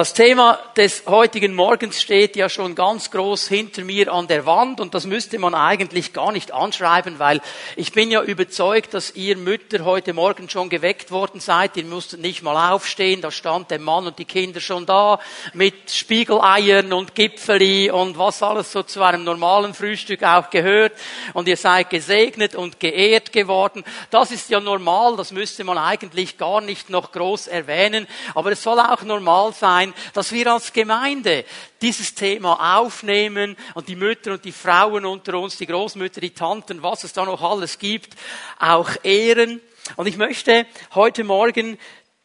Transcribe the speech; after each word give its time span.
Das 0.00 0.14
Thema 0.14 0.58
des 0.78 1.02
heutigen 1.08 1.52
Morgens 1.54 2.00
steht 2.00 2.34
ja 2.34 2.48
schon 2.48 2.74
ganz 2.74 3.10
groß 3.10 3.48
hinter 3.48 3.84
mir 3.84 4.10
an 4.10 4.28
der 4.28 4.46
Wand 4.46 4.80
und 4.80 4.94
das 4.94 5.04
müsste 5.04 5.38
man 5.38 5.54
eigentlich 5.54 6.14
gar 6.14 6.32
nicht 6.32 6.54
anschreiben, 6.54 7.18
weil 7.18 7.42
ich 7.76 7.92
bin 7.92 8.10
ja 8.10 8.22
überzeugt, 8.22 8.94
dass 8.94 9.14
ihr 9.14 9.36
Mütter 9.36 9.84
heute 9.84 10.14
Morgen 10.14 10.48
schon 10.48 10.70
geweckt 10.70 11.10
worden 11.10 11.38
seid. 11.38 11.76
Ihr 11.76 11.84
musstet 11.84 12.22
nicht 12.22 12.42
mal 12.42 12.72
aufstehen, 12.72 13.20
da 13.20 13.30
stand 13.30 13.70
der 13.70 13.78
Mann 13.78 14.06
und 14.06 14.18
die 14.18 14.24
Kinder 14.24 14.60
schon 14.62 14.86
da 14.86 15.20
mit 15.52 15.90
Spiegeleiern 15.90 16.94
und 16.94 17.14
Gipfeli 17.14 17.90
und 17.90 18.16
was 18.16 18.42
alles 18.42 18.72
so 18.72 18.82
zu 18.82 19.02
einem 19.02 19.24
normalen 19.24 19.74
Frühstück 19.74 20.22
auch 20.22 20.48
gehört 20.48 20.92
und 21.34 21.46
ihr 21.46 21.58
seid 21.58 21.90
gesegnet 21.90 22.54
und 22.54 22.80
geehrt 22.80 23.34
geworden. 23.34 23.84
Das 24.10 24.30
ist 24.30 24.48
ja 24.48 24.60
normal, 24.60 25.16
das 25.18 25.30
müsste 25.30 25.62
man 25.62 25.76
eigentlich 25.76 26.38
gar 26.38 26.62
nicht 26.62 26.88
noch 26.88 27.12
groß 27.12 27.48
erwähnen, 27.48 28.06
aber 28.34 28.52
es 28.52 28.62
soll 28.62 28.80
auch 28.80 29.02
normal 29.02 29.52
sein, 29.52 29.89
sein, 29.92 30.12
dass 30.14 30.32
wir 30.32 30.52
als 30.52 30.72
Gemeinde 30.72 31.44
dieses 31.80 32.14
Thema 32.14 32.78
aufnehmen 32.78 33.56
und 33.74 33.88
die 33.88 33.96
Mütter 33.96 34.32
und 34.32 34.44
die 34.44 34.52
Frauen 34.52 35.04
unter 35.04 35.38
uns, 35.38 35.56
die 35.56 35.66
Großmütter, 35.66 36.20
die 36.20 36.34
Tanten, 36.34 36.82
was 36.82 37.04
es 37.04 37.12
da 37.12 37.24
noch 37.24 37.42
alles 37.42 37.78
gibt, 37.78 38.14
auch 38.58 38.90
ehren. 39.02 39.60
Und 39.96 40.06
ich 40.06 40.16
möchte 40.16 40.66
heute 40.94 41.24
Morgen 41.24 41.78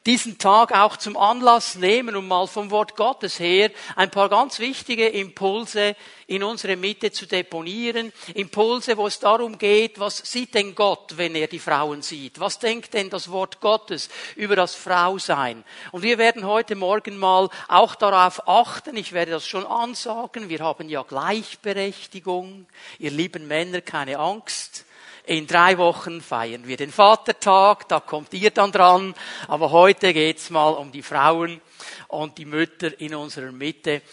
diesen 0.05 0.38
Tag 0.38 0.72
auch 0.72 0.98
zum 0.98 1.18
Anlass 1.18 1.76
nehmen, 1.76 2.16
um 2.16 2.27
mal 2.27 2.48
vom 2.48 2.70
Wort 2.70 2.95
Gottes 2.95 3.40
her 3.40 3.72
ein 3.95 4.12
paar 4.12 4.30
ganz 4.30 4.59
wichtige 4.59 5.08
Impulse 5.08 5.95
in 6.28 6.44
unsere 6.44 6.76
Mitte 6.76 7.12
zu 7.12 7.26
deponieren. 7.26 8.14
Impulse, 8.36 8.98
wo 8.98 9.08
es 9.08 9.20
darum 9.20 9.58
geht, 9.58 10.00
was 10.00 10.18
sieht 10.18 10.54
denn 10.54 10.76
Gott, 10.76 11.18
wenn 11.18 11.36
er 11.36 11.48
die 11.48 11.59
Frauen 11.59 12.04
sieht? 12.04 12.40
Was 12.40 12.59
denkt 12.59 12.94
denn 12.94 13.09
das 13.09 13.31
Wort 13.31 13.62
Gottes 13.62 14.09
über 14.36 14.55
das 14.55 14.76
Frausein? 14.76 15.64
Und 15.91 16.04
wir 16.04 16.20
werden 16.20 16.45
heute 16.45 16.76
Morgen 16.76 17.17
mal 17.17 17.50
auch 17.67 17.95
darauf 17.95 18.48
achten, 18.48 18.98
ich 18.98 19.14
werde 19.14 19.31
das 19.31 19.48
schon 19.48 19.66
ansagen, 19.66 20.50
wir 20.50 20.59
haben 20.59 20.88
ja 20.88 21.02
Gleichberechtigung. 21.02 22.67
Ihr 23.00 23.11
lieben 23.11 23.48
Männer, 23.48 23.81
keine 23.81 24.20
Angst. 24.20 24.86
In 25.28 25.48
drei 25.48 25.78
Wochen 25.80 26.22
feiern 26.22 26.68
wir 26.68 26.78
den 26.78 26.92
Vatertag, 26.92 27.88
da 27.88 28.00
kommt 28.00 28.34
ihr 28.34 28.52
dann 28.52 28.72
dran. 28.72 29.16
Aber 29.48 29.72
heute 29.72 30.14
geht's 30.14 30.52
mal 30.52 30.70
um 30.70 30.92
die 30.92 31.02
Frauen 31.02 31.62
und 32.08 32.38
die 32.38 32.45
Mütter 32.45 33.00
in 33.00 33.16
unserer 33.16 33.52
Mitte. 33.52 34.04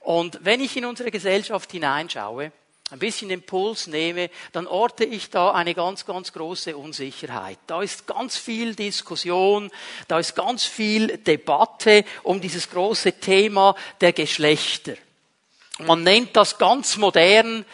Und 0.00 0.38
wenn 0.42 0.60
ich 0.60 0.76
in 0.76 0.84
unsere 0.84 1.10
Gesellschaft 1.10 1.72
hineinschaue, 1.72 2.52
ein 2.92 2.98
bisschen 2.98 3.30
Impuls 3.30 3.86
nehme, 3.86 4.30
dann 4.52 4.66
orte 4.66 5.04
ich 5.04 5.30
da 5.30 5.52
eine 5.52 5.74
ganz, 5.74 6.06
ganz 6.06 6.32
große 6.32 6.76
Unsicherheit. 6.76 7.58
Da 7.66 7.82
ist 7.82 8.06
ganz 8.06 8.36
viel 8.36 8.74
Diskussion, 8.74 9.70
da 10.08 10.18
ist 10.18 10.34
ganz 10.34 10.64
viel 10.64 11.18
Debatte 11.18 12.04
um 12.22 12.40
dieses 12.40 12.70
große 12.70 13.12
Thema 13.20 13.74
der 14.00 14.12
Geschlechter. 14.12 14.94
Man 15.78 16.02
nennt 16.02 16.36
das 16.36 16.58
ganz 16.58 16.96
modern 16.96 17.64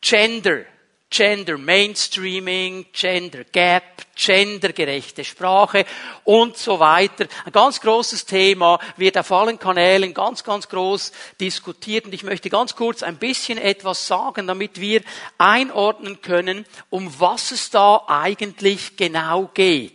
Gender 0.00 0.64
Gender 1.10 1.58
Mainstreaming, 1.58 2.86
Gender 2.92 3.42
Gap, 3.42 4.06
gendergerechte 4.14 5.24
Sprache 5.24 5.84
und 6.22 6.56
so 6.56 6.78
weiter. 6.78 7.26
Ein 7.44 7.50
ganz 7.50 7.80
großes 7.80 8.26
Thema 8.26 8.78
wird 8.96 9.18
auf 9.18 9.32
allen 9.32 9.58
Kanälen 9.58 10.14
ganz, 10.14 10.44
ganz 10.44 10.68
groß 10.68 11.10
diskutiert 11.40 12.04
und 12.04 12.14
ich 12.14 12.22
möchte 12.22 12.48
ganz 12.48 12.76
kurz 12.76 13.02
ein 13.02 13.16
bisschen 13.16 13.58
etwas 13.58 14.06
sagen, 14.06 14.46
damit 14.46 14.80
wir 14.80 15.02
einordnen 15.36 16.22
können, 16.22 16.64
um 16.90 17.12
was 17.18 17.50
es 17.50 17.70
da 17.70 18.04
eigentlich 18.06 18.96
genau 18.96 19.50
geht. 19.52 19.92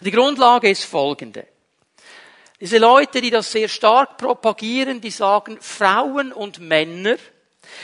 Die 0.00 0.10
Grundlage 0.10 0.70
ist 0.70 0.84
folgende. 0.84 1.46
Diese 2.58 2.78
Leute, 2.78 3.20
die 3.20 3.30
das 3.30 3.52
sehr 3.52 3.68
stark 3.68 4.16
propagieren, 4.16 5.00
die 5.00 5.10
sagen, 5.10 5.58
Frauen 5.60 6.32
und 6.32 6.60
Männer 6.60 7.16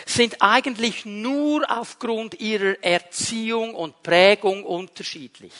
sind 0.07 0.41
eigentlich 0.41 1.05
nur 1.05 1.71
aufgrund 1.71 2.41
ihrer 2.41 2.83
Erziehung 2.83 3.75
und 3.75 4.03
Prägung 4.03 4.65
unterschiedlich. 4.65 5.53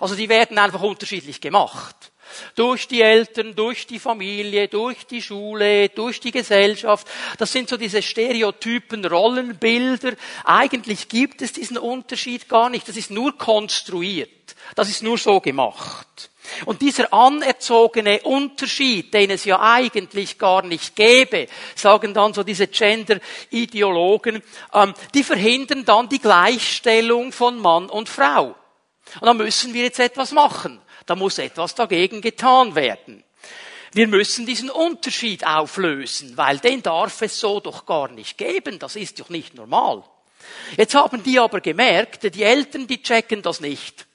Also 0.00 0.14
die 0.14 0.28
werden 0.28 0.58
einfach 0.58 0.82
unterschiedlich 0.82 1.40
gemacht. 1.40 2.12
Durch 2.54 2.88
die 2.88 3.02
Eltern, 3.02 3.54
durch 3.54 3.86
die 3.86 3.98
Familie, 3.98 4.66
durch 4.68 5.06
die 5.06 5.20
Schule, 5.20 5.90
durch 5.90 6.20
die 6.20 6.30
Gesellschaft. 6.30 7.06
Das 7.38 7.52
sind 7.52 7.68
so 7.68 7.76
diese 7.76 8.02
Stereotypen, 8.02 9.04
Rollenbilder. 9.04 10.14
Eigentlich 10.44 11.08
gibt 11.08 11.42
es 11.42 11.52
diesen 11.52 11.76
Unterschied 11.76 12.48
gar 12.48 12.70
nicht. 12.70 12.88
Das 12.88 12.96
ist 12.96 13.10
nur 13.10 13.36
konstruiert. 13.36 14.56
Das 14.74 14.88
ist 14.88 15.02
nur 15.02 15.18
so 15.18 15.40
gemacht. 15.40 16.30
Und 16.66 16.82
dieser 16.82 17.12
anerzogene 17.12 18.20
Unterschied, 18.22 19.12
den 19.14 19.30
es 19.30 19.44
ja 19.44 19.60
eigentlich 19.60 20.38
gar 20.38 20.62
nicht 20.62 20.94
gäbe, 20.94 21.46
sagen 21.74 22.14
dann 22.14 22.34
so 22.34 22.42
diese 22.42 22.66
Gender-Ideologen, 22.66 24.42
ähm, 24.72 24.94
die 25.14 25.24
verhindern 25.24 25.84
dann 25.84 26.08
die 26.08 26.20
Gleichstellung 26.20 27.32
von 27.32 27.58
Mann 27.58 27.88
und 27.88 28.08
Frau. 28.08 28.54
Und 29.20 29.26
da 29.26 29.34
müssen 29.34 29.74
wir 29.74 29.84
jetzt 29.84 30.00
etwas 30.00 30.32
machen. 30.32 30.80
Da 31.06 31.14
muss 31.14 31.38
etwas 31.38 31.74
dagegen 31.74 32.20
getan 32.20 32.74
werden. 32.74 33.24
Wir 33.92 34.08
müssen 34.08 34.44
diesen 34.44 34.70
Unterschied 34.70 35.46
auflösen, 35.46 36.36
weil 36.36 36.58
den 36.58 36.82
darf 36.82 37.22
es 37.22 37.38
so 37.38 37.60
doch 37.60 37.86
gar 37.86 38.08
nicht 38.10 38.38
geben. 38.38 38.78
Das 38.78 38.96
ist 38.96 39.20
doch 39.20 39.28
nicht 39.28 39.54
normal. 39.54 40.02
Jetzt 40.76 40.94
haben 40.94 41.22
die 41.22 41.38
aber 41.38 41.60
gemerkt, 41.60 42.34
die 42.34 42.42
Eltern, 42.42 42.86
die 42.86 43.02
checken 43.02 43.42
das 43.42 43.60
nicht. 43.60 44.06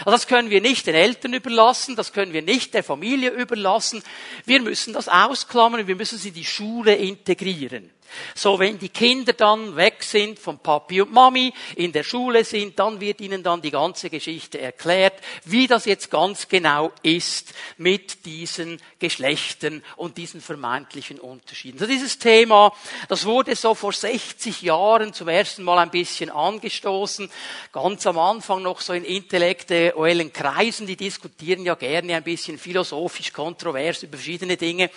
Also 0.00 0.12
das 0.12 0.26
können 0.26 0.50
wir 0.50 0.60
nicht 0.60 0.86
den 0.86 0.94
Eltern 0.94 1.34
überlassen, 1.34 1.96
das 1.96 2.12
können 2.12 2.32
wir 2.32 2.42
nicht 2.42 2.74
der 2.74 2.82
Familie 2.82 3.30
überlassen. 3.30 4.02
Wir 4.46 4.60
müssen 4.60 4.92
das 4.92 5.08
ausklammern, 5.08 5.86
wir 5.86 5.96
müssen 5.96 6.18
sie 6.18 6.28
in 6.28 6.34
die 6.34 6.44
Schule 6.44 6.94
integrieren. 6.94 7.90
So, 8.34 8.58
wenn 8.58 8.78
die 8.78 8.88
Kinder 8.88 9.32
dann 9.32 9.76
weg 9.76 10.02
sind 10.02 10.38
von 10.38 10.58
Papi 10.58 11.02
und 11.02 11.12
Mami, 11.12 11.52
in 11.76 11.92
der 11.92 12.04
Schule 12.04 12.44
sind, 12.44 12.78
dann 12.78 13.00
wird 13.00 13.20
ihnen 13.20 13.42
dann 13.42 13.62
die 13.62 13.70
ganze 13.70 14.10
Geschichte 14.10 14.60
erklärt, 14.60 15.14
wie 15.44 15.66
das 15.66 15.84
jetzt 15.84 16.10
ganz 16.10 16.48
genau 16.48 16.92
ist 17.02 17.54
mit 17.78 18.24
diesen 18.24 18.80
Geschlechtern 18.98 19.82
und 19.96 20.16
diesen 20.16 20.40
vermeintlichen 20.40 21.18
Unterschieden. 21.18 21.78
So 21.78 21.86
dieses 21.86 22.18
Thema, 22.18 22.72
das 23.08 23.24
wurde 23.24 23.56
so 23.56 23.74
vor 23.74 23.92
60 23.92 24.62
Jahren 24.62 25.12
zum 25.12 25.28
ersten 25.28 25.62
Mal 25.62 25.78
ein 25.78 25.90
bisschen 25.90 26.30
angestoßen, 26.30 27.30
ganz 27.72 28.06
am 28.06 28.18
Anfang 28.18 28.62
noch 28.62 28.80
so 28.80 28.92
in 28.92 29.04
intellektuellen 29.04 30.32
Kreisen, 30.32 30.86
die 30.86 30.96
diskutieren 30.96 31.64
ja 31.64 31.74
gerne 31.74 32.14
ein 32.14 32.22
bisschen 32.22 32.58
philosophisch 32.58 33.32
kontrovers 33.32 34.02
über 34.02 34.16
verschiedene 34.16 34.56
Dinge. 34.56 34.90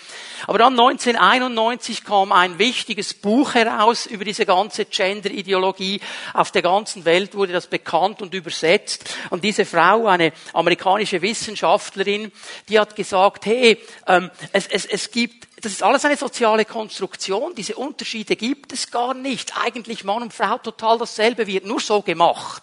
Aber 0.46 0.58
dann 0.58 0.78
1991 0.78 2.04
kam 2.04 2.32
ein 2.32 2.58
wichtiges 2.58 3.03
wichtiges 3.04 3.14
Buch 3.14 3.54
heraus 3.54 4.06
über 4.06 4.24
diese 4.24 4.46
ganze 4.46 4.86
Gender-Ideologie. 4.86 6.00
Auf 6.32 6.50
der 6.50 6.62
ganzen 6.62 7.04
Welt 7.04 7.34
wurde 7.34 7.52
das 7.52 7.66
bekannt 7.66 8.22
und 8.22 8.32
übersetzt. 8.32 9.16
Und 9.30 9.44
diese 9.44 9.64
Frau, 9.64 10.06
eine 10.06 10.32
amerikanische 10.52 11.20
Wissenschaftlerin, 11.20 12.32
die 12.68 12.78
hat 12.78 12.96
gesagt, 12.96 13.46
hey, 13.46 13.78
ähm, 14.06 14.30
es, 14.52 14.66
es, 14.68 14.86
es 14.86 15.10
gibt 15.10 15.43
das 15.64 15.72
ist 15.72 15.82
alles 15.82 16.04
eine 16.04 16.16
soziale 16.16 16.66
Konstruktion. 16.66 17.54
Diese 17.54 17.76
Unterschiede 17.76 18.36
gibt 18.36 18.72
es 18.72 18.90
gar 18.90 19.14
nicht. 19.14 19.56
Eigentlich 19.56 20.04
Mann 20.04 20.22
und 20.22 20.34
Frau 20.34 20.58
total 20.58 20.98
dasselbe 20.98 21.46
wird 21.46 21.64
nur 21.64 21.80
so 21.80 22.02
gemacht. 22.02 22.62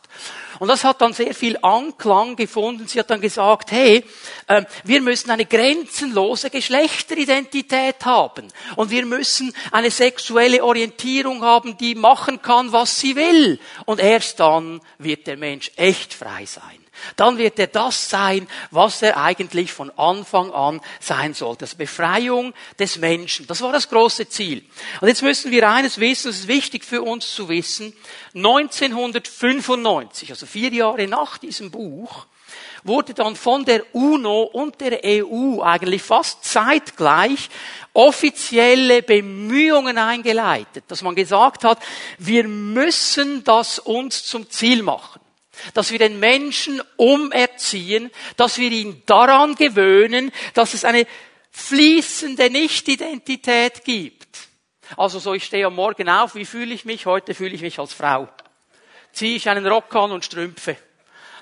Und 0.59 0.67
das 0.67 0.83
hat 0.83 1.01
dann 1.01 1.13
sehr 1.13 1.33
viel 1.33 1.57
Anklang 1.63 2.35
gefunden. 2.35 2.87
Sie 2.87 2.99
hat 2.99 3.09
dann 3.09 3.19
gesagt, 3.19 3.71
hey, 3.71 4.05
äh, 4.45 4.63
wir 4.83 5.01
müssen 5.01 5.31
eine 5.31 5.45
grenzenlose 5.45 6.51
Geschlechteridentität 6.51 8.05
haben. 8.05 8.47
Und 8.75 8.91
wir 8.91 9.05
müssen 9.07 9.51
eine 9.71 9.89
sexuelle 9.89 10.63
Orientierung 10.63 11.41
haben, 11.41 11.77
die 11.77 11.95
machen 11.95 12.43
kann, 12.43 12.71
was 12.71 12.99
sie 12.99 13.15
will. 13.15 13.59
Und 13.85 13.99
erst 13.99 14.39
dann 14.39 14.81
wird 14.99 15.25
der 15.25 15.37
Mensch 15.37 15.71
echt 15.75 16.13
frei 16.13 16.45
sein. 16.45 16.80
Dann 17.15 17.37
wird 17.37 17.59
er 17.59 17.67
das 17.67 18.09
sein, 18.09 18.47
was 18.71 19.01
er 19.01 19.17
eigentlich 19.17 19.71
von 19.71 19.89
Anfang 19.97 20.51
an 20.51 20.81
sein 20.99 21.33
soll. 21.33 21.55
Das 21.57 21.75
Befreiung 21.75 22.53
des 22.79 22.97
Menschen. 22.97 23.47
Das 23.47 23.61
war 23.61 23.71
das 23.71 23.89
große 23.89 24.29
Ziel. 24.29 24.63
Und 24.99 25.07
jetzt 25.07 25.21
müssen 25.21 25.51
wir 25.51 25.69
eines 25.69 25.99
wissen, 25.99 26.27
das 26.27 26.39
ist 26.39 26.47
wichtig 26.47 26.83
für 26.85 27.01
uns 27.01 27.33
zu 27.33 27.49
wissen. 27.49 27.93
1995, 28.35 30.29
also 30.31 30.45
vier 30.45 30.71
Jahre 30.73 31.07
nach 31.07 31.37
diesem 31.37 31.71
Buch, 31.71 32.25
wurde 32.83 33.13
dann 33.13 33.35
von 33.35 33.65
der 33.65 33.83
UNO 33.93 34.43
und 34.43 34.81
der 34.81 35.01
EU 35.03 35.61
eigentlich 35.61 36.01
fast 36.01 36.43
zeitgleich 36.43 37.49
offizielle 37.93 39.03
Bemühungen 39.03 39.97
eingeleitet, 39.97 40.85
dass 40.87 41.01
man 41.01 41.15
gesagt 41.15 41.63
hat, 41.63 41.79
wir 42.17 42.47
müssen 42.47 43.43
das 43.43 43.79
uns 43.79 44.25
zum 44.25 44.49
Ziel 44.49 44.83
machen 44.83 45.20
dass 45.73 45.91
wir 45.91 45.99
den 45.99 46.19
Menschen 46.19 46.81
umerziehen, 46.97 48.11
dass 48.37 48.57
wir 48.57 48.71
ihn 48.71 49.03
daran 49.05 49.55
gewöhnen, 49.55 50.31
dass 50.53 50.73
es 50.73 50.85
eine 50.85 51.05
fließende 51.51 52.49
Nicht-Identität 52.49 53.83
gibt. 53.83 54.27
Also 54.97 55.19
so, 55.19 55.33
ich 55.33 55.45
stehe 55.45 55.65
am 55.65 55.75
Morgen 55.75 56.09
auf, 56.09 56.35
wie 56.35 56.45
fühle 56.45 56.73
ich 56.73 56.85
mich? 56.85 57.05
Heute 57.05 57.33
fühle 57.33 57.55
ich 57.55 57.61
mich 57.61 57.79
als 57.79 57.93
Frau. 57.93 58.27
Ziehe 59.13 59.35
ich 59.35 59.49
einen 59.49 59.65
Rock 59.67 59.93
an 59.95 60.11
und 60.11 60.25
Strümpfe. 60.25 60.77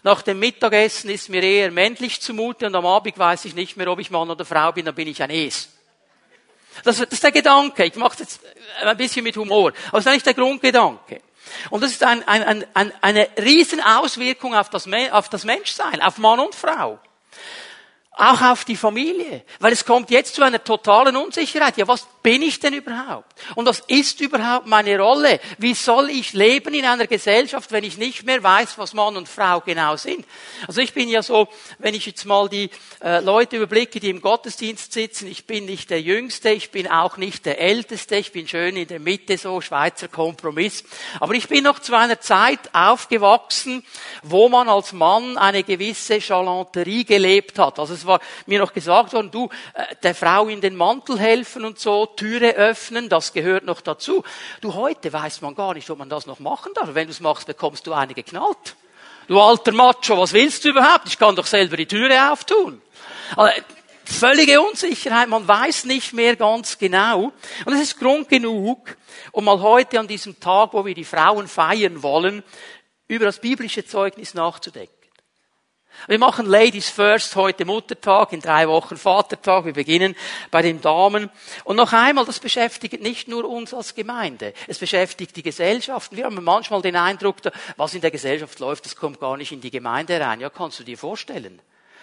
Nach 0.04 0.22
dem 0.22 0.40
Mittagessen 0.40 1.10
ist 1.10 1.30
mir 1.30 1.44
eher 1.44 1.72
männlich 1.72 2.22
zumute 2.22 2.68
und 2.68 2.76
am 2.76 2.86
Abend 2.86 3.18
weiß 3.18 3.46
ich 3.46 3.56
nicht 3.56 3.76
mehr, 3.76 3.90
ob 3.90 4.00
ich 4.00 4.12
Mann 4.12 4.30
oder 4.30 4.46
Frau 4.46 4.72
bin, 4.72 4.86
dann 4.86 4.96
bin 4.96 5.08
ich 5.08 5.22
ein 5.22 5.30
Es. 5.30 5.70
Das, 6.84 6.98
das 6.98 7.10
ist 7.10 7.24
der 7.24 7.32
Gedanke. 7.32 7.86
Ich 7.86 7.96
mache 7.96 8.14
es 8.14 8.20
jetzt 8.20 8.40
ein 8.82 8.96
bisschen 8.96 9.24
mit 9.24 9.36
Humor. 9.36 9.74
Aber 9.88 9.98
das 9.98 10.06
ist 10.06 10.08
eigentlich 10.08 10.24
der 10.24 10.34
Grundgedanke. 10.36 11.22
Und 11.70 11.84
das 11.84 11.92
ist 11.92 12.04
ein, 12.04 12.28
ein, 12.28 12.66
ein, 12.74 12.94
eine 13.02 13.28
Riesenauswirkung 13.38 14.56
auf 14.56 14.70
das, 14.70 14.88
auf 15.12 15.30
das 15.30 15.46
Menschsein, 15.46 16.02
auf 16.02 16.18
Mann 16.18 16.40
und 16.40 16.56
Frau. 16.56 17.00
Auch 18.22 18.42
auf 18.42 18.66
die 18.66 18.76
Familie. 18.76 19.44
Weil 19.60 19.72
es 19.72 19.86
kommt 19.86 20.12
jetzt 20.12 20.36
zu 20.36 20.44
einer 20.44 20.62
totalen 20.62 21.16
Unsicherheit. 21.16 21.78
Ja, 21.78 21.88
was 21.88 22.06
bin 22.22 22.42
ich 22.42 22.60
denn 22.60 22.74
überhaupt? 22.74 23.32
Und 23.56 23.66
was 23.66 23.80
ist 23.88 24.20
überhaupt 24.20 24.68
meine 24.68 25.00
Rolle? 25.00 25.40
Wie 25.58 25.74
soll 25.74 26.10
ich 26.10 26.34
leben 26.34 26.74
in 26.74 26.84
einer 26.84 27.08
Gesellschaft, 27.08 27.72
wenn 27.72 27.86
ich 27.86 27.98
nicht 27.98 28.26
mehr 28.26 28.44
weiß, 28.44 28.78
was 28.78 28.94
Mann 28.94 29.16
und 29.16 29.30
Frau 29.30 29.62
genau 29.62 29.96
sind? 29.96 30.26
Also 30.68 30.82
ich 30.82 30.94
bin 30.94 31.08
ja 31.08 31.24
so, 31.24 31.48
wenn 31.78 31.94
ich 31.94 32.06
jetzt 32.06 32.26
mal 32.26 32.50
die 32.50 32.70
äh, 33.02 33.22
Leute 33.22 33.56
überblicke, 33.56 34.02
die 34.02 34.10
im 34.10 34.20
Gottesdienst 34.20 34.92
sitzen, 34.92 35.28
ich 35.28 35.48
bin 35.48 35.64
nicht 35.64 35.90
der 35.90 36.02
Jüngste, 36.02 36.50
ich 36.50 36.72
bin 36.72 36.90
auch 36.90 37.16
nicht 37.16 37.46
der 37.46 37.62
Älteste, 37.62 38.18
ich 38.18 38.34
bin 38.34 38.50
schön 38.50 38.76
in 38.76 38.90
der 38.90 39.00
Mitte, 39.00 39.38
so 39.38 39.62
Schweizer 39.62 40.10
Kompromiss. 40.10 40.84
Aber 41.22 41.36
ich 41.36 41.48
bin 41.48 41.64
noch 41.64 41.80
zu 41.80 41.96
einer 41.96 42.20
Zeit 42.20 42.60
aufgewachsen, 42.74 43.86
wo 44.24 44.50
man 44.50 44.68
als 44.68 44.92
Mann 44.92 45.38
eine 45.38 45.64
gewisse 45.64 46.20
Galanterie 46.20 47.06
gelebt 47.06 47.58
hat. 47.60 47.80
Also 47.80 47.94
war 48.10 48.20
mir 48.46 48.60
noch 48.60 48.74
gesagt 48.74 49.14
worden, 49.14 49.32
du, 49.32 49.50
äh, 49.74 49.96
der 50.04 50.14
Frau 50.14 50.50
in 50.50 50.60
den 50.60 50.76
Mantel 50.76 51.18
helfen 51.18 51.64
und 51.64 51.80
so, 51.80 52.06
Türe 52.06 52.56
öffnen, 52.56 53.08
das 53.08 53.32
gehört 53.32 53.64
noch 53.64 53.80
dazu. 53.80 54.24
Du, 54.60 54.74
heute 54.74 55.14
weiß 55.14 55.40
man 55.42 55.56
gar 55.56 55.74
nicht, 55.74 55.90
ob 55.90 55.98
man 55.98 56.10
das 56.10 56.26
noch 56.26 56.40
machen 56.40 56.74
darf. 56.76 56.94
Wenn 56.94 57.08
du 57.08 57.12
es 57.12 57.22
machst, 57.22 57.48
bekommst 57.48 57.88
du 57.88 57.94
eine 57.94 58.14
geknallt. 58.14 58.76
Du 59.28 59.40
alter 59.40 59.72
Macho, 59.72 60.18
was 60.18 60.34
willst 60.34 60.66
du 60.66 60.70
überhaupt? 60.70 61.08
Ich 61.08 61.18
kann 61.18 61.36
doch 61.36 61.46
selber 61.46 61.78
die 61.78 61.86
Türe 61.86 62.32
auftun. 62.32 62.82
Also, 63.38 63.62
völlige 64.04 64.60
Unsicherheit, 64.60 65.30
man 65.30 65.48
weiß 65.48 65.86
nicht 65.86 66.14
mehr 66.14 66.36
ganz 66.36 66.78
genau. 66.78 67.32
Und 67.66 67.74
es 67.74 67.82
ist 67.82 68.00
Grund 68.00 68.28
genug, 68.28 68.98
um 69.32 69.46
mal 69.46 69.62
heute 69.62 70.00
an 70.00 70.08
diesem 70.08 70.40
Tag, 70.40 70.74
wo 70.74 70.86
wir 70.86 70.96
die 70.96 71.06
Frauen 71.06 71.48
feiern 71.48 72.02
wollen, 72.02 72.44
über 73.08 73.26
das 73.26 73.40
biblische 73.40 73.86
Zeugnis 73.86 74.34
nachzudenken. 74.34 74.99
Wir 76.08 76.20
machen 76.20 76.46
Ladies 76.46 76.90
First 76.90 77.36
heute 77.36 77.66
Muttertag, 77.66 78.34
in 78.34 78.40
drei 78.40 78.68
Wochen 78.68 78.98
Vatertag. 78.98 79.66
Wir 79.66 79.74
beginnen 79.74 80.16
bei 80.50 80.62
den 80.62 80.82
Damen. 80.82 81.30
Und 81.64 81.76
noch 81.76 81.94
einmal, 81.94 82.26
das 82.26 82.40
beschäftigt 82.40 83.02
nicht 83.02 83.28
nur 83.28 83.48
uns 83.48 83.74
als 83.74 83.96
Gemeinde. 83.96 84.54
Es 84.68 84.80
beschäftigt 84.80 85.36
die 85.36 85.44
Gesellschaft. 85.44 86.16
Wir 86.16 86.26
haben 86.26 86.44
manchmal 86.44 86.82
den 86.82 86.96
Eindruck, 86.96 87.38
was 87.76 87.94
in 87.94 88.02
der 88.02 88.12
Gesellschaft 88.12 88.60
läuft, 88.60 88.86
das 88.86 88.96
kommt 88.96 89.20
gar 89.20 89.38
nicht 89.38 89.52
in 89.52 89.62
die 89.62 89.72
Gemeinde 89.72 90.20
rein. 90.20 90.40
Ja, 90.40 90.50
kannst 90.50 90.80
du 90.80 90.84
dir 90.84 90.98
vorstellen 90.98 91.62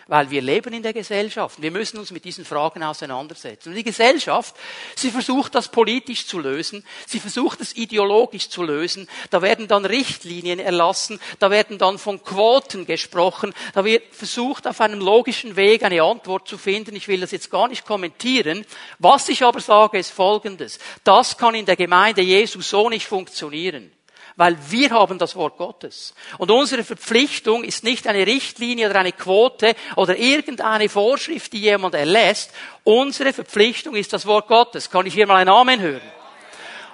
weil 0.09 0.31
wir 0.31 0.41
leben 0.41 0.73
in 0.73 0.83
der 0.83 0.93
Gesellschaft. 0.93 1.61
Wir 1.61 1.71
müssen 1.71 1.99
uns 1.99 2.13
mit 2.13 2.25
diesen 2.25 2.45
Fragen 2.45 2.83
auseinandersetzen. 2.83 3.71
Und 3.71 3.75
die 3.75 3.83
Gesellschaft, 3.83 4.55
sie 4.95 5.11
versucht 5.11 5.55
das 5.55 5.69
politisch 5.69 6.27
zu 6.27 6.39
lösen, 6.39 6.85
sie 7.07 7.19
versucht 7.19 7.61
es 7.61 7.77
ideologisch 7.77 8.49
zu 8.49 8.63
lösen. 8.63 9.09
Da 9.31 9.43
werden 9.43 9.67
dann 9.67 9.85
Richtlinien 9.85 10.61
erlassen, 10.61 11.21
da 11.41 11.51
werden 11.51 11.79
dann 11.79 11.99
von 11.99 12.23
Quoten 12.23 12.87
gesprochen, 12.87 13.53
da 13.75 13.85
wird 13.85 14.15
versucht, 14.15 14.67
auf 14.67 14.81
einem 14.81 15.01
logischen 15.01 15.57
Weg 15.57 15.83
eine 15.83 16.03
Antwort 16.03 16.47
zu 16.47 16.57
finden. 16.57 16.95
Ich 16.95 17.09
will 17.09 17.21
das 17.21 17.33
jetzt 17.33 17.51
gar 17.51 17.67
nicht 17.67 17.85
kommentieren. 17.85 18.65
Was 18.99 19.29
ich 19.29 19.43
aber 19.43 19.61
sage, 19.61 19.99
ist 19.99 20.11
Folgendes. 20.11 20.79
Das 21.03 21.37
kann 21.37 21.55
in 21.57 21.67
der 21.67 21.77
Gemeinde 21.77 22.23
Jesu 22.23 22.61
so 22.61 22.89
nicht 22.89 23.07
funktionieren 23.07 23.96
weil 24.37 24.57
wir 24.71 24.91
haben 24.91 25.19
das 25.19 25.35
Wort 25.35 25.57
Gottes. 25.57 26.15
Und 26.39 26.51
unsere 26.51 26.85
Verpflichtung 26.85 27.65
ist 27.65 27.85
nicht 27.85 28.07
eine 28.07 28.27
Richtlinie 28.27 28.91
oder 28.91 29.01
eine 29.01 29.13
Quote 29.13 29.75
oder 29.97 30.17
irgendeine 30.17 30.89
Vorschrift, 30.89 31.53
die 31.55 31.61
jemand 31.61 31.95
erlässt. 31.95 32.53
Unsere 32.85 33.33
Verpflichtung 33.33 33.97
ist 33.97 34.13
das 34.13 34.27
Wort 34.27 34.47
Gottes. 34.47 34.91
Kann 34.91 35.07
ich 35.07 35.15
hier 35.15 35.27
mal 35.27 35.37
ein 35.37 35.49
Amen 35.49 35.81
hören? 35.81 36.03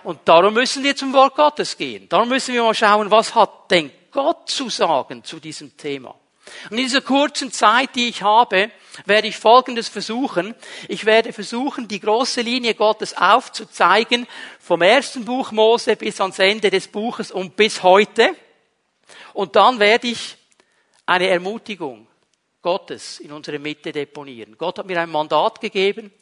Und 0.05 0.21
darum 0.25 0.55
müssen 0.55 0.83
wir 0.83 0.97
zum 0.97 1.13
Wort 1.13 1.35
Gottes 1.35 1.77
gehen. 1.77 2.09
Darum 2.09 2.29
müssen 2.29 2.55
wir 2.55 2.63
mal 2.63 2.75
schauen, 2.75 3.11
was 3.11 3.35
hat 3.35 3.71
denn 3.71 3.91
Gott 4.11 4.49
zu 4.49 4.69
sagen 4.69 5.25
zu 5.25 5.39
diesem 5.39 5.77
Thema. 5.77 6.15
Und 6.71 6.79
in 6.79 6.85
dieser 6.85 7.01
kurzen 7.01 7.53
Zeit, 7.53 7.91
die 7.95 8.09
ich 8.09 8.23
habe, 8.23 8.71
werde 9.07 9.29
ich 9.29 9.37
Folgendes 9.37 9.89
versuchen. 9.89 10.55
Ich 10.89 11.05
werde 11.05 11.33
versuchen, 11.33 11.89
die 11.89 12.01
große 12.01 12.41
Linie 12.41 12.75
Gottes 12.75 13.17
aufzuzeigen, 13.17 14.27
vom 14.61 14.83
ersten 14.83 15.25
Buch 15.25 15.53
Mose 15.53 15.97
bis 15.97 16.21
ans 16.21 16.39
Ende 16.39 16.71
des 16.71 16.89
Buches 16.89 17.31
und 17.31 17.57
bis 17.57 17.83
heute. 17.83 18.35
Und 19.33 19.57
dann 19.57 19.79
werde 19.79 20.09
ich 20.09 20.37
eine 21.07 21.29
Ermutigung 21.29 22.07
Gottes 22.61 23.19
in 23.19 23.33
unsere 23.33 23.59
Mitte 23.59 23.93
deponieren. 23.93 24.57
Gott 24.57 24.79
hat 24.79 24.87
mir 24.87 25.01
ein 25.01 25.11
Mandat 25.11 25.61
gegeben. 25.61 26.13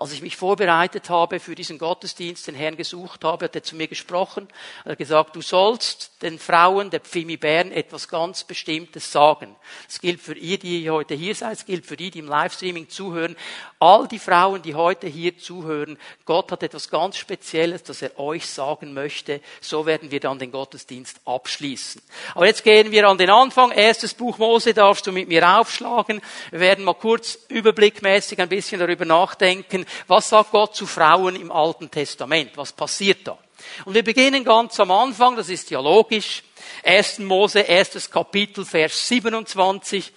Als 0.00 0.12
ich 0.12 0.22
mich 0.22 0.34
vorbereitet 0.34 1.10
habe 1.10 1.40
für 1.40 1.54
diesen 1.54 1.76
Gottesdienst, 1.76 2.46
den 2.46 2.54
Herrn 2.54 2.78
gesucht 2.78 3.22
habe, 3.22 3.44
hat 3.44 3.54
er 3.54 3.62
zu 3.62 3.76
mir 3.76 3.86
gesprochen. 3.86 4.48
Er 4.86 4.92
hat 4.92 4.98
gesagt, 4.98 5.36
du 5.36 5.42
sollst 5.42 6.22
den 6.22 6.38
Frauen 6.38 6.88
der 6.88 7.00
Pfimi 7.00 7.36
Bern 7.36 7.70
etwas 7.70 8.08
ganz 8.08 8.44
Bestimmtes 8.44 9.12
sagen. 9.12 9.54
Das 9.86 10.00
gilt 10.00 10.22
für 10.22 10.32
ihr, 10.32 10.58
die 10.58 10.88
heute 10.88 11.14
hier 11.14 11.34
seid, 11.34 11.52
es 11.52 11.66
gilt 11.66 11.84
für 11.84 11.98
die, 11.98 12.10
die 12.10 12.20
im 12.20 12.28
Livestreaming 12.28 12.88
zuhören. 12.88 13.36
All 13.78 14.08
die 14.08 14.18
Frauen, 14.18 14.62
die 14.62 14.74
heute 14.74 15.06
hier 15.06 15.36
zuhören, 15.36 15.98
Gott 16.24 16.50
hat 16.50 16.62
etwas 16.62 16.88
ganz 16.88 17.18
Spezielles, 17.18 17.82
das 17.82 18.00
er 18.00 18.18
euch 18.18 18.46
sagen 18.46 18.94
möchte. 18.94 19.42
So 19.60 19.84
werden 19.84 20.10
wir 20.10 20.20
dann 20.20 20.38
den 20.38 20.50
Gottesdienst 20.50 21.20
abschließen. 21.26 22.00
Aber 22.34 22.46
jetzt 22.46 22.64
gehen 22.64 22.90
wir 22.90 23.06
an 23.06 23.18
den 23.18 23.28
Anfang. 23.28 23.70
Erstes 23.70 24.14
Buch 24.14 24.38
Mose 24.38 24.72
darfst 24.72 25.06
du 25.06 25.12
mit 25.12 25.28
mir 25.28 25.46
aufschlagen. 25.58 26.22
Wir 26.52 26.60
werden 26.60 26.86
mal 26.86 26.94
kurz 26.94 27.38
überblickmäßig 27.48 28.40
ein 28.40 28.48
bisschen 28.48 28.80
darüber 28.80 29.04
nachdenken, 29.04 29.84
was 30.06 30.28
sagt 30.28 30.50
Gott 30.50 30.74
zu 30.74 30.86
Frauen 30.86 31.36
im 31.36 31.50
Alten 31.52 31.90
Testament? 31.90 32.52
Was 32.56 32.72
passiert 32.72 33.26
da? 33.26 33.38
Und 33.84 33.94
wir 33.94 34.02
beginnen 34.02 34.44
ganz 34.44 34.78
am 34.80 34.90
Anfang, 34.90 35.36
das 35.36 35.48
ist 35.48 35.70
ja 35.70 35.80
logisch. 35.80 36.42
1. 36.84 37.20
Mose, 37.20 37.60
erstes 37.60 38.10
Kapitel, 38.10 38.64
Vers 38.64 39.08
27. 39.08 40.12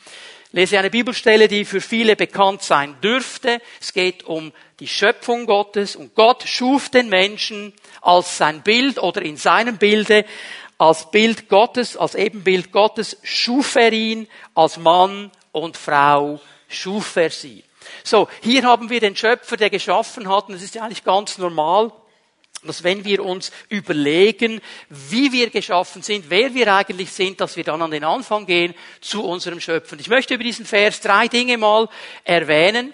Lese 0.51 0.77
eine 0.77 0.91
Bibelstelle, 0.91 1.47
die 1.47 1.65
für 1.65 1.81
viele 1.81 2.15
bekannt 2.15 2.61
sein 2.61 2.95
dürfte. 3.01 3.59
Es 3.81 3.91
geht 3.91 4.23
um 4.23 4.51
die 4.79 4.87
Schöpfung 4.87 5.47
Gottes 5.47 5.95
und 5.95 6.13
Gott 6.13 6.43
schuf 6.45 6.89
den 6.89 7.09
Menschen 7.09 7.73
als 8.01 8.37
sein 8.37 8.61
Bild 8.61 8.99
oder 8.99 9.23
in 9.23 9.37
seinem 9.37 9.77
Bilde, 9.77 10.25
als 10.77 11.09
Bild 11.09 11.49
Gottes, 11.49 11.97
als 11.97 12.13
Ebenbild 12.13 12.71
Gottes, 12.71 13.17
schuf 13.23 13.75
er 13.75 13.93
ihn, 13.93 14.27
als 14.53 14.77
Mann 14.77 15.31
und 15.51 15.77
Frau 15.77 16.39
schuf 16.67 17.15
er 17.15 17.29
sie. 17.29 17.63
So, 18.03 18.27
hier 18.41 18.63
haben 18.63 18.89
wir 18.89 18.99
den 18.99 19.15
Schöpfer, 19.15 19.57
der 19.57 19.69
geschaffen 19.69 20.29
hat, 20.29 20.49
und 20.49 20.55
es 20.55 20.63
ist 20.63 20.75
ja 20.75 20.83
eigentlich 20.83 21.03
ganz 21.03 21.37
normal, 21.37 21.91
dass 22.65 22.83
wenn 22.83 23.03
wir 23.03 23.23
uns 23.23 23.51
überlegen, 23.69 24.61
wie 24.89 25.31
wir 25.31 25.49
geschaffen 25.49 26.01
sind, 26.01 26.29
wer 26.29 26.53
wir 26.53 26.73
eigentlich 26.73 27.11
sind, 27.11 27.41
dass 27.41 27.55
wir 27.55 27.63
dann 27.63 27.81
an 27.81 27.91
den 27.91 28.03
Anfang 28.03 28.45
gehen 28.45 28.73
zu 29.01 29.23
unserem 29.23 29.59
Schöpfer. 29.59 29.97
Ich 29.99 30.07
möchte 30.07 30.35
über 30.35 30.43
diesen 30.43 30.65
Vers 30.65 31.01
drei 31.01 31.27
Dinge 31.27 31.57
mal 31.57 31.89
erwähnen. 32.23 32.93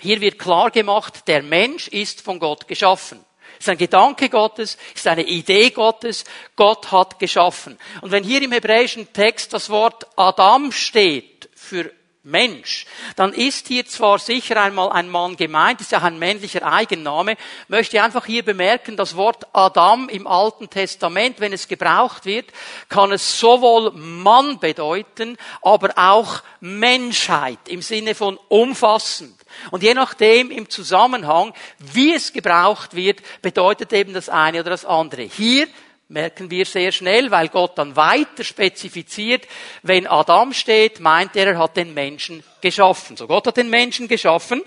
Hier 0.00 0.20
wird 0.20 0.38
klar 0.38 0.70
gemacht, 0.70 1.26
der 1.28 1.42
Mensch 1.42 1.88
ist 1.88 2.20
von 2.20 2.38
Gott 2.38 2.68
geschaffen. 2.68 3.24
Ist 3.58 3.68
ein 3.68 3.78
Gedanke 3.78 4.28
Gottes, 4.28 4.76
ist 4.94 5.06
eine 5.06 5.24
Idee 5.24 5.70
Gottes. 5.70 6.24
Gott 6.56 6.90
hat 6.92 7.18
geschaffen. 7.18 7.78
Und 8.02 8.10
wenn 8.10 8.24
hier 8.24 8.42
im 8.42 8.52
hebräischen 8.52 9.12
Text 9.12 9.52
das 9.52 9.70
Wort 9.70 10.06
Adam 10.16 10.72
steht 10.72 11.48
für 11.54 11.90
Mensch, 12.24 12.86
dann 13.16 13.32
ist 13.32 13.68
hier 13.68 13.86
zwar 13.86 14.18
sicher 14.18 14.60
einmal 14.60 14.90
ein 14.90 15.08
Mann 15.08 15.36
gemeint, 15.36 15.80
ist 15.80 15.92
ja 15.92 16.02
ein 16.02 16.18
männlicher 16.18 16.64
Eigenname, 16.64 17.36
möchte 17.68 18.02
einfach 18.02 18.26
hier 18.26 18.44
bemerken, 18.44 18.96
das 18.96 19.16
Wort 19.16 19.46
Adam 19.52 20.08
im 20.08 20.26
Alten 20.26 20.68
Testament, 20.70 21.40
wenn 21.40 21.52
es 21.52 21.68
gebraucht 21.68 22.24
wird, 22.24 22.46
kann 22.88 23.12
es 23.12 23.38
sowohl 23.38 23.92
Mann 23.92 24.58
bedeuten, 24.58 25.36
aber 25.62 25.92
auch 25.96 26.42
Menschheit 26.60 27.58
im 27.68 27.82
Sinne 27.82 28.14
von 28.14 28.38
umfassend. 28.48 29.34
Und 29.70 29.82
je 29.82 29.94
nachdem 29.94 30.50
im 30.50 30.68
Zusammenhang, 30.68 31.52
wie 31.78 32.14
es 32.14 32.32
gebraucht 32.32 32.94
wird, 32.94 33.20
bedeutet 33.42 33.92
eben 33.92 34.12
das 34.12 34.28
eine 34.28 34.60
oder 34.60 34.70
das 34.70 34.84
andere. 34.84 35.22
Hier 35.22 35.68
merken 36.14 36.50
wir 36.50 36.64
sehr 36.64 36.92
schnell, 36.92 37.30
weil 37.30 37.48
Gott 37.48 37.76
dann 37.76 37.96
weiter 37.96 38.44
spezifiziert, 38.44 39.46
wenn 39.82 40.06
Adam 40.06 40.54
steht, 40.54 41.00
meint 41.00 41.36
er, 41.36 41.48
er 41.48 41.58
hat 41.58 41.76
den 41.76 41.92
Menschen 41.92 42.42
geschaffen. 42.62 43.18
So 43.18 43.26
Gott 43.26 43.46
hat 43.46 43.58
den 43.58 43.68
Menschen 43.68 44.08
geschaffen. 44.08 44.62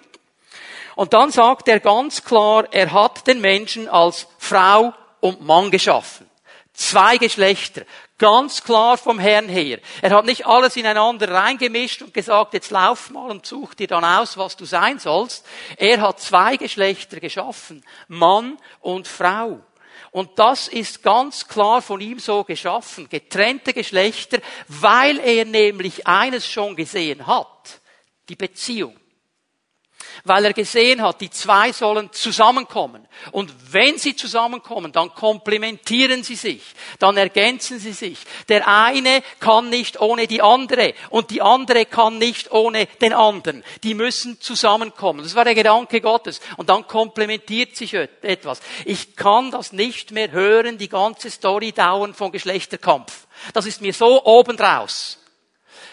Und 0.95 1.13
dann 1.13 1.31
sagt 1.31 1.67
er 1.67 1.79
ganz 1.79 2.23
klar, 2.23 2.67
er 2.71 2.91
hat 2.91 3.25
den 3.27 3.39
Menschen 3.39 3.87
als 3.87 4.27
Frau 4.37 4.93
und 5.21 5.41
Mann 5.41 5.71
geschaffen. 5.71 6.29
Zwei 6.73 7.17
Geschlechter. 7.17 7.83
Ganz 8.19 8.63
klar 8.63 8.97
vom 8.97 9.19
Herrn 9.19 9.47
her. 9.47 9.79
Er 10.01 10.11
hat 10.11 10.25
nicht 10.25 10.45
alles 10.47 10.75
ineinander 10.75 11.31
reingemischt 11.31 12.01
und 12.01 12.13
gesagt, 12.13 12.53
jetzt 12.55 12.71
lauf 12.71 13.09
mal 13.11 13.31
und 13.31 13.45
such 13.45 13.75
dir 13.75 13.87
dann 13.87 14.03
aus, 14.03 14.37
was 14.37 14.57
du 14.57 14.65
sein 14.65 14.99
sollst. 14.99 15.45
Er 15.77 16.01
hat 16.01 16.19
zwei 16.19 16.57
Geschlechter 16.57 17.19
geschaffen. 17.19 17.83
Mann 18.07 18.57
und 18.81 19.07
Frau. 19.07 19.61
Und 20.17 20.39
das 20.39 20.67
ist 20.67 21.03
ganz 21.03 21.47
klar 21.47 21.79
von 21.79 22.01
ihm 22.01 22.17
so 22.17 22.43
geschaffen. 22.43 23.07
Getrennte 23.07 23.71
Geschlechter, 23.71 24.39
weil 24.67 25.19
er 25.19 25.45
nämlich 25.45 26.07
eines 26.07 26.47
schon 26.47 26.75
gesehen 26.75 27.27
hat. 27.27 27.81
Die 28.27 28.35
Beziehung 28.35 28.99
weil 30.27 30.45
er 30.45 30.53
gesehen 30.53 31.01
hat, 31.01 31.21
die 31.21 31.29
zwei 31.29 31.71
sollen 31.71 32.11
zusammenkommen. 32.11 33.07
Und 33.31 33.53
wenn 33.71 33.97
sie 33.97 34.15
zusammenkommen, 34.15 34.91
dann 34.91 35.13
komplementieren 35.13 36.23
sie 36.23 36.35
sich, 36.35 36.61
dann 36.99 37.17
ergänzen 37.17 37.79
sie 37.79 37.93
sich. 37.93 38.19
Der 38.49 38.67
eine 38.67 39.23
kann 39.39 39.69
nicht 39.69 39.99
ohne 39.99 40.27
die 40.27 40.41
andere 40.41 40.93
und 41.09 41.31
die 41.31 41.41
andere 41.41 41.85
kann 41.85 42.17
nicht 42.17 42.51
ohne 42.51 42.85
den 43.01 43.13
anderen. 43.13 43.63
Die 43.83 43.93
müssen 43.93 44.39
zusammenkommen. 44.39 45.23
Das 45.23 45.35
war 45.35 45.45
der 45.45 45.55
Gedanke 45.55 46.01
Gottes. 46.01 46.39
Und 46.57 46.69
dann 46.69 46.87
komplementiert 46.87 47.75
sich 47.75 47.93
etwas. 47.93 48.61
Ich 48.85 49.15
kann 49.15 49.51
das 49.51 49.71
nicht 49.71 50.11
mehr 50.11 50.31
hören, 50.31 50.77
die 50.77 50.89
ganze 50.89 51.31
Story 51.31 51.71
dauern 51.71 52.13
von 52.13 52.31
Geschlechterkampf. 52.31 53.27
Das 53.53 53.65
ist 53.65 53.81
mir 53.81 53.93
so 53.93 54.23
obendraus. 54.25 55.19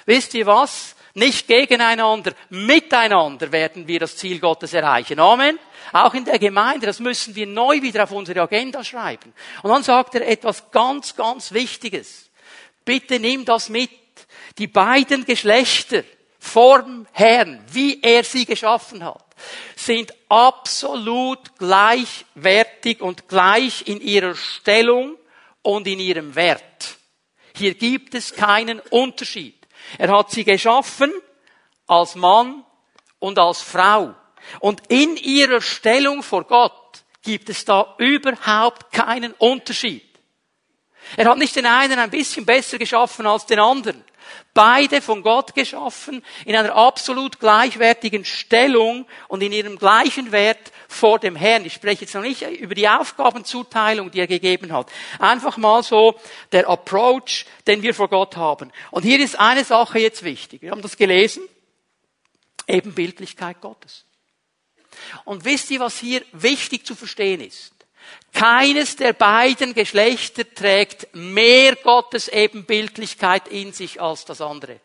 Wisst 0.07 0.35
ihr 0.35 0.47
was? 0.47 0.95
Nicht 1.15 1.47
gegeneinander, 1.47 2.33
miteinander 2.51 3.53
werden 3.53 3.87
wir 3.87 4.01
das 4.01 4.17
Ziel 4.17 4.41
Gottes 4.41 4.75
erreichen. 4.75 5.21
Amen. 5.21 5.61
Auch 5.93 6.13
in 6.13 6.25
der 6.25 6.41
Gemeinde, 6.41 6.87
das 6.87 6.99
müssen 6.99 7.37
wir 7.37 7.47
neu 7.47 7.81
wieder 7.81 8.03
auf 8.03 8.11
unsere 8.11 8.43
Agenda 8.43 8.83
schreiben. 8.83 9.33
Und 9.63 9.71
dann 9.71 9.85
sagt 9.85 10.17
er 10.17 10.27
etwas 10.27 10.71
ganz, 10.73 11.15
ganz 11.15 11.53
Wichtiges. 11.53 12.31
Bitte 12.85 13.21
nimm 13.21 13.45
das 13.45 13.69
mit. 13.69 13.91
Die 14.59 14.67
beiden 14.67 15.25
Geschlechter 15.25 16.03
vorm 16.39 17.07
Herrn, 17.13 17.65
wie 17.71 18.03
er 18.03 18.25
sie 18.25 18.45
geschaffen 18.45 19.05
hat, 19.05 19.25
sind 19.77 20.13
absolut 20.29 21.57
gleichwertig 21.59 23.01
und 23.01 23.29
gleich 23.29 23.87
in 23.87 24.01
ihrer 24.01 24.35
Stellung 24.35 25.17
und 25.63 25.87
in 25.87 26.01
ihrem 26.01 26.35
Wert. 26.35 26.97
Hier 27.57 27.75
gibt 27.75 28.15
es 28.15 28.35
keinen 28.35 28.81
Unterschied. 28.81 29.64
Er 29.99 30.11
hat 30.11 30.31
sie 30.31 30.45
geschaffen 30.45 31.13
als 31.87 32.15
Mann 32.15 32.65
und 33.19 33.39
als 33.39 33.63
Frau. 33.63 34.15
Und 34.61 34.83
in 34.89 35.17
ihrer 35.17 35.61
Stellung 35.61 36.23
vor 36.23 36.45
Gott 36.45 37.05
gibt 37.23 37.49
es 37.49 37.65
da 37.65 37.95
überhaupt 37.99 38.93
keinen 38.93 39.33
Unterschied. 39.33 40.03
Er 41.17 41.27
hat 41.27 41.39
nicht 41.39 41.57
den 41.57 41.67
einen 41.67 41.99
ein 41.99 42.11
bisschen 42.11 42.45
besser 42.45 42.79
geschaffen 42.79 43.27
als 43.27 43.47
den 43.47 43.59
anderen. 43.59 44.03
Beide 44.55 45.03
von 45.03 45.23
Gott 45.23 45.55
geschaffen, 45.55 46.25
in 46.45 46.55
einer 46.55 46.75
absolut 46.75 47.41
gleichwertigen 47.41 48.25
Stellung 48.25 49.07
und 49.29 49.43
in 49.43 49.53
ihrem 49.53 49.79
gleichen 49.79 50.33
Wert 50.33 50.73
vor 50.89 51.19
dem 51.19 51.35
Herrn. 51.35 51.65
Ich 51.65 51.75
spreche 51.75 52.03
jetzt 52.03 52.15
noch 52.15 52.23
nicht 52.23 52.43
über 52.43 52.75
die 52.75 52.89
Aufgabenzuteilung, 52.89 54.11
die 54.13 54.21
er 54.21 54.27
gegeben 54.29 54.73
hat. 54.73 54.91
Einfach 55.19 55.57
mal 55.57 55.83
so 55.83 56.19
der 56.53 56.69
Approach, 56.69 57.47
den 57.67 57.83
wir 57.83 57.95
vor 57.95 58.09
Gott 58.09 58.37
haben. 58.37 58.71
Und 58.93 59.03
hier 59.03 59.19
ist 59.19 59.39
eine 59.39 59.65
Sache 59.65 59.99
jetzt 59.99 60.23
wichtig. 60.23 60.63
Wir 60.63 60.71
haben 60.71 60.83
das 60.83 60.97
gelesen. 60.97 61.43
Ebenbildlichkeit 62.67 63.61
Gottes. 63.61 64.05
Und 65.25 65.45
wisst 65.45 65.71
ihr, 65.71 65.81
was 65.81 65.99
hier 65.99 66.23
wichtig 66.33 66.87
zu 66.87 66.95
verstehen 66.95 67.41
ist? 67.41 67.74
Keines 68.33 68.97
der 68.97 69.13
beiden 69.13 69.75
Geschlechter 69.75 70.43
trägt 70.53 71.15
mehr 71.15 71.77
Gottes 71.77 72.29
Ebenbildlichkeit 72.29 73.49
in 73.49 73.73
sich 73.73 74.01
als 74.01 74.25
das 74.25 74.41
andere. 74.41 74.81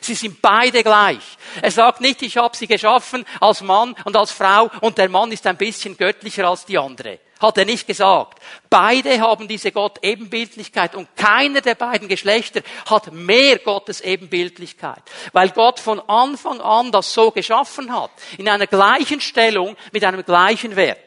Sie 0.00 0.14
sind 0.14 0.40
beide 0.40 0.82
gleich. 0.82 1.22
Er 1.60 1.70
sagt 1.70 2.00
nicht, 2.00 2.22
ich 2.22 2.36
habe 2.36 2.56
sie 2.56 2.66
geschaffen 2.66 3.24
als 3.40 3.62
Mann 3.62 3.94
und 4.04 4.16
als 4.16 4.30
Frau 4.30 4.70
und 4.80 4.98
der 4.98 5.08
Mann 5.08 5.32
ist 5.32 5.46
ein 5.46 5.56
bisschen 5.56 5.96
göttlicher 5.96 6.48
als 6.48 6.64
die 6.64 6.78
andere. 6.78 7.18
Hat 7.40 7.58
er 7.58 7.64
nicht 7.64 7.86
gesagt. 7.86 8.40
Beide 8.70 9.20
haben 9.20 9.48
diese 9.48 9.72
Gott-Ebenbildlichkeit 9.72 10.94
und 10.94 11.14
keiner 11.16 11.60
der 11.60 11.74
beiden 11.74 12.08
Geschlechter 12.08 12.60
hat 12.86 13.12
mehr 13.12 13.58
Gottes 13.58 14.00
Ebenbildlichkeit. 14.00 15.02
Weil 15.32 15.50
Gott 15.50 15.80
von 15.80 16.00
Anfang 16.00 16.60
an 16.60 16.92
das 16.92 17.12
so 17.12 17.30
geschaffen 17.32 17.94
hat. 17.94 18.12
In 18.38 18.48
einer 18.48 18.66
gleichen 18.66 19.20
Stellung 19.20 19.76
mit 19.92 20.04
einem 20.04 20.24
gleichen 20.24 20.76
Wert. 20.76 20.98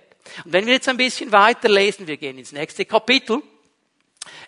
Und 0.45 0.53
wenn 0.53 0.65
wir 0.65 0.73
jetzt 0.73 0.89
ein 0.89 0.97
bisschen 0.97 1.31
weiterlesen, 1.31 2.07
wir 2.07 2.17
gehen 2.17 2.37
ins 2.37 2.51
nächste 2.51 2.85
Kapitel. 2.85 3.41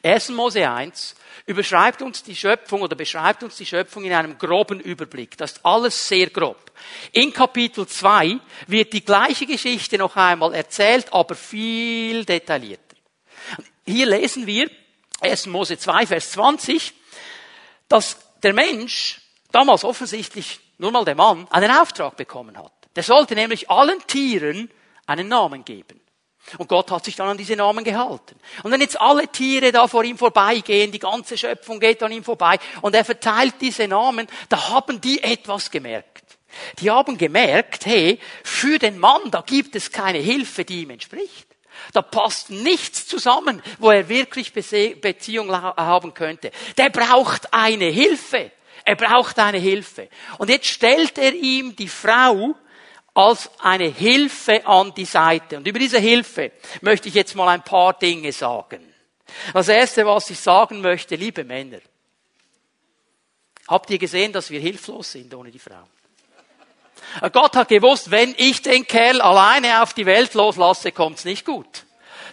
1. 0.04 0.30
Mose 0.30 0.70
1 0.70 1.16
überschreibt 1.46 2.02
uns 2.02 2.24
die 2.24 2.36
Schöpfung 2.36 2.82
oder 2.82 2.96
beschreibt 2.96 3.44
uns 3.44 3.58
die 3.58 3.66
Schöpfung 3.66 4.04
in 4.04 4.14
einem 4.14 4.38
groben 4.38 4.80
Überblick. 4.80 5.38
Das 5.38 5.54
ist 5.54 5.66
alles 5.66 6.08
sehr 6.08 6.30
grob. 6.30 6.72
In 7.12 7.34
Kapitel 7.34 7.88
2 7.88 8.40
wird 8.68 8.94
die 8.94 9.04
gleiche 9.04 9.46
Geschichte 9.46 9.98
noch 9.98 10.16
einmal 10.16 10.54
erzählt, 10.54 11.12
aber 11.12 11.36
viel 11.36 12.26
detaillierter. 12.26 12.96
Hier 13.86 14.06
lesen 14.06 14.46
wir 14.46 14.70
1. 15.22 15.48
Mose 15.48 15.78
2, 15.78 16.08
Vers 16.08 16.32
20, 16.32 16.94
dass 17.88 18.18
der 18.44 18.54
Mensch, 18.54 19.20
damals 19.52 19.84
offensichtlich 19.84 20.60
nur 20.78 20.92
mal 20.92 21.04
der 21.04 21.16
Mann, 21.16 21.48
einen 21.50 21.72
Auftrag 21.72 22.16
bekommen 22.16 22.58
hat. 22.58 22.72
Der 22.96 23.04
sollte 23.04 23.36
nämlich 23.36 23.70
allen 23.70 24.00
Tieren 24.08 24.70
einen 25.10 25.28
Namen 25.28 25.66
geben. 25.66 26.00
Und 26.58 26.68
Gott 26.68 26.90
hat 26.90 27.06
sich 27.06 27.16
dann 27.16 27.28
an 27.28 27.38
diese 27.38 27.56
Namen 27.56 27.84
gehalten. 27.84 28.36
Und 28.64 28.72
wenn 28.72 28.82
jetzt 28.82 29.00
alle 29.00 29.28
Tiere 29.28 29.72
da 29.72 29.88
vor 29.88 30.04
ihm 30.04 30.18
vorbeigehen, 30.18 30.92
die 30.92 31.00
ganze 31.00 31.38
Schöpfung 31.38 31.80
geht 31.80 32.02
an 32.02 32.12
ihm 32.12 32.24
vorbei 32.24 32.58
und 32.82 32.96
er 32.96 33.06
verteilt 33.06 33.56
diese 33.62 33.88
Namen, 33.88 34.28
da 34.48 34.70
haben 34.70 35.02
die 35.02 35.22
etwas 35.22 35.70
gemerkt. 35.70 36.24
Die 36.80 36.90
haben 36.90 37.18
gemerkt, 37.18 37.86
hey, 37.86 38.20
für 38.44 38.80
den 38.80 38.98
Mann, 38.98 39.30
da 39.30 39.42
gibt 39.42 39.76
es 39.76 39.92
keine 39.92 40.18
Hilfe, 40.18 40.66
die 40.66 40.82
ihm 40.84 40.90
entspricht. 40.92 41.48
Da 41.94 42.02
passt 42.02 42.50
nichts 42.50 43.06
zusammen, 43.06 43.62
wo 43.78 43.92
er 43.92 44.10
wirklich 44.10 44.54
Beziehung 44.54 45.52
haben 45.52 46.14
könnte. 46.14 46.52
Der 46.78 46.90
braucht 46.90 47.54
eine 47.54 47.86
Hilfe. 47.86 48.52
Er 48.86 48.96
braucht 48.96 49.38
eine 49.38 49.60
Hilfe. 49.60 50.10
Und 50.40 50.50
jetzt 50.50 50.68
stellt 50.68 51.18
er 51.20 51.34
ihm 51.34 51.76
die 51.76 51.88
Frau 51.88 52.56
als 53.20 53.50
eine 53.60 53.88
Hilfe 53.88 54.66
an 54.66 54.94
die 54.94 55.06
Seite. 55.06 55.58
Und 55.58 55.68
über 55.68 55.78
diese 55.78 56.00
Hilfe 56.00 56.54
möchte 56.82 57.10
ich 57.10 57.16
jetzt 57.16 57.36
mal 57.36 57.50
ein 57.50 57.64
paar 57.64 57.94
Dinge 57.94 58.32
sagen. 58.32 58.82
Das 59.54 59.68
erste, 59.68 60.06
was 60.06 60.30
ich 60.30 60.40
sagen 60.40 60.80
möchte, 60.82 61.16
liebe 61.16 61.44
Männer. 61.44 61.80
Habt 63.68 63.90
ihr 63.90 63.98
gesehen, 64.00 64.32
dass 64.32 64.50
wir 64.50 64.60
hilflos 64.60 65.12
sind 65.12 65.34
ohne 65.34 65.52
die 65.52 65.60
Frau? 65.60 65.84
Gott 67.32 67.56
hat 67.56 67.68
gewusst, 67.68 68.10
wenn 68.10 68.34
ich 68.38 68.62
den 68.62 68.88
Kerl 68.88 69.22
alleine 69.22 69.84
auf 69.84 69.94
die 69.94 70.06
Welt 70.06 70.34
loslasse, 70.34 70.92
kommt's 70.92 71.26
nicht 71.26 71.46
gut 71.46 71.86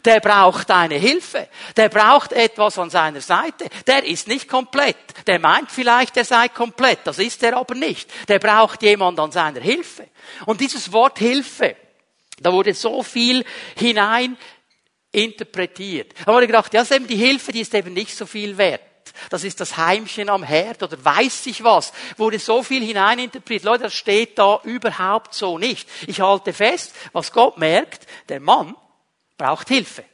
der 0.05 0.21
braucht 0.21 0.71
eine 0.71 0.97
Hilfe. 0.97 1.49
Der 1.77 1.89
braucht 1.89 2.33
etwas 2.33 2.79
an 2.79 2.91
seiner 2.91 3.21
Seite. 3.21 3.67
Der 3.87 4.05
ist 4.05 4.29
nicht 4.29 4.49
komplett. 4.49 4.97
Der 5.27 5.39
meint 5.39 5.71
vielleicht, 5.71 6.17
er 6.17 6.25
sei 6.25 6.49
komplett. 6.49 7.01
Das 7.05 7.19
ist 7.19 7.43
er 7.43 7.57
aber 7.57 7.75
nicht. 7.75 8.11
Der 8.29 8.39
braucht 8.39 8.83
jemand 8.83 9.19
an 9.19 9.33
seiner 9.33 9.61
Hilfe. 9.61 10.09
Und 10.45 10.61
dieses 10.61 10.93
Wort 10.93 11.19
Hilfe, 11.19 11.77
da 12.41 12.53
wurde 12.53 12.75
so 12.75 13.03
viel 13.03 13.45
hinein 13.77 14.37
interpretiert. 15.13 16.13
Da 16.25 16.33
wurde 16.33 16.47
gedacht, 16.47 16.75
ja, 16.75 16.85
eben 16.91 17.07
die 17.07 17.17
Hilfe, 17.17 17.53
die 17.53 17.61
ist 17.61 17.75
eben 17.75 17.95
nicht 17.95 18.15
so 18.17 18.27
viel 18.27 18.59
wert. 18.59 18.83
Das 19.31 19.45
ist 19.45 19.61
das 19.61 19.77
Heimchen 19.77 20.29
am 20.29 20.43
Herd 20.43 20.83
oder 20.83 21.03
weiß 21.03 21.47
ich 21.47 21.65
was. 21.65 21.93
Wurde 22.17 22.39
so 22.39 22.63
viel 22.63 22.85
hineininterpretiert. 22.85 23.65
Leute, 23.65 23.85
das 23.85 23.95
steht 23.95 24.39
da 24.39 24.61
überhaupt 24.65 25.35
so 25.35 25.59
nicht. 25.59 25.89
Ich 26.07 26.21
halte 26.21 26.53
fest, 26.53 26.95
was 27.13 27.33
Gott 27.33 27.57
merkt, 27.57 28.07
der 28.29 28.41
Mann 28.41 28.75
braucht 29.37 29.69
Hilfe. 29.69 30.05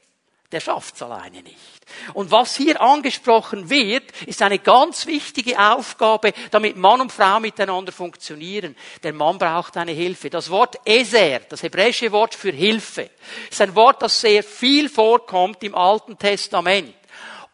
Der 0.53 0.61
schafft's 0.61 1.01
alleine 1.01 1.43
nicht. 1.43 1.57
Und 2.13 2.31
was 2.31 2.57
hier 2.57 2.81
angesprochen 2.83 3.71
wird, 3.71 4.05
ist 4.27 4.43
eine 4.43 4.59
ganz 4.59 5.07
wichtige 5.07 5.59
Aufgabe, 5.59 6.35
damit 6.51 6.77
Mann 6.77 7.01
und 7.01 7.11
Frau 7.11 7.41
miteinander 7.41 7.91
funktionieren. 7.91 8.77
Der 9.03 9.15
Mann 9.15 9.39
braucht 9.39 9.79
eine 9.79 9.93
Hilfe. 9.93 10.29
Das 10.29 10.51
Wort 10.51 10.77
Eser, 10.85 11.41
das 11.41 11.63
hebräische 11.63 12.13
Wort 12.13 12.35
für 12.35 12.53
Hilfe, 12.53 13.09
ist 13.51 13.63
ein 13.63 13.75
Wort, 13.75 14.03
das 14.03 14.21
sehr 14.21 14.43
viel 14.43 14.91
vorkommt 14.91 15.63
im 15.65 15.75
Alten 15.75 16.19
Testament. 16.19 16.95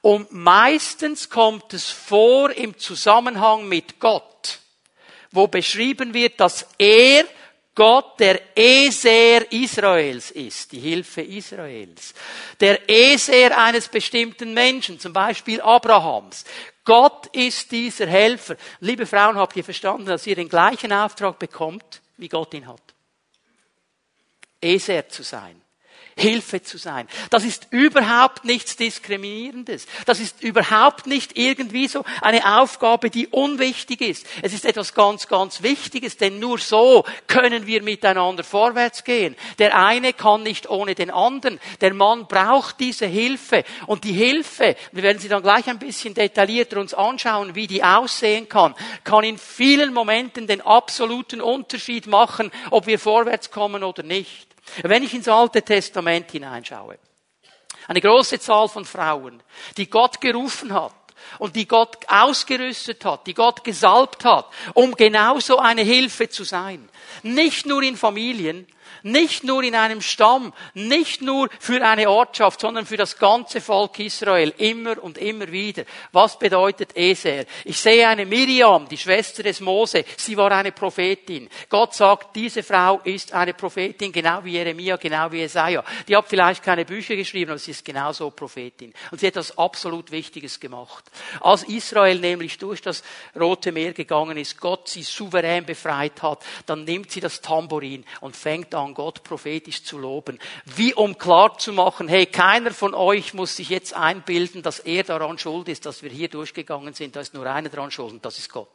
Und 0.00 0.32
meistens 0.32 1.30
kommt 1.30 1.72
es 1.74 1.88
vor 1.88 2.50
im 2.50 2.78
Zusammenhang 2.78 3.68
mit 3.68 4.00
Gott, 4.00 4.58
wo 5.30 5.46
beschrieben 5.46 6.14
wird, 6.14 6.40
dass 6.40 6.66
er 6.78 7.24
Gott 7.78 8.18
der 8.18 8.40
Eser 8.56 9.52
Israels 9.52 10.32
ist, 10.32 10.72
die 10.72 10.80
Hilfe 10.80 11.22
Israels. 11.22 12.12
Der 12.58 12.88
Eser 12.90 13.56
eines 13.56 13.86
bestimmten 13.86 14.52
Menschen, 14.52 14.98
zum 14.98 15.12
Beispiel 15.12 15.60
Abrahams. 15.60 16.44
Gott 16.84 17.28
ist 17.28 17.70
dieser 17.70 18.08
Helfer. 18.08 18.56
Liebe 18.80 19.06
Frauen, 19.06 19.36
habt 19.36 19.54
ihr 19.54 19.62
verstanden, 19.62 20.06
dass 20.06 20.26
ihr 20.26 20.34
den 20.34 20.48
gleichen 20.48 20.92
Auftrag 20.92 21.38
bekommt, 21.38 22.02
wie 22.16 22.28
Gott 22.28 22.52
ihn 22.52 22.66
hat? 22.66 22.82
Eser 24.60 25.08
zu 25.08 25.22
sein. 25.22 25.62
Hilfe 26.18 26.62
zu 26.62 26.78
sein. 26.78 27.06
Das 27.30 27.44
ist 27.44 27.68
überhaupt 27.70 28.44
nichts 28.44 28.76
Diskriminierendes. 28.76 29.86
Das 30.04 30.20
ist 30.20 30.42
überhaupt 30.42 31.06
nicht 31.06 31.38
irgendwie 31.38 31.88
so 31.88 32.04
eine 32.20 32.58
Aufgabe, 32.58 33.10
die 33.10 33.28
unwichtig 33.28 34.00
ist. 34.00 34.26
Es 34.42 34.52
ist 34.52 34.64
etwas 34.64 34.94
ganz, 34.94 35.28
ganz 35.28 35.62
Wichtiges, 35.62 36.16
denn 36.16 36.38
nur 36.40 36.58
so 36.58 37.04
können 37.26 37.66
wir 37.66 37.82
miteinander 37.82 38.42
vorwärts 38.42 39.04
gehen. 39.04 39.36
Der 39.58 39.78
eine 39.78 40.12
kann 40.12 40.42
nicht 40.42 40.68
ohne 40.68 40.94
den 40.94 41.10
anderen. 41.10 41.60
Der 41.80 41.94
Mann 41.94 42.26
braucht 42.26 42.80
diese 42.80 43.06
Hilfe. 43.06 43.64
Und 43.86 44.04
die 44.04 44.12
Hilfe, 44.12 44.76
wir 44.92 45.02
werden 45.02 45.18
sie 45.18 45.28
dann 45.28 45.42
gleich 45.42 45.68
ein 45.68 45.78
bisschen 45.78 46.14
detaillierter 46.14 46.80
uns 46.80 46.94
anschauen, 46.94 47.54
wie 47.54 47.66
die 47.66 47.84
aussehen 47.84 48.48
kann, 48.48 48.74
kann 49.04 49.24
in 49.24 49.38
vielen 49.38 49.92
Momenten 49.92 50.46
den 50.46 50.60
absoluten 50.60 51.40
Unterschied 51.40 52.06
machen, 52.06 52.50
ob 52.70 52.86
wir 52.86 52.98
vorwärts 52.98 53.50
kommen 53.50 53.84
oder 53.84 54.02
nicht. 54.02 54.47
Wenn 54.82 55.02
ich 55.02 55.14
ins 55.14 55.28
Alte 55.28 55.62
Testament 55.62 56.30
hineinschaue, 56.30 56.98
eine 57.86 58.00
große 58.00 58.38
Zahl 58.38 58.68
von 58.68 58.84
Frauen, 58.84 59.42
die 59.76 59.88
Gott 59.88 60.20
gerufen 60.20 60.72
hat 60.72 60.94
und 61.38 61.56
die 61.56 61.66
Gott 61.66 61.96
ausgerüstet 62.08 63.04
hat, 63.04 63.26
die 63.26 63.34
Gott 63.34 63.64
gesalbt 63.64 64.24
hat, 64.24 64.46
um 64.74 64.94
genauso 64.94 65.58
eine 65.58 65.82
Hilfe 65.82 66.28
zu 66.28 66.44
sein. 66.44 66.88
Nicht 67.22 67.66
nur 67.66 67.82
in 67.82 67.96
Familien, 67.96 68.66
nicht 69.12 69.44
nur 69.44 69.62
in 69.62 69.74
einem 69.74 70.00
Stamm, 70.00 70.52
nicht 70.74 71.22
nur 71.22 71.48
für 71.58 71.84
eine 71.84 72.10
Ortschaft, 72.10 72.60
sondern 72.60 72.86
für 72.86 72.96
das 72.96 73.18
ganze 73.18 73.60
Volk 73.60 73.98
Israel, 73.98 74.52
immer 74.58 75.02
und 75.02 75.18
immer 75.18 75.50
wieder. 75.50 75.84
Was 76.12 76.38
bedeutet 76.38 76.96
Eser? 76.96 77.44
Ich 77.64 77.80
sehe 77.80 78.08
eine 78.08 78.26
Miriam, 78.26 78.88
die 78.88 78.98
Schwester 78.98 79.42
des 79.42 79.60
Mose, 79.60 80.04
sie 80.16 80.36
war 80.36 80.52
eine 80.52 80.72
Prophetin. 80.72 81.48
Gott 81.68 81.94
sagt, 81.94 82.36
diese 82.36 82.62
Frau 82.62 83.00
ist 83.04 83.32
eine 83.32 83.54
Prophetin, 83.54 84.12
genau 84.12 84.44
wie 84.44 84.52
Jeremia, 84.52 84.96
genau 84.96 85.30
wie 85.32 85.38
Jesaja. 85.38 85.82
Die 86.06 86.16
hat 86.16 86.28
vielleicht 86.28 86.62
keine 86.62 86.84
Bücher 86.84 87.16
geschrieben, 87.16 87.50
aber 87.50 87.58
sie 87.58 87.70
ist 87.70 87.84
genauso 87.84 88.30
Prophetin. 88.30 88.92
Und 89.10 89.20
sie 89.20 89.26
hat 89.26 89.34
etwas 89.34 89.56
absolut 89.56 90.10
Wichtiges 90.10 90.60
gemacht. 90.60 91.04
Als 91.40 91.62
Israel 91.64 92.18
nämlich 92.18 92.58
durch 92.58 92.82
das 92.82 93.02
Rote 93.38 93.72
Meer 93.72 93.92
gegangen 93.92 94.36
ist, 94.36 94.60
Gott 94.60 94.88
sie 94.88 95.02
souverän 95.02 95.64
befreit 95.64 96.22
hat, 96.22 96.44
dann 96.66 96.84
nimmt 96.84 97.10
sie 97.10 97.20
das 97.20 97.40
Tambourin 97.40 98.04
und 98.20 98.36
fängt 98.36 98.74
an, 98.74 98.94
Gott 98.98 99.22
prophetisch 99.22 99.84
zu 99.84 99.96
loben. 99.96 100.40
Wie 100.64 100.92
um 100.92 101.16
klar 101.16 101.56
zu 101.56 101.72
machen, 101.72 102.08
hey, 102.08 102.26
keiner 102.26 102.72
von 102.72 102.94
euch 102.94 103.32
muss 103.32 103.54
sich 103.54 103.68
jetzt 103.68 103.94
einbilden, 103.94 104.60
dass 104.60 104.80
er 104.80 105.04
daran 105.04 105.38
schuld 105.38 105.68
ist, 105.68 105.86
dass 105.86 106.02
wir 106.02 106.10
hier 106.10 106.26
durchgegangen 106.26 106.92
sind. 106.94 107.14
Da 107.14 107.20
ist 107.20 107.32
nur 107.32 107.46
einer 107.46 107.68
daran 107.68 107.92
schuld 107.92 108.14
und 108.14 108.24
das 108.24 108.38
ist 108.38 108.52
Gott. 108.52 108.66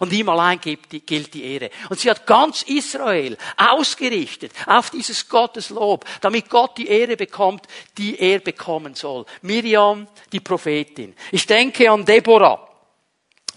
Und 0.00 0.12
ihm 0.12 0.28
allein 0.30 0.58
gilt 0.60 1.32
die 1.32 1.44
Ehre. 1.44 1.70
Und 1.90 2.00
sie 2.00 2.10
hat 2.10 2.26
ganz 2.26 2.62
Israel 2.62 3.38
ausgerichtet 3.56 4.50
auf 4.66 4.90
dieses 4.90 5.28
Gotteslob, 5.28 6.04
damit 6.22 6.50
Gott 6.50 6.76
die 6.76 6.88
Ehre 6.88 7.16
bekommt, 7.16 7.64
die 7.96 8.18
er 8.18 8.40
bekommen 8.40 8.96
soll. 8.96 9.26
Miriam, 9.42 10.08
die 10.32 10.40
Prophetin. 10.40 11.14
Ich 11.30 11.46
denke 11.46 11.88
an 11.88 12.04
Deborah. 12.04 12.68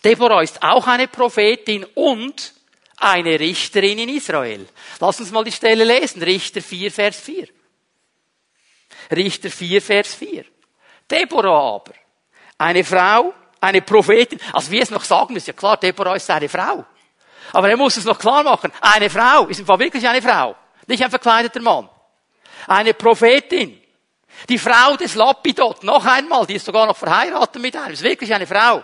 Deborah 0.03 0.43
ist 0.43 0.61
auch 0.61 0.85
eine 0.85 1.07
Prophetin 1.07 1.83
und 1.95 2.53
eine 3.01 3.39
Richterin 3.39 3.99
in 3.99 4.09
Israel. 4.09 4.67
Lass 4.99 5.19
uns 5.19 5.31
mal 5.31 5.43
die 5.43 5.51
Stelle 5.51 5.83
lesen. 5.83 6.21
Richter 6.21 6.61
4, 6.61 6.91
Vers 6.91 7.19
4. 7.19 7.47
Richter 9.11 9.49
4, 9.49 9.81
Vers 9.81 10.15
4. 10.15 10.45
Deborah 11.09 11.75
aber, 11.75 11.93
eine 12.57 12.83
Frau, 12.83 13.33
eine 13.59 13.81
Prophetin, 13.81 14.39
also 14.53 14.71
wir 14.71 14.83
es 14.83 14.91
noch 14.91 15.03
sagen 15.03 15.33
müssen, 15.33 15.49
ja 15.49 15.53
klar, 15.53 15.77
Deborah 15.77 16.15
ist 16.15 16.29
eine 16.29 16.47
Frau. 16.47 16.85
Aber 17.53 17.69
er 17.69 17.75
muss 17.75 17.97
es 17.97 18.05
noch 18.05 18.17
klar 18.17 18.43
machen. 18.43 18.71
Eine 18.79 19.09
Frau 19.09 19.47
ist 19.47 19.59
im 19.59 19.65
Fall 19.65 19.79
wirklich 19.79 20.07
eine 20.07 20.21
Frau. 20.21 20.55
Nicht 20.87 21.03
ein 21.03 21.09
verkleideter 21.09 21.61
Mann. 21.61 21.89
Eine 22.67 22.93
Prophetin. 22.93 23.81
Die 24.47 24.57
Frau 24.57 24.95
des 24.95 25.15
Lapidot, 25.15 25.83
noch 25.83 26.05
einmal, 26.05 26.45
die 26.45 26.55
ist 26.55 26.65
sogar 26.65 26.85
noch 26.85 26.95
verheiratet 26.95 27.61
mit 27.61 27.75
einem, 27.75 27.93
ist 27.93 28.03
wirklich 28.03 28.33
eine 28.33 28.47
Frau. 28.47 28.83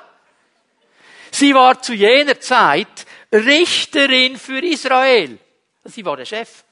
Sie 1.31 1.53
war 1.53 1.81
zu 1.81 1.93
jener 1.93 2.39
Zeit 2.39 3.06
Richterin 3.31 4.37
für 4.37 4.63
Israel. 4.63 5.37
Sie 5.83 6.05
war 6.05 6.17
der 6.17 6.25
Chef. 6.25 6.63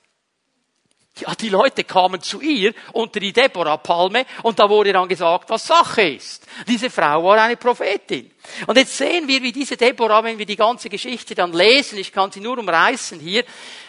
Ja, 1.17 1.33
die 1.33 1.47
Leute 1.47 1.85
kamen 1.85 2.21
zu 2.21 2.41
ihr 2.41 2.73
unter 2.91 3.21
die 3.21 3.31
Deborah-Palme 3.31 4.25
und 4.43 4.59
da 4.59 4.69
wurde 4.69 4.91
dann 4.91 5.07
gesagt, 5.07 5.49
was 5.49 5.65
Sache 5.65 6.01
ist. 6.01 6.45
Diese 6.67 6.89
Frau 6.89 7.23
war 7.23 7.41
eine 7.41 7.55
Prophetin. 7.55 8.31
Und 8.67 8.77
jetzt 8.77 8.97
sehen 8.97 9.25
wir, 9.25 9.41
wie 9.41 9.53
diese 9.53 9.77
Deborah, 9.77 10.25
wenn 10.25 10.37
wir 10.37 10.45
die 10.45 10.57
ganze 10.57 10.89
Geschichte 10.89 11.33
dann 11.33 11.53
lesen, 11.53 11.99
ich 11.99 12.11
kann 12.11 12.33
sie 12.33 12.41
nur 12.41 12.57
umreißen 12.57 13.17
hier, 13.21 13.45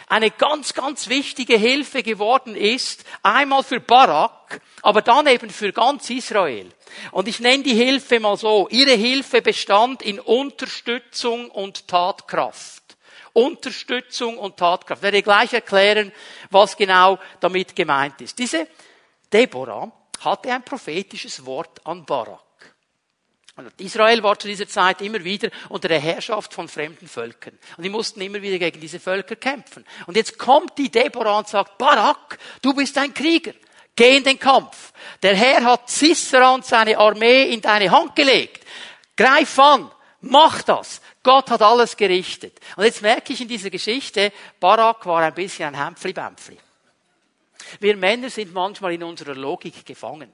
eine 0.07 0.31
ganz, 0.31 0.73
ganz 0.73 1.09
wichtige 1.09 1.57
Hilfe 1.57 2.01
geworden 2.01 2.55
ist, 2.55 3.03
einmal 3.23 3.63
für 3.63 3.79
Barak, 3.79 4.61
aber 4.81 5.01
dann 5.01 5.27
eben 5.27 5.49
für 5.49 5.73
ganz 5.73 6.09
Israel. 6.09 6.71
Und 7.11 7.27
ich 7.27 7.39
nenne 7.39 7.63
die 7.63 7.75
Hilfe 7.75 8.19
mal 8.19 8.37
so. 8.37 8.67
Ihre 8.69 8.93
Hilfe 8.93 9.41
bestand 9.41 10.01
in 10.01 10.19
Unterstützung 10.19 11.51
und 11.51 11.87
Tatkraft. 11.87 12.83
Unterstützung 13.33 14.37
und 14.37 14.57
Tatkraft. 14.57 15.01
Ich 15.01 15.03
werde 15.03 15.21
gleich 15.21 15.53
erklären, 15.53 16.11
was 16.49 16.77
genau 16.77 17.19
damit 17.41 17.75
gemeint 17.75 18.19
ist. 18.21 18.39
Diese 18.39 18.67
Deborah 19.31 19.91
hatte 20.21 20.51
ein 20.51 20.63
prophetisches 20.63 21.45
Wort 21.45 21.85
an 21.85 22.05
Barak. 22.05 22.46
Israel 23.77 24.21
war 24.23 24.37
zu 24.37 24.47
dieser 24.47 24.67
Zeit 24.67 25.01
immer 25.01 25.23
wieder 25.23 25.49
unter 25.69 25.87
der 25.87 25.99
Herrschaft 25.99 26.53
von 26.53 26.67
fremden 26.67 27.07
Völkern. 27.07 27.57
Und 27.75 27.83
die 27.83 27.89
mussten 27.89 28.21
immer 28.21 28.41
wieder 28.41 28.59
gegen 28.59 28.79
diese 28.79 28.99
Völker 28.99 29.35
kämpfen. 29.35 29.85
Und 30.05 30.15
jetzt 30.15 30.37
kommt 30.37 30.77
die 30.77 30.89
Deborah 30.89 31.39
und 31.39 31.47
sagt, 31.47 31.77
Barak, 31.77 32.37
du 32.61 32.73
bist 32.73 32.97
ein 32.97 33.13
Krieger. 33.13 33.53
Geh 33.95 34.17
in 34.17 34.23
den 34.23 34.37
Kampf. 34.37 34.93
Der 35.23 35.35
Herr 35.35 35.63
hat 35.63 35.89
Sisera 35.89 36.53
und 36.53 36.65
seine 36.65 36.97
Armee 36.99 37.51
in 37.51 37.61
deine 37.61 37.89
Hand 37.89 38.15
gelegt. 38.15 38.63
Greif 39.15 39.57
an. 39.57 39.91
Mach 40.21 40.61
das. 40.61 41.01
Gott 41.23 41.49
hat 41.49 41.61
alles 41.61 41.97
gerichtet. 41.97 42.59
Und 42.75 42.85
jetzt 42.85 43.01
merke 43.01 43.33
ich 43.33 43.41
in 43.41 43.47
dieser 43.47 43.69
Geschichte, 43.69 44.31
Barak 44.59 45.05
war 45.05 45.23
ein 45.23 45.33
bisschen 45.33 45.73
ein 45.73 45.83
Hämpfli-Bämpfli. 45.83 46.57
Wir 47.79 47.97
Männer 47.97 48.29
sind 48.29 48.53
manchmal 48.53 48.93
in 48.93 49.03
unserer 49.03 49.35
Logik 49.35 49.85
gefangen. 49.85 50.31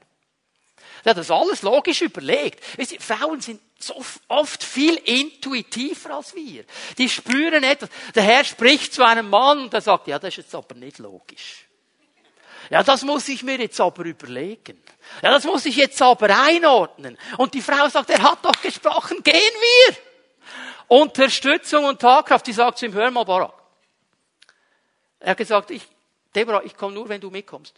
Er 1.04 1.12
hat 1.12 1.18
das 1.18 1.32
alles 1.32 1.62
logisch 1.62 2.02
überlegt. 2.02 2.64
Ihr, 2.78 3.00
Frauen 3.00 3.42
sind 3.42 3.62
so 3.78 4.02
oft 4.30 4.64
viel 4.64 4.96
intuitiver 4.96 6.16
als 6.16 6.34
wir. 6.34 6.64
Die 6.98 7.10
spüren 7.10 7.64
etwas. 7.64 7.90
Der 8.16 8.24
Herr 8.24 8.44
spricht 8.46 8.94
zu 8.94 9.04
einem 9.04 9.30
Mann 9.30 9.64
und 9.64 9.74
er 9.74 9.82
sagt, 9.82 10.08
ja, 10.08 10.18
das 10.18 10.30
ist 10.30 10.38
jetzt 10.38 10.56
aber 10.56 10.76
nicht 10.76 11.00
logisch. 11.00 11.66
Ja, 12.70 12.82
das 12.82 13.04
muss 13.04 13.28
ich 13.28 13.44
mir 13.44 13.60
jetzt 13.60 13.80
aber 13.82 14.06
überlegen. 14.06 14.82
Ja, 15.22 15.32
das 15.32 15.44
muss 15.44 15.66
ich 15.66 15.76
jetzt 15.76 16.02
aber 16.02 16.30
einordnen. 16.30 17.18
Und 17.38 17.54
die 17.54 17.62
Frau 17.62 17.90
sagt, 17.90 18.10
er 18.10 18.24
hat 18.24 18.44
doch 18.44 18.62
gesprochen, 18.62 19.22
gehen 19.22 19.34
wir. 19.36 19.96
Unterstützung 20.88 21.84
und 21.84 22.00
Tagkraft. 22.00 22.48
Die 22.48 22.54
sagt 22.54 22.78
zu 22.78 22.86
ihm, 22.86 22.94
hör 22.94 23.12
mal, 23.12 23.26
Barak. 23.26 23.54
Er 25.20 25.32
hat 25.32 25.38
gesagt, 25.38 25.72
ich, 25.72 25.84
Deborah, 26.34 26.64
ich 26.64 26.76
komme 26.76 26.94
nur, 26.94 27.10
wenn 27.10 27.20
du 27.20 27.30
mitkommst. 27.30 27.74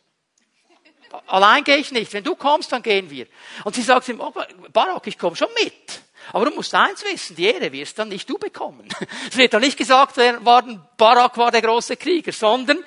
Allein 1.27 1.63
gehe 1.63 1.77
ich 1.77 1.91
nicht. 1.91 2.13
Wenn 2.13 2.23
du 2.23 2.35
kommst, 2.35 2.71
dann 2.71 2.81
gehen 2.81 3.09
wir. 3.09 3.27
Und 3.63 3.75
sie 3.75 3.81
sagt 3.81 4.07
ihm, 4.09 4.19
oh, 4.19 4.33
Barak, 4.71 5.07
ich 5.07 5.17
komme 5.17 5.35
schon 5.35 5.49
mit. 5.63 6.01
Aber 6.31 6.45
du 6.45 6.55
musst 6.55 6.73
eins 6.73 7.03
wissen, 7.03 7.35
die 7.35 7.45
Ehre 7.45 7.71
wirst 7.71 7.99
dann 7.99 8.09
nicht 8.09 8.29
du 8.29 8.37
bekommen. 8.37 8.87
Es 9.29 9.37
wird 9.37 9.53
dann 9.53 9.61
nicht 9.61 9.77
gesagt 9.77 10.17
worden, 10.17 10.81
Barak 10.97 11.37
war 11.37 11.51
der 11.51 11.61
große 11.61 11.97
Krieger, 11.97 12.31
sondern 12.31 12.83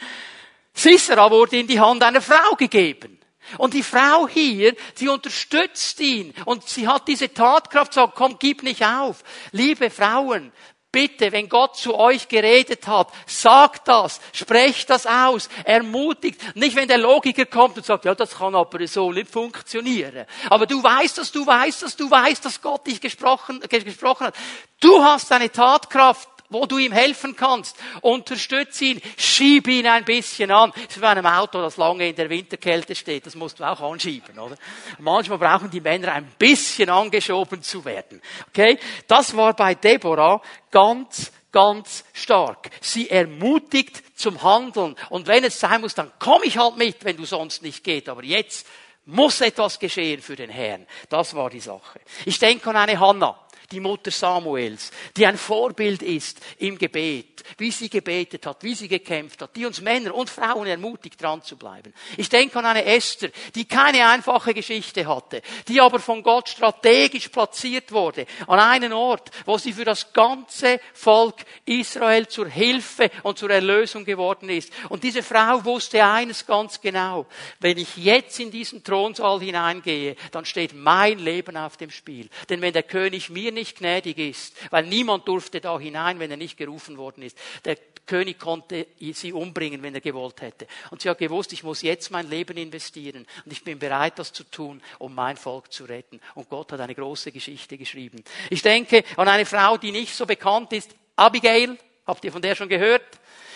Sisera 0.73 1.31
wurde 1.31 1.59
in 1.59 1.67
die 1.67 1.81
Hand 1.81 2.03
einer 2.03 2.21
Frau 2.21 2.55
gegeben. 2.57 3.19
Und 3.57 3.75
die 3.75 3.83
Frau 3.83 4.29
hier, 4.29 4.75
sie 4.95 5.09
unterstützt 5.09 5.99
ihn 6.01 6.35
und 6.45 6.69
sie 6.69 6.87
hat 6.87 7.09
diese 7.09 7.33
Tatkraft, 7.33 7.95
sagt, 7.95 8.15
komm, 8.15 8.37
gib 8.39 8.63
nicht 8.63 8.85
auf. 8.85 9.25
Liebe 9.53 9.89
Frauen, 9.89 10.53
bitte, 10.91 11.33
wenn 11.33 11.49
Gott 11.49 11.77
zu 11.77 11.95
euch 11.95 12.29
geredet 12.29 12.87
hat, 12.87 13.09
sagt 13.27 13.89
das, 13.89 14.21
sprecht 14.33 14.91
das 14.91 15.07
aus, 15.07 15.49
ermutigt. 15.65 16.41
Nicht, 16.57 16.77
wenn 16.77 16.89
der 16.89 16.99
Logiker 16.99 17.47
kommt 17.47 17.77
und 17.77 17.87
sagt, 17.87 18.05
ja, 18.05 18.15
das 18.15 18.39
kann 18.39 18.55
aber 18.55 18.87
so 18.87 19.13
nicht 19.13 19.31
funktionieren. 19.31 20.27
Aber 20.49 20.67
du 20.67 20.83
weißt 20.83 21.19
dass 21.19 21.33
du 21.33 21.47
weißt 21.47 21.83
dass 21.83 21.97
du 21.97 22.11
weißt, 22.11 22.45
dass 22.45 22.61
Gott 22.61 22.87
dich 22.87 23.01
gesprochen, 23.01 23.61
gesprochen 23.61 24.29
hat. 24.29 24.35
Du 24.81 25.03
hast 25.03 25.31
eine 25.33 25.51
Tatkraft 25.51 26.29
wo 26.51 26.67
du 26.67 26.79
ihm 26.79 26.93
helfen 26.93 27.37
kannst. 27.37 27.77
Unterstütze 28.01 28.85
ihn, 28.87 29.01
schieb 29.17 29.69
ihn 29.69 29.87
ein 29.87 30.05
bisschen 30.05 30.51
an. 30.51 30.73
Das 30.75 30.97
ist 30.97 31.01
wie 31.01 31.07
einem 31.07 31.27
Auto, 31.27 31.61
das 31.61 31.77
lange 31.77 32.09
in 32.09 32.17
der 32.17 32.31
Winterkälte 32.31 32.95
steht. 32.95 33.27
Das 33.27 33.35
musst 33.35 33.61
du 33.61 33.65
auch 33.65 33.81
anschieben, 33.81 34.39
oder? 34.39 34.57
Manchmal 34.99 35.39
brauchen 35.39 35.71
die 35.71 35.81
Männer 35.81 36.13
ein 36.13 36.27
bisschen 36.39 36.91
angeschoben 36.91 37.63
zu 37.63 37.85
werden. 37.85 38.21
Okay? 38.49 38.79
Das 39.07 39.37
war 39.37 39.55
bei 39.55 39.75
Deborah 39.75 40.41
ganz, 40.71 41.33
ganz 41.53 42.05
stark. 42.13 42.71
Sie 42.81 43.11
ermutigt 43.11 44.03
zum 44.19 44.43
Handeln. 44.43 44.97
Und 45.11 45.27
wenn 45.27 45.45
es 45.45 45.61
sein 45.61 45.81
muss, 45.81 45.95
dann 45.95 46.13
komm 46.19 46.43
ich 46.45 46.59
halt 46.59 46.77
mit, 46.77 47.05
wenn 47.05 47.17
du 47.17 47.25
sonst 47.25 47.63
nicht 47.63 47.85
geht. 47.85 48.09
Aber 48.09 48.25
jetzt 48.25 48.67
muss 49.05 49.41
etwas 49.41 49.79
geschehen 49.79 50.21
für 50.21 50.37
den 50.37 50.51
Herrn. 50.51 50.87
Das 51.09 51.35
war 51.35 51.49
die 51.49 51.61
Sache. 51.61 52.01
Ich 52.27 52.39
denke 52.39 52.69
an 52.69 52.77
eine 52.77 53.01
Hanna 53.01 53.39
die 53.71 53.81
Mutter 53.81 54.11
Samuels, 54.11 54.91
die 55.17 55.27
ein 55.27 55.37
Vorbild 55.37 56.03
ist 56.03 56.41
im 56.59 56.79
Gebet, 56.79 57.45
wie 57.59 57.71
sie 57.71 57.91
gebetet 57.91 58.47
hat, 58.47 58.63
wie 58.63 58.75
sie 58.75 58.89
gekämpft 58.89 59.43
hat, 59.43 59.55
die 59.57 59.67
uns 59.67 59.81
Männer 59.81 60.15
und 60.15 60.31
Frauen 60.31 60.67
ermutigt, 60.67 61.23
dran 61.23 61.43
zu 61.43 61.57
bleiben. 61.57 61.93
Ich 62.17 62.29
denke 62.29 62.59
an 62.59 62.67
eine 62.67 62.85
Esther, 62.85 63.31
die 63.55 63.67
keine 63.67 64.07
einfache 64.09 64.55
Geschichte 64.55 65.07
hatte, 65.07 65.43
die 65.67 65.81
aber 65.81 65.99
von 65.99 66.23
Gott 66.23 66.49
strategisch 66.49 67.29
platziert 67.29 67.93
wurde, 67.93 68.27
an 68.47 68.59
einen 68.59 68.93
Ort, 68.93 69.31
wo 69.45 69.59
sie 69.59 69.73
für 69.73 69.85
das 69.85 70.13
ganze 70.13 70.81
Volk 70.95 71.37
Israel 71.67 72.27
zur 72.27 72.49
Hilfe 72.49 73.11
und 73.23 73.39
zur 73.39 73.51
Erlösung 73.51 74.05
geworden 74.05 74.49
ist. 74.49 74.73
Und 74.89 75.05
diese 75.05 75.23
Frau 75.23 75.65
wusste 75.65 76.05
eines 76.05 76.47
ganz 76.47 76.81
genau, 76.81 77.27
wenn 77.61 77.77
ich 77.77 77.97
jetzt 77.97 78.41
in 78.41 78.51
diesen 78.51 78.83
Thronsaal 78.83 79.41
hineingehe, 79.41 80.17
dann 80.33 80.45
steht 80.45 80.75
mein 80.75 81.19
Leben 81.19 81.57
auf 81.57 81.77
dem 81.77 81.91
Spiel. 81.91 82.29
Denn 82.49 82.63
wenn 82.63 82.73
der 82.73 82.83
König 82.83 83.29
mir 83.29 83.53
nicht 83.59 83.79
gnädig 83.79 84.19
ist, 84.19 84.57
weil 84.71 84.87
niemand 84.87 85.27
durfte 85.27 85.61
da 85.61 85.79
hinein, 85.79 86.19
wenn 86.19 86.31
er 86.31 86.37
nicht 86.37 86.57
gerufen 86.57 86.97
worden 86.97 87.23
ist, 87.23 87.37
der 87.65 87.77
König 88.07 88.39
konnte 88.39 88.87
sie 88.99 89.33
umbringen, 89.33 89.83
wenn 89.83 89.95
er 89.95 90.01
gewollt 90.01 90.41
hätte. 90.41 90.67
Und 90.91 91.03
sie 91.03 91.11
hat 91.11 91.19
gewusst, 91.19 91.53
ich 91.53 91.63
muss 91.63 91.83
jetzt 91.83 92.11
mein 92.11 92.29
Leben 92.29 92.57
investieren 92.57 93.27
und 93.45 93.53
ich 93.53 93.63
bin 93.63 93.79
bereit, 93.79 94.19
das 94.19 94.33
zu 94.33 94.45
tun, 94.45 94.83
um 94.99 95.15
mein 95.15 95.37
Volk 95.37 95.73
zu 95.73 95.85
retten. 95.85 96.21
Und 96.35 96.49
Gott 96.49 96.73
hat 96.73 96.81
eine 96.81 96.95
große 96.95 97.31
Geschichte 97.31 97.77
geschrieben. 97.77 98.25
Ich 98.51 98.63
denke 98.63 99.05
an 99.17 99.29
eine 99.29 99.45
Frau, 99.45 99.77
die 99.77 99.93
nicht 99.93 100.15
so 100.15 100.27
bekannt 100.27 100.73
ist, 100.73 100.97
Abigail. 101.15 101.77
Habt 102.07 102.25
ihr 102.25 102.33
von 102.33 102.43
der 102.43 102.55
schon 102.55 102.69
gehört? 102.69 103.05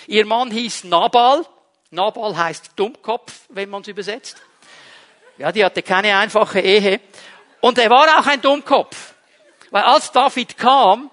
Ihr 0.06 0.26
Mann 0.26 0.50
hieß 0.50 0.84
Nabal. 0.84 1.46
Nabal 1.90 2.36
heißt 2.36 2.72
Dummkopf, 2.76 3.46
wenn 3.48 3.70
man 3.70 3.82
es 3.82 3.88
übersetzt. 3.88 4.36
Ja, 5.38 5.50
die 5.50 5.64
hatte 5.64 5.82
keine 5.82 6.16
einfache 6.16 6.60
Ehe. 6.60 7.00
Und 7.60 7.78
er 7.78 7.88
war 7.88 8.18
auch 8.18 8.26
ein 8.26 8.40
Dummkopf. 8.40 9.11
Weil 9.72 9.84
als 9.84 10.12
David 10.12 10.58
kam, 10.58 11.10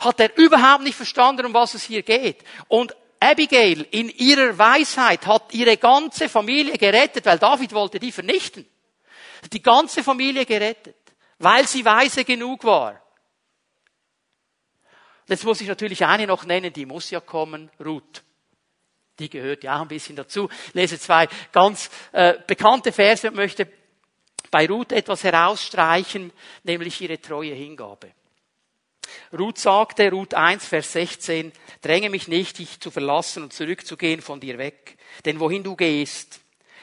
hat 0.00 0.18
er 0.18 0.36
überhaupt 0.36 0.82
nicht 0.82 0.96
verstanden, 0.96 1.46
um 1.46 1.54
was 1.54 1.74
es 1.74 1.84
hier 1.84 2.02
geht. 2.02 2.44
Und 2.66 2.94
Abigail 3.20 3.86
in 3.92 4.08
ihrer 4.08 4.58
Weisheit 4.58 5.24
hat 5.24 5.54
ihre 5.54 5.76
ganze 5.76 6.28
Familie 6.28 6.76
gerettet, 6.76 7.24
weil 7.24 7.38
David 7.38 7.72
wollte 7.72 8.00
die 8.00 8.10
vernichten. 8.10 8.66
Die 9.52 9.62
ganze 9.62 10.02
Familie 10.02 10.44
gerettet, 10.44 10.96
weil 11.38 11.66
sie 11.68 11.84
weise 11.84 12.24
genug 12.24 12.64
war. 12.64 13.00
Jetzt 15.28 15.44
muss 15.44 15.60
ich 15.60 15.68
natürlich 15.68 16.04
eine 16.04 16.26
noch 16.26 16.44
nennen, 16.44 16.72
die 16.72 16.84
muss 16.84 17.08
ja 17.10 17.20
kommen, 17.20 17.70
Ruth. 17.82 18.24
Die 19.20 19.30
gehört 19.30 19.62
ja 19.62 19.76
auch 19.76 19.82
ein 19.82 19.88
bisschen 19.88 20.16
dazu. 20.16 20.48
Ich 20.68 20.74
lese 20.74 20.98
zwei 20.98 21.28
ganz 21.52 21.88
äh, 22.10 22.34
bekannte 22.48 22.90
Verse 22.90 23.28
und 23.28 23.36
möchte 23.36 23.68
bei 24.52 24.66
Ruth 24.66 24.92
etwas 24.92 25.24
herausstreichen, 25.24 26.30
nämlich 26.62 27.00
ihre 27.00 27.20
treue 27.20 27.54
Hingabe. 27.54 28.12
Ruth 29.36 29.58
sagte, 29.58 30.10
Ruth 30.10 30.34
1, 30.34 30.66
Vers 30.66 30.92
16, 30.92 31.52
dränge 31.80 32.10
mich 32.10 32.28
nicht, 32.28 32.58
dich 32.58 32.78
zu 32.78 32.90
verlassen 32.90 33.44
und 33.44 33.52
zurückzugehen 33.52 34.20
von 34.20 34.40
dir 34.40 34.58
weg. 34.58 34.98
Denn 35.24 35.40
wohin 35.40 35.62
du 35.62 35.74
gehst, 35.74 36.40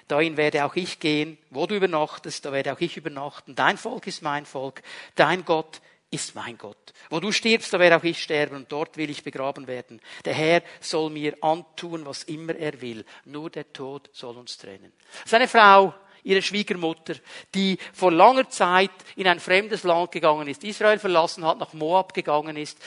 dahin 0.07 0.35
werde 0.35 0.65
auch 0.65 0.75
ich 0.75 0.99
gehen. 0.99 1.37
Wo 1.51 1.67
du 1.67 1.75
übernachtest, 1.75 2.43
da 2.43 2.51
werde 2.51 2.73
auch 2.73 2.79
ich 2.79 2.97
übernachten. 2.97 3.55
Dein 3.55 3.77
Volk 3.77 4.07
ist 4.07 4.23
mein 4.23 4.47
Volk. 4.47 4.81
Dein 5.15 5.45
Gott 5.45 5.79
ist 6.09 6.33
mein 6.33 6.57
Gott. 6.57 6.93
Wo 7.11 7.19
du 7.19 7.31
stirbst, 7.31 7.71
da 7.71 7.79
werde 7.79 7.97
auch 7.97 8.03
ich 8.03 8.21
sterben 8.21 8.55
und 8.55 8.71
dort 8.71 8.97
will 8.97 9.11
ich 9.11 9.23
begraben 9.23 9.67
werden. 9.67 10.01
Der 10.25 10.33
Herr 10.33 10.63
soll 10.81 11.11
mir 11.11 11.37
antun, 11.41 12.03
was 12.07 12.23
immer 12.23 12.55
er 12.55 12.81
will. 12.81 13.05
Nur 13.25 13.51
der 13.51 13.71
Tod 13.71 14.09
soll 14.11 14.37
uns 14.37 14.57
trennen. 14.57 14.91
Seine 15.25 15.47
Frau, 15.47 15.93
ihre 16.23 16.41
Schwiegermutter, 16.41 17.15
die 17.53 17.77
vor 17.93 18.11
langer 18.11 18.49
Zeit 18.49 18.91
in 19.15 19.27
ein 19.27 19.39
fremdes 19.39 19.83
Land 19.83 20.11
gegangen 20.11 20.47
ist, 20.47 20.63
Israel 20.63 20.99
verlassen 20.99 21.45
hat, 21.45 21.59
nach 21.59 21.73
Moab 21.73 22.13
gegangen 22.13 22.57
ist. 22.57 22.77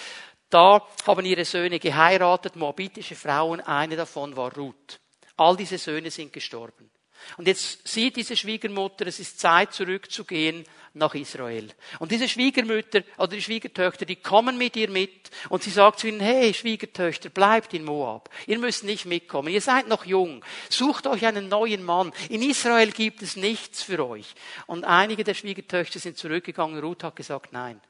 Da 0.51 0.87
haben 1.07 1.25
ihre 1.25 1.45
Söhne 1.45 1.79
geheiratet, 1.79 2.57
moabitische 2.57 3.15
Frauen, 3.15 3.61
eine 3.61 3.97
davon 3.97 4.37
war 4.37 4.55
Ruth. 4.55 5.01
All 5.37 5.57
diese 5.57 5.79
Söhne 5.79 6.11
sind 6.11 6.33
gestorben. 6.33 6.91
Und 7.37 7.47
jetzt 7.47 7.87
sieht 7.87 8.17
diese 8.17 8.37
Schwiegermutter, 8.37 9.07
es 9.07 9.21
ist 9.21 9.41
Zeit 9.41 9.73
zurückzugehen 9.73 10.65
nach 10.95 11.15
Israel. 11.15 11.69
Und 11.99 12.13
diese 12.13 12.29
Schwiegermütter 12.29 13.03
oder 13.17 13.29
die 13.29 13.43
Schwiegertöchter, 13.43 14.05
die 14.05 14.17
kommen 14.17 14.59
mit 14.59 14.77
ihr 14.77 14.91
mit 14.91 15.31
und 15.49 15.63
sie 15.63 15.71
sagt 15.71 16.01
zu 16.01 16.09
ihnen, 16.09 16.21
hey 16.21 16.53
Schwiegertöchter, 16.53 17.31
bleibt 17.31 17.73
in 17.75 17.85
Moab. 17.85 18.29
Ihr 18.47 18.59
müsst 18.59 18.85
nicht 18.85 19.07
mitkommen. 19.07 19.49
Ihr 19.49 19.61
seid 19.61 19.89
noch 19.89 20.05
jung. 20.05 20.45
Sucht 20.69 21.07
euch 21.07 21.25
einen 21.25 21.49
neuen 21.49 21.83
Mann. 21.83 22.13
In 22.29 22.43
Israel 22.43 22.91
gibt 22.93 23.23
es 23.23 23.37
nichts 23.37 23.83
für 23.83 24.07
euch. 24.07 24.35
Und 24.67 24.85
einige 24.85 25.25
der 25.25 25.35
Schwiegertöchter 25.35 25.99
sind 25.99 26.19
zurückgegangen. 26.19 26.81
Ruth 26.81 27.05
hat 27.05 27.17
gesagt, 27.17 27.53
nein, 27.53 27.81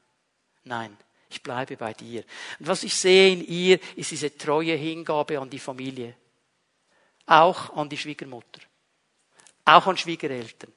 nein. 0.63 0.97
Ich 1.29 1.41
bleibe 1.41 1.75
bei 1.77 1.93
dir. 1.93 2.23
Und 2.59 2.67
was 2.67 2.83
ich 2.83 2.93
sehe 2.95 3.33
in 3.33 3.43
ihr, 3.45 3.79
ist 3.95 4.11
diese 4.11 4.37
treue 4.37 4.75
Hingabe 4.75 5.39
an 5.39 5.49
die 5.49 5.59
Familie. 5.59 6.15
Auch 7.25 7.75
an 7.75 7.89
die 7.89 7.97
Schwiegermutter. 7.97 8.61
Auch 9.65 9.87
an 9.87 9.97
Schwiegereltern. 9.97 10.71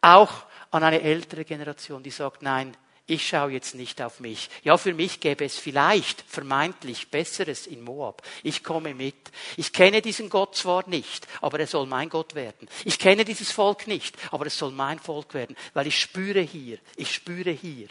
Auch 0.00 0.32
an 0.70 0.84
eine 0.84 1.02
ältere 1.02 1.44
Generation, 1.44 2.02
die 2.02 2.10
sagt, 2.10 2.42
nein, 2.42 2.76
ich 3.06 3.26
schaue 3.26 3.50
jetzt 3.50 3.74
nicht 3.74 4.00
auf 4.00 4.20
mich. 4.20 4.48
Ja, 4.62 4.76
für 4.78 4.94
mich 4.94 5.18
gäbe 5.20 5.44
es 5.44 5.58
vielleicht 5.58 6.22
vermeintlich 6.22 7.10
Besseres 7.10 7.66
in 7.66 7.82
Moab. 7.82 8.22
Ich 8.44 8.62
komme 8.62 8.94
mit. 8.94 9.32
Ich 9.56 9.72
kenne 9.72 10.00
diesen 10.00 10.30
Gott 10.30 10.54
zwar 10.54 10.88
nicht, 10.88 11.26
aber 11.40 11.60
er 11.60 11.66
soll 11.66 11.86
mein 11.86 12.08
Gott 12.08 12.34
werden. 12.34 12.68
Ich 12.84 12.98
kenne 12.98 13.24
dieses 13.24 13.50
Volk 13.50 13.88
nicht, 13.88 14.16
aber 14.30 14.46
es 14.46 14.56
soll 14.56 14.70
mein 14.70 15.00
Volk 15.00 15.34
werden, 15.34 15.56
weil 15.74 15.88
ich 15.88 16.00
spüre 16.00 16.40
hier, 16.40 16.78
ich 16.96 17.12
spüre 17.12 17.50
hier 17.50 17.88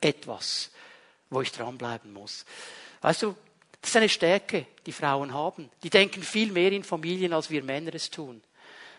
etwas, 0.00 0.70
wo 1.28 1.42
ich 1.42 1.52
dranbleiben 1.52 2.12
muss. 2.12 2.46
Weißt 3.02 3.22
du, 3.22 3.36
das 3.80 3.90
ist 3.90 3.96
eine 3.96 4.08
Stärke, 4.08 4.66
die 4.86 4.92
Frauen 4.92 5.34
haben. 5.34 5.70
Die 5.82 5.90
denken 5.90 6.22
viel 6.22 6.50
mehr 6.50 6.72
in 6.72 6.84
Familien, 6.84 7.34
als 7.34 7.50
wir 7.50 7.62
Männer 7.62 7.94
es 7.94 8.10
tun. 8.10 8.42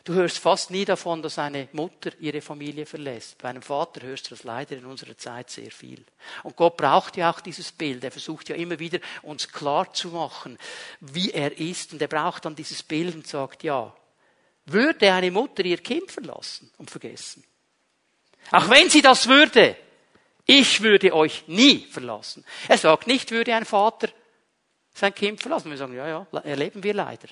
Du 0.04 0.14
hörst 0.14 0.40
fast 0.40 0.72
nie 0.72 0.84
davon, 0.84 1.22
dass 1.22 1.38
eine 1.38 1.68
Mutter 1.74 2.12
ihre 2.20 2.42
Familie 2.42 2.88
verlässt. 2.88 3.38
Bei 3.38 3.50
einem 3.50 3.62
Vater 3.62 4.02
hörst 4.02 4.26
du 4.26 4.30
das 4.32 4.44
leider 4.44 4.76
in 4.76 4.86
unserer 4.86 5.16
Zeit 5.16 5.52
sehr 5.52 5.70
viel. 5.70 6.04
Und 6.44 6.56
Gott 6.56 6.78
braucht 6.78 7.18
ja 7.18 7.32
auch 7.32 7.40
dieses 7.40 7.72
Bild. 7.72 8.04
Er 8.04 8.12
versucht 8.12 8.50
ja 8.50 8.56
immer 8.56 8.80
wieder, 8.80 9.00
uns 9.22 9.52
klar 9.52 9.94
zu 9.94 10.08
machen, 10.10 10.58
wie 11.02 11.32
er 11.32 11.56
ist. 11.60 11.94
Und 11.94 12.02
er 12.02 12.08
braucht 12.08 12.46
dann 12.46 12.56
dieses 12.56 12.82
Bild 12.82 13.14
und 13.14 13.28
sagt, 13.28 13.64
ja, 13.64 13.94
würde 14.66 15.14
eine 15.14 15.30
Mutter 15.30 15.64
ihr 15.66 15.78
Kind 15.78 16.12
verlassen 16.12 16.72
und 16.78 16.90
vergessen? 16.90 17.44
Auch 18.50 18.70
wenn 18.70 18.90
sie 18.90 19.04
das 19.04 19.28
würde, 19.28 19.76
ich 20.46 20.82
würde 20.82 21.14
euch 21.14 21.48
nie 21.48 21.86
verlassen. 21.86 22.44
Er 22.68 22.78
sagt 22.78 23.06
nicht, 23.06 23.30
würde 23.30 23.54
ein 23.54 23.66
Vater 23.66 24.10
sein 24.94 25.14
Kind 25.14 25.42
verlassen. 25.42 25.70
Wir 25.70 25.78
sagen, 25.78 25.96
ja, 25.96 26.08
ja, 26.08 26.28
erleben 26.44 26.84
wir 26.84 26.94
leider. 26.94 27.28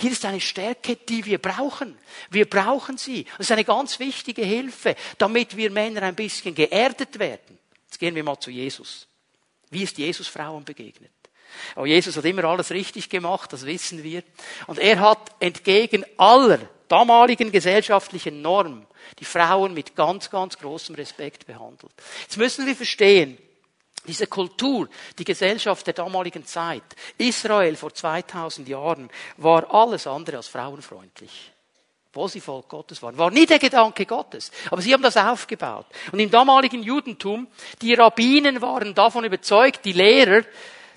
Hier 0.00 0.12
ist 0.12 0.24
eine 0.24 0.40
Stärke, 0.40 0.96
die 0.96 1.24
wir 1.24 1.38
brauchen. 1.38 1.96
Wir 2.30 2.48
brauchen 2.48 2.98
sie. 2.98 3.24
Das 3.24 3.46
ist 3.46 3.52
eine 3.52 3.64
ganz 3.64 3.98
wichtige 3.98 4.42
Hilfe, 4.42 4.94
damit 5.18 5.56
wir 5.56 5.70
Männer 5.70 6.02
ein 6.02 6.14
bisschen 6.14 6.54
geerdet 6.54 7.18
werden. 7.18 7.58
Jetzt 7.86 7.98
gehen 7.98 8.14
wir 8.14 8.24
mal 8.24 8.38
zu 8.38 8.50
Jesus. 8.50 9.06
Wie 9.70 9.82
ist 9.82 9.98
Jesus 9.98 10.28
Frauen 10.28 10.64
begegnet? 10.64 11.10
Oh, 11.76 11.86
Jesus 11.86 12.16
hat 12.16 12.24
immer 12.24 12.44
alles 12.44 12.70
richtig 12.70 13.08
gemacht, 13.08 13.52
das 13.52 13.64
wissen 13.64 14.02
wir. 14.02 14.22
Und 14.66 14.78
er 14.78 15.00
hat 15.00 15.32
entgegen 15.40 16.04
aller 16.16 16.58
damaligen 16.88 17.52
gesellschaftlichen 17.52 18.42
Normen 18.42 18.86
die 19.18 19.24
Frauen 19.24 19.74
mit 19.74 19.94
ganz, 19.94 20.30
ganz 20.30 20.58
großem 20.58 20.94
Respekt 20.94 21.46
behandelt. 21.46 21.92
Jetzt 22.22 22.36
müssen 22.36 22.66
wir 22.66 22.76
verstehen, 22.76 23.38
diese 24.08 24.26
Kultur, 24.26 24.88
die 25.18 25.24
Gesellschaft 25.24 25.86
der 25.86 25.94
damaligen 25.94 26.44
Zeit, 26.44 26.82
Israel 27.18 27.76
vor 27.76 27.94
2000 27.94 28.68
Jahren, 28.68 29.10
war 29.36 29.72
alles 29.72 30.06
andere 30.06 30.38
als 30.38 30.48
frauenfreundlich. 30.48 31.52
Wo 32.12 32.26
sie 32.26 32.40
Volk 32.40 32.68
Gottes 32.68 33.02
waren. 33.02 33.18
War 33.18 33.30
nie 33.30 33.46
der 33.46 33.58
Gedanke 33.58 34.06
Gottes. 34.06 34.50
Aber 34.70 34.80
sie 34.80 34.92
haben 34.92 35.02
das 35.02 35.16
aufgebaut. 35.16 35.86
Und 36.10 36.18
im 36.18 36.30
damaligen 36.30 36.82
Judentum, 36.82 37.46
die 37.82 37.94
Rabbinen 37.94 38.60
waren 38.62 38.94
davon 38.94 39.24
überzeugt, 39.24 39.84
die 39.84 39.92
Lehrer 39.92 40.42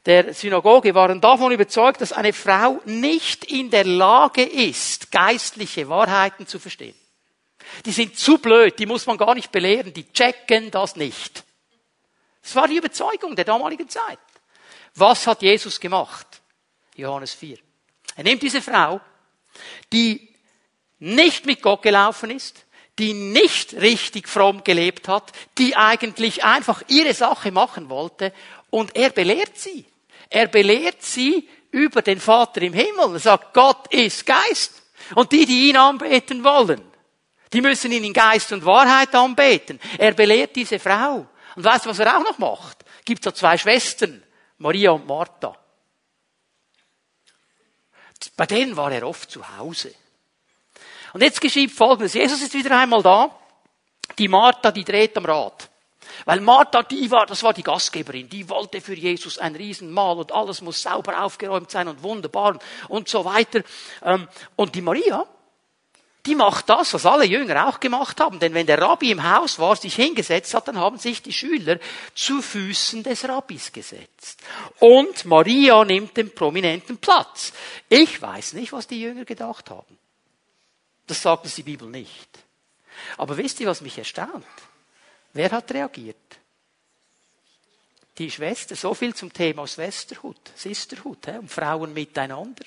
der 0.05 0.33
Synagoge 0.33 0.95
waren 0.95 1.21
davon 1.21 1.51
überzeugt, 1.51 2.01
dass 2.01 2.13
eine 2.13 2.33
Frau 2.33 2.81
nicht 2.85 3.45
in 3.45 3.69
der 3.69 3.83
Lage 3.83 4.41
ist, 4.41 5.11
geistliche 5.11 5.87
Wahrheiten 5.89 6.47
zu 6.47 6.57
verstehen. 6.57 6.95
Die 7.85 7.91
sind 7.91 8.17
zu 8.17 8.39
blöd, 8.39 8.79
die 8.79 8.87
muss 8.87 9.05
man 9.05 9.17
gar 9.17 9.35
nicht 9.35 9.51
belehren, 9.51 9.93
die 9.93 10.11
checken 10.11 10.71
das 10.71 10.95
nicht. 10.95 11.43
Das 12.41 12.55
war 12.55 12.67
die 12.67 12.77
Überzeugung 12.77 13.35
der 13.35 13.45
damaligen 13.45 13.87
Zeit. 13.87 14.19
Was 14.95 15.27
hat 15.27 15.41
Jesus 15.41 15.79
gemacht? 15.79 16.41
Johannes 16.95 17.33
4. 17.33 17.57
Er 18.15 18.23
nimmt 18.23 18.41
diese 18.41 18.61
Frau, 18.61 18.99
die 19.91 20.29
nicht 20.99 21.45
mit 21.45 21.61
Gott 21.61 21.81
gelaufen 21.81 22.31
ist, 22.31 22.65
die 22.99 23.13
nicht 23.13 23.73
richtig 23.73 24.27
fromm 24.27 24.63
gelebt 24.63 25.07
hat, 25.07 25.31
die 25.57 25.75
eigentlich 25.75 26.43
einfach 26.43 26.83
ihre 26.87 27.13
Sache 27.13 27.51
machen 27.51 27.89
wollte, 27.89 28.33
und 28.69 28.95
er 28.95 29.09
belehrt 29.09 29.57
sie. 29.57 29.85
Er 30.29 30.47
belehrt 30.47 31.01
sie 31.03 31.47
über 31.71 32.01
den 32.01 32.19
Vater 32.19 32.61
im 32.61 32.73
Himmel. 32.73 33.13
Er 33.13 33.19
sagt, 33.19 33.53
Gott 33.53 33.93
ist 33.93 34.25
Geist. 34.25 34.81
Und 35.15 35.31
die, 35.31 35.45
die 35.45 35.69
ihn 35.69 35.77
anbeten 35.77 36.43
wollen, 36.43 36.81
die 37.51 37.61
müssen 37.61 37.91
ihn 37.91 38.03
in 38.03 38.13
Geist 38.13 38.53
und 38.53 38.65
Wahrheit 38.65 39.13
anbeten. 39.13 39.79
Er 39.97 40.13
belehrt 40.13 40.55
diese 40.55 40.79
Frau. 40.79 41.27
Und 41.55 41.63
weißt 41.63 41.85
du, 41.85 41.89
was 41.89 41.99
er 41.99 42.17
auch 42.17 42.23
noch 42.23 42.37
macht? 42.37 42.85
Gibt 43.05 43.23
so 43.23 43.31
zwei 43.31 43.57
Schwestern, 43.57 44.23
Maria 44.57 44.91
und 44.91 45.07
Martha. 45.07 45.55
Bei 48.37 48.45
denen 48.45 48.77
war 48.77 48.91
er 48.91 49.07
oft 49.07 49.29
zu 49.31 49.57
Hause. 49.57 49.93
Und 51.13 51.21
jetzt 51.21 51.41
geschieht 51.41 51.71
Folgendes. 51.71 52.13
Jesus 52.13 52.41
ist 52.41 52.53
wieder 52.53 52.79
einmal 52.79 53.01
da. 53.01 53.35
Die 54.17 54.27
Martha, 54.27 54.71
die 54.71 54.83
dreht 54.83 55.17
am 55.17 55.25
Rad. 55.25 55.69
Weil 56.25 56.41
Martha, 56.41 56.83
die 56.83 57.09
war, 57.09 57.25
das 57.25 57.43
war 57.43 57.53
die 57.53 57.63
Gastgeberin, 57.63 58.29
die 58.29 58.47
wollte 58.49 58.81
für 58.81 58.93
Jesus 58.93 59.39
ein 59.39 59.55
Riesenmahl 59.55 60.17
und 60.17 60.31
alles 60.31 60.61
muss 60.61 60.81
sauber 60.81 61.23
aufgeräumt 61.23 61.71
sein 61.71 61.87
und 61.87 62.03
wunderbar 62.03 62.59
und 62.89 63.07
so 63.07 63.25
weiter. 63.25 63.61
Ähm, 64.03 64.27
und 64.55 64.75
die 64.75 64.81
Maria, 64.81 65.25
die 66.25 66.35
macht 66.35 66.69
das, 66.69 66.93
was 66.93 67.05
alle 67.05 67.25
Jünger 67.25 67.67
auch 67.67 67.79
gemacht 67.79 68.19
haben. 68.19 68.39
Denn 68.39 68.53
wenn 68.53 68.67
der 68.67 68.79
Rabbi 68.79 69.11
im 69.11 69.23
Haus 69.23 69.57
war, 69.57 69.75
sich 69.75 69.95
hingesetzt 69.95 70.53
hat, 70.53 70.67
dann 70.67 70.77
haben 70.77 70.99
sich 70.99 71.21
die 71.21 71.33
Schüler 71.33 71.79
zu 72.13 72.41
Füßen 72.41 73.01
des 73.01 73.27
Rabbis 73.27 73.71
gesetzt. 73.71 74.39
Und 74.79 75.25
Maria 75.25 75.83
nimmt 75.83 76.15
den 76.17 76.33
prominenten 76.33 76.97
Platz. 76.97 77.53
Ich 77.89 78.21
weiß 78.21 78.53
nicht, 78.53 78.71
was 78.71 78.87
die 78.87 79.01
Jünger 79.01 79.25
gedacht 79.25 79.69
haben. 79.71 79.97
Das 81.07 81.21
sagt 81.21 81.45
uns 81.45 81.55
die 81.55 81.63
Bibel 81.63 81.89
nicht. 81.89 82.29
Aber 83.17 83.35
wisst 83.37 83.59
ihr, 83.59 83.67
was 83.67 83.81
mich 83.81 83.97
erstaunt? 83.97 84.45
Wer 85.33 85.51
hat 85.51 85.71
reagiert? 85.71 86.17
Die 88.17 88.29
Schwester. 88.29 88.75
So 88.75 88.93
viel 88.93 89.15
zum 89.15 89.33
Thema 89.33 89.67
Schwesterhut, 89.67 90.51
Sisterhut 90.55 91.27
und 91.27 91.49
Frauen 91.49 91.93
miteinander. 91.93 92.65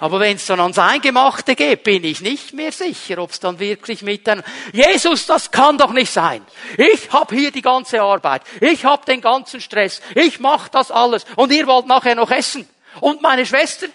Aber 0.00 0.20
wenn 0.20 0.36
es 0.36 0.46
dann 0.46 0.60
ans 0.60 0.78
Eingemachte 0.78 1.54
geht, 1.54 1.84
bin 1.84 2.04
ich 2.04 2.20
nicht 2.20 2.52
mehr 2.52 2.72
sicher, 2.72 3.18
ob 3.18 3.30
es 3.30 3.40
dann 3.40 3.58
wirklich 3.58 4.02
mit 4.02 4.28
einem 4.28 4.42
Jesus, 4.72 5.26
das 5.26 5.50
kann 5.50 5.78
doch 5.78 5.92
nicht 5.92 6.12
sein. 6.12 6.44
Ich 6.76 7.12
habe 7.12 7.34
hier 7.34 7.50
die 7.50 7.62
ganze 7.62 8.02
Arbeit, 8.02 8.42
ich 8.60 8.84
habe 8.84 9.04
den 9.06 9.20
ganzen 9.20 9.60
Stress, 9.60 10.00
ich 10.14 10.40
mache 10.40 10.70
das 10.70 10.90
alles 10.90 11.24
und 11.36 11.52
ihr 11.52 11.66
wollt 11.66 11.86
nachher 11.86 12.14
noch 12.14 12.30
essen. 12.30 12.68
Und 13.00 13.22
meine 13.22 13.46
Schwester, 13.46 13.86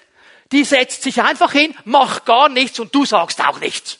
die 0.52 0.64
setzt 0.64 1.04
sich 1.04 1.22
einfach 1.22 1.52
hin, 1.52 1.76
macht 1.86 2.26
gar 2.26 2.50
nichts 2.50 2.80
und 2.80 2.94
du 2.94 3.06
sagst 3.06 3.46
auch 3.46 3.60
nichts. 3.60 4.00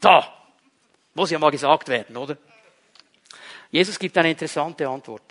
Da. 0.00 0.32
Muss 1.14 1.30
ja 1.30 1.38
mal 1.38 1.50
gesagt 1.50 1.88
werden, 1.88 2.16
oder? 2.16 2.36
Jesus 3.70 3.98
gibt 3.98 4.16
eine 4.18 4.30
interessante 4.30 4.88
Antwort. 4.88 5.22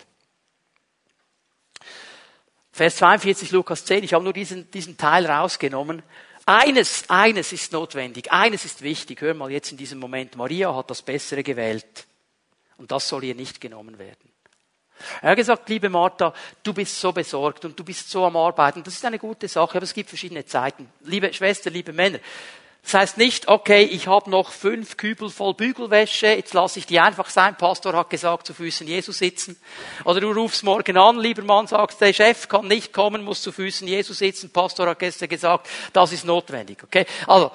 Vers 2.72 2.96
42, 2.96 3.50
Lukas 3.50 3.84
10, 3.84 4.02
ich 4.02 4.14
habe 4.14 4.24
nur 4.24 4.32
diesen, 4.32 4.70
diesen 4.70 4.96
Teil 4.96 5.26
rausgenommen. 5.26 6.02
Eines, 6.46 7.04
eines 7.08 7.52
ist 7.52 7.72
notwendig, 7.72 8.32
eines 8.32 8.64
ist 8.64 8.80
wichtig. 8.82 9.20
Hör 9.20 9.34
mal 9.34 9.50
jetzt 9.50 9.70
in 9.70 9.76
diesem 9.76 9.98
Moment, 9.98 10.36
Maria 10.36 10.74
hat 10.74 10.90
das 10.90 11.02
Bessere 11.02 11.42
gewählt. 11.42 12.06
Und 12.78 12.90
das 12.90 13.08
soll 13.08 13.24
ihr 13.24 13.34
nicht 13.34 13.60
genommen 13.60 13.98
werden. 13.98 14.32
Er 15.20 15.30
hat 15.30 15.36
gesagt, 15.36 15.68
liebe 15.68 15.88
Martha, 15.88 16.32
du 16.62 16.72
bist 16.72 16.98
so 16.98 17.12
besorgt 17.12 17.64
und 17.64 17.78
du 17.78 17.84
bist 17.84 18.08
so 18.08 18.24
am 18.24 18.36
Arbeiten. 18.36 18.82
Das 18.82 18.94
ist 18.94 19.04
eine 19.04 19.18
gute 19.18 19.48
Sache, 19.48 19.76
aber 19.76 19.84
es 19.84 19.94
gibt 19.94 20.08
verschiedene 20.08 20.46
Zeiten. 20.46 20.90
Liebe 21.02 21.32
Schwester, 21.32 21.70
liebe 21.70 21.92
Männer, 21.92 22.20
das 22.82 22.94
heißt 22.94 23.18
nicht, 23.18 23.48
okay, 23.48 23.84
ich 23.84 24.08
habe 24.08 24.28
noch 24.28 24.50
fünf 24.50 24.96
Kübel 24.96 25.30
voll 25.30 25.54
Bügelwäsche, 25.54 26.26
jetzt 26.26 26.52
lasse 26.52 26.80
ich 26.80 26.86
die 26.86 26.98
einfach 26.98 27.30
sein. 27.30 27.56
Pastor 27.56 27.92
hat 27.94 28.10
gesagt, 28.10 28.46
zu 28.46 28.54
Füßen 28.54 28.88
Jesus 28.88 29.18
sitzen. 29.18 29.56
Oder 30.04 30.20
du 30.20 30.32
rufst 30.32 30.64
morgen 30.64 30.96
an, 30.96 31.18
lieber 31.18 31.42
Mann, 31.42 31.68
sagst, 31.68 32.00
der 32.00 32.12
Chef 32.12 32.48
kann 32.48 32.66
nicht 32.66 32.92
kommen, 32.92 33.22
muss 33.22 33.40
zu 33.40 33.52
Füßen 33.52 33.86
Jesus 33.86 34.18
sitzen. 34.18 34.50
Pastor 34.50 34.88
hat 34.88 34.98
gestern 34.98 35.28
gesagt, 35.28 35.68
das 35.92 36.12
ist 36.12 36.24
notwendig. 36.24 36.82
Okay? 36.82 37.06
Also, 37.28 37.52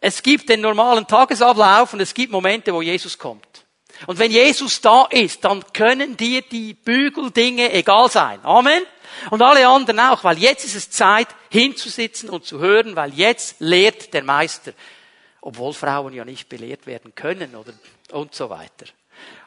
es 0.00 0.22
gibt 0.22 0.48
den 0.48 0.60
normalen 0.60 1.06
Tagesablauf 1.06 1.92
und 1.92 2.00
es 2.00 2.12
gibt 2.12 2.32
Momente, 2.32 2.74
wo 2.74 2.82
Jesus 2.82 3.16
kommt. 3.16 3.64
Und 4.06 4.18
wenn 4.18 4.30
Jesus 4.30 4.80
da 4.80 5.06
ist, 5.10 5.44
dann 5.44 5.64
können 5.72 6.16
dir 6.16 6.42
die 6.42 6.74
Bügeldinge 6.74 7.72
egal 7.72 8.10
sein. 8.10 8.38
Amen. 8.44 8.82
Und 9.30 9.42
alle 9.42 9.66
anderen 9.66 10.00
auch, 10.00 10.24
weil 10.24 10.38
jetzt 10.38 10.64
ist 10.64 10.74
es 10.74 10.90
Zeit, 10.90 11.28
hinzusitzen 11.50 12.30
und 12.30 12.44
zu 12.44 12.58
hören, 12.58 12.96
weil 12.96 13.14
jetzt 13.14 13.60
lehrt 13.60 14.12
der 14.14 14.22
Meister. 14.22 14.72
Obwohl 15.40 15.72
Frauen 15.72 16.12
ja 16.12 16.24
nicht 16.24 16.48
belehrt 16.48 16.86
werden 16.86 17.14
können 17.14 17.54
oder, 17.54 17.72
und 18.12 18.34
so 18.34 18.50
weiter. 18.50 18.86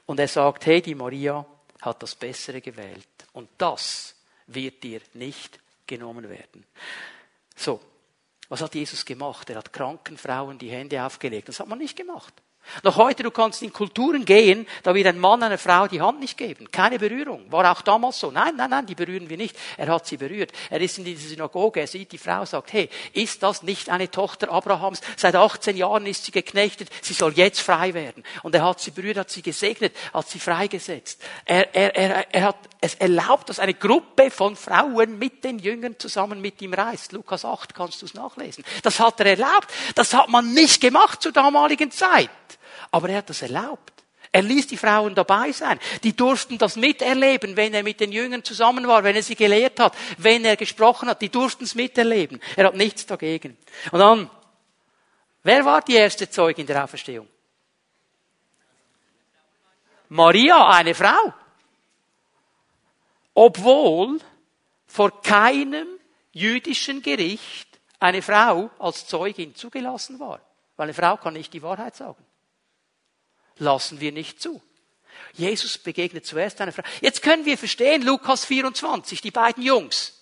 Und 0.05 0.19
er 0.19 0.27
sagt, 0.27 0.65
hey, 0.65 0.81
die 0.81 0.95
Maria 0.95 1.45
hat 1.81 2.01
das 2.03 2.15
Bessere 2.15 2.61
gewählt. 2.61 3.07
Und 3.33 3.49
das 3.57 4.15
wird 4.47 4.83
dir 4.83 5.01
nicht 5.13 5.59
genommen 5.85 6.29
werden. 6.29 6.65
So. 7.55 7.79
Was 8.49 8.61
hat 8.61 8.75
Jesus 8.75 9.05
gemacht? 9.05 9.49
Er 9.49 9.55
hat 9.55 9.71
kranken 9.71 10.17
Frauen 10.17 10.57
die 10.57 10.69
Hände 10.69 11.01
aufgelegt. 11.05 11.47
Das 11.47 11.61
hat 11.61 11.69
man 11.69 11.77
nicht 11.77 11.95
gemacht. 11.95 12.33
Noch 12.83 12.95
heute, 12.95 13.23
du 13.23 13.31
kannst 13.31 13.61
in 13.61 13.73
Kulturen 13.73 14.23
gehen, 14.23 14.65
da 14.83 14.95
wird 14.95 15.07
ein 15.07 15.19
Mann 15.19 15.43
einer 15.43 15.57
Frau 15.57 15.87
die 15.87 16.01
Hand 16.01 16.19
nicht 16.19 16.37
geben. 16.37 16.71
Keine 16.71 16.99
Berührung. 16.99 17.51
War 17.51 17.69
auch 17.71 17.81
damals 17.81 18.19
so. 18.19 18.31
Nein, 18.31 18.55
nein, 18.55 18.69
nein, 18.69 18.85
die 18.85 18.95
berühren 18.95 19.29
wir 19.29 19.37
nicht. 19.37 19.57
Er 19.77 19.87
hat 19.89 20.07
sie 20.07 20.17
berührt. 20.17 20.51
Er 20.69 20.79
ist 20.79 20.97
in 20.97 21.03
dieser 21.03 21.27
Synagoge, 21.27 21.81
er 21.81 21.87
sieht 21.87 22.11
die 22.11 22.17
Frau, 22.17 22.45
sagt, 22.45 22.71
hey, 22.73 22.89
ist 23.13 23.43
das 23.43 23.63
nicht 23.63 23.89
eine 23.89 24.09
Tochter 24.09 24.51
Abrahams? 24.51 25.01
Seit 25.17 25.35
18 25.35 25.75
Jahren 25.75 26.05
ist 26.05 26.25
sie 26.25 26.31
geknechtet, 26.31 26.89
sie 27.01 27.13
soll 27.13 27.33
jetzt 27.33 27.59
frei 27.59 27.93
werden. 27.93 28.23
Und 28.43 28.55
er 28.55 28.63
hat 28.63 28.79
sie 28.79 28.91
berührt, 28.91 29.17
hat 29.17 29.29
sie 29.29 29.41
gesegnet, 29.41 29.95
hat 30.13 30.29
sie 30.29 30.39
freigesetzt. 30.39 31.21
Er, 31.45 31.75
er, 31.75 31.95
er, 31.95 32.33
er 32.33 32.43
hat 32.43 32.57
es 32.79 32.95
erlaubt, 32.95 33.49
dass 33.49 33.59
eine 33.59 33.73
Gruppe 33.73 34.31
von 34.31 34.55
Frauen 34.55 35.19
mit 35.19 35.43
den 35.43 35.59
Jüngern 35.59 35.99
zusammen 35.99 36.41
mit 36.41 36.61
ihm 36.61 36.73
reist. 36.73 37.11
Lukas 37.11 37.43
8 37.43 37.75
kannst 37.75 38.01
du 38.01 38.05
es 38.05 38.13
nachlesen. 38.13 38.63
Das 38.81 38.99
hat 38.99 39.19
er 39.19 39.25
erlaubt. 39.27 39.67
Das 39.95 40.13
hat 40.13 40.29
man 40.29 40.53
nicht 40.53 40.81
gemacht 40.81 41.21
zur 41.21 41.31
damaligen 41.31 41.91
Zeit. 41.91 42.29
Aber 42.91 43.09
er 43.09 43.17
hat 43.17 43.29
das 43.29 43.41
erlaubt. 43.41 44.01
Er 44.33 44.43
ließ 44.43 44.67
die 44.67 44.77
Frauen 44.77 45.13
dabei 45.13 45.51
sein. 45.51 45.79
Die 46.03 46.15
durften 46.15 46.57
das 46.57 46.77
miterleben, 46.77 47.57
wenn 47.57 47.73
er 47.73 47.83
mit 47.83 47.99
den 47.99 48.13
Jüngern 48.13 48.43
zusammen 48.43 48.87
war, 48.87 49.03
wenn 49.03 49.15
er 49.15 49.23
sie 49.23 49.35
gelehrt 49.35 49.79
hat, 49.79 49.93
wenn 50.17 50.45
er 50.45 50.55
gesprochen 50.55 51.09
hat. 51.09 51.21
Die 51.21 51.29
durften 51.29 51.65
es 51.65 51.75
miterleben. 51.75 52.39
Er 52.55 52.67
hat 52.67 52.75
nichts 52.75 53.05
dagegen. 53.05 53.57
Und 53.91 53.99
dann, 53.99 54.29
wer 55.43 55.65
war 55.65 55.81
die 55.81 55.95
erste 55.95 56.29
Zeugin 56.29 56.65
der 56.65 56.83
Auferstehung? 56.83 57.27
Maria, 60.07 60.69
eine 60.69 60.95
Frau. 60.95 61.33
Obwohl 63.33 64.19
vor 64.87 65.21
keinem 65.21 65.87
jüdischen 66.31 67.01
Gericht 67.01 67.67
eine 67.99 68.21
Frau 68.21 68.69
als 68.79 69.07
Zeugin 69.07 69.55
zugelassen 69.55 70.19
war. 70.21 70.39
Weil 70.77 70.85
eine 70.85 70.93
Frau 70.93 71.17
kann 71.17 71.33
nicht 71.33 71.53
die 71.53 71.61
Wahrheit 71.61 71.97
sagen 71.97 72.25
lassen 73.61 74.01
wir 74.01 74.11
nicht 74.11 74.41
zu. 74.41 74.61
Jesus 75.33 75.77
begegnet 75.77 76.25
zuerst 76.25 76.59
einer 76.59 76.73
Frau. 76.73 76.83
Jetzt 76.99 77.21
können 77.21 77.45
wir 77.45 77.57
verstehen, 77.57 78.01
Lukas 78.01 78.43
24, 78.43 79.21
die 79.21 79.31
beiden 79.31 79.63
Jungs. 79.63 80.20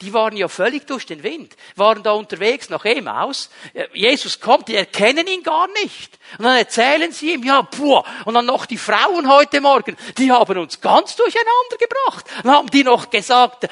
Die 0.00 0.12
waren 0.12 0.36
ja 0.36 0.48
völlig 0.48 0.86
durch 0.86 1.06
den 1.06 1.22
Wind, 1.22 1.56
waren 1.76 2.02
da 2.02 2.12
unterwegs 2.12 2.70
nach 2.70 2.84
Emaus. 2.84 3.50
Jesus 3.92 4.40
kommt, 4.40 4.68
die 4.68 4.76
erkennen 4.76 5.26
ihn 5.26 5.42
gar 5.42 5.68
nicht. 5.82 6.18
Und 6.38 6.44
dann 6.44 6.56
erzählen 6.56 7.12
sie 7.12 7.34
ihm, 7.34 7.44
ja, 7.44 7.62
puh, 7.62 8.02
und 8.24 8.34
dann 8.34 8.46
noch 8.46 8.66
die 8.66 8.78
Frauen 8.78 9.28
heute 9.28 9.60
Morgen, 9.60 9.96
die 10.16 10.30
haben 10.30 10.58
uns 10.58 10.80
ganz 10.80 11.16
durcheinander 11.16 11.76
gebracht. 11.78 12.26
Dann 12.42 12.52
haben 12.52 12.70
die 12.70 12.84
noch 12.84 13.10
gesagt, 13.10 13.68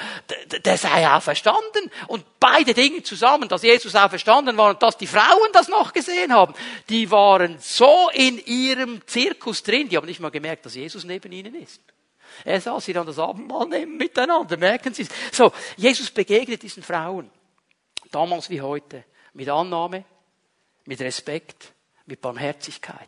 der 0.65 0.77
sei 0.77 1.09
auferstanden. 1.09 1.89
Und 2.07 2.25
beide 2.39 2.73
Dinge 2.73 3.03
zusammen, 3.03 3.49
dass 3.49 3.63
Jesus 3.63 3.95
auferstanden 3.95 4.57
war 4.57 4.71
und 4.71 4.83
dass 4.83 4.97
die 4.97 5.07
Frauen 5.07 5.49
das 5.53 5.67
noch 5.67 5.93
gesehen 5.93 6.33
haben, 6.33 6.53
die 6.89 7.09
waren 7.11 7.57
so 7.59 8.09
in 8.13 8.37
ihrem 8.45 9.01
Zirkus 9.07 9.63
drin, 9.63 9.89
die 9.89 9.97
haben 9.97 10.07
nicht 10.07 10.19
mal 10.19 10.31
gemerkt, 10.31 10.65
dass 10.65 10.75
Jesus 10.75 11.03
neben 11.03 11.31
ihnen 11.31 11.55
ist. 11.55 11.81
Er 12.45 12.61
sah 12.61 12.79
sie 12.79 12.93
dann 12.93 13.05
das 13.05 13.19
Abendmahl 13.19 13.67
nehmen 13.67 13.97
miteinander, 13.97 14.57
merken 14.57 14.93
Sie 14.93 15.03
es. 15.03 15.09
So, 15.31 15.51
Jesus 15.77 16.11
begegnet 16.11 16.63
diesen 16.63 16.83
Frauen, 16.83 17.29
damals 18.11 18.49
wie 18.49 18.61
heute, 18.61 19.03
mit 19.33 19.49
Annahme, 19.49 20.05
mit 20.85 20.99
Respekt, 21.01 21.73
mit 22.05 22.21
Barmherzigkeit, 22.21 23.07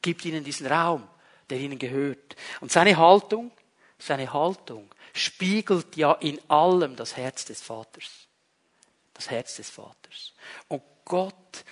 gibt 0.00 0.24
ihnen 0.24 0.44
diesen 0.44 0.66
Raum, 0.66 1.06
der 1.50 1.58
ihnen 1.58 1.78
gehört. 1.78 2.36
Und 2.60 2.72
seine 2.72 2.96
Haltung, 2.96 3.50
seine 3.98 4.32
Haltung 4.32 4.88
spiegelt 5.12 5.96
ja 5.96 6.12
in 6.12 6.40
allem 6.48 6.96
das 6.96 7.16
Herz 7.16 7.44
des 7.44 7.60
Vaters. 7.60 8.28
Das 9.14 9.30
Herz 9.30 9.56
des 9.56 9.68
Vaters. 9.68 10.32
Und 10.68 10.82
Gott 11.04 11.64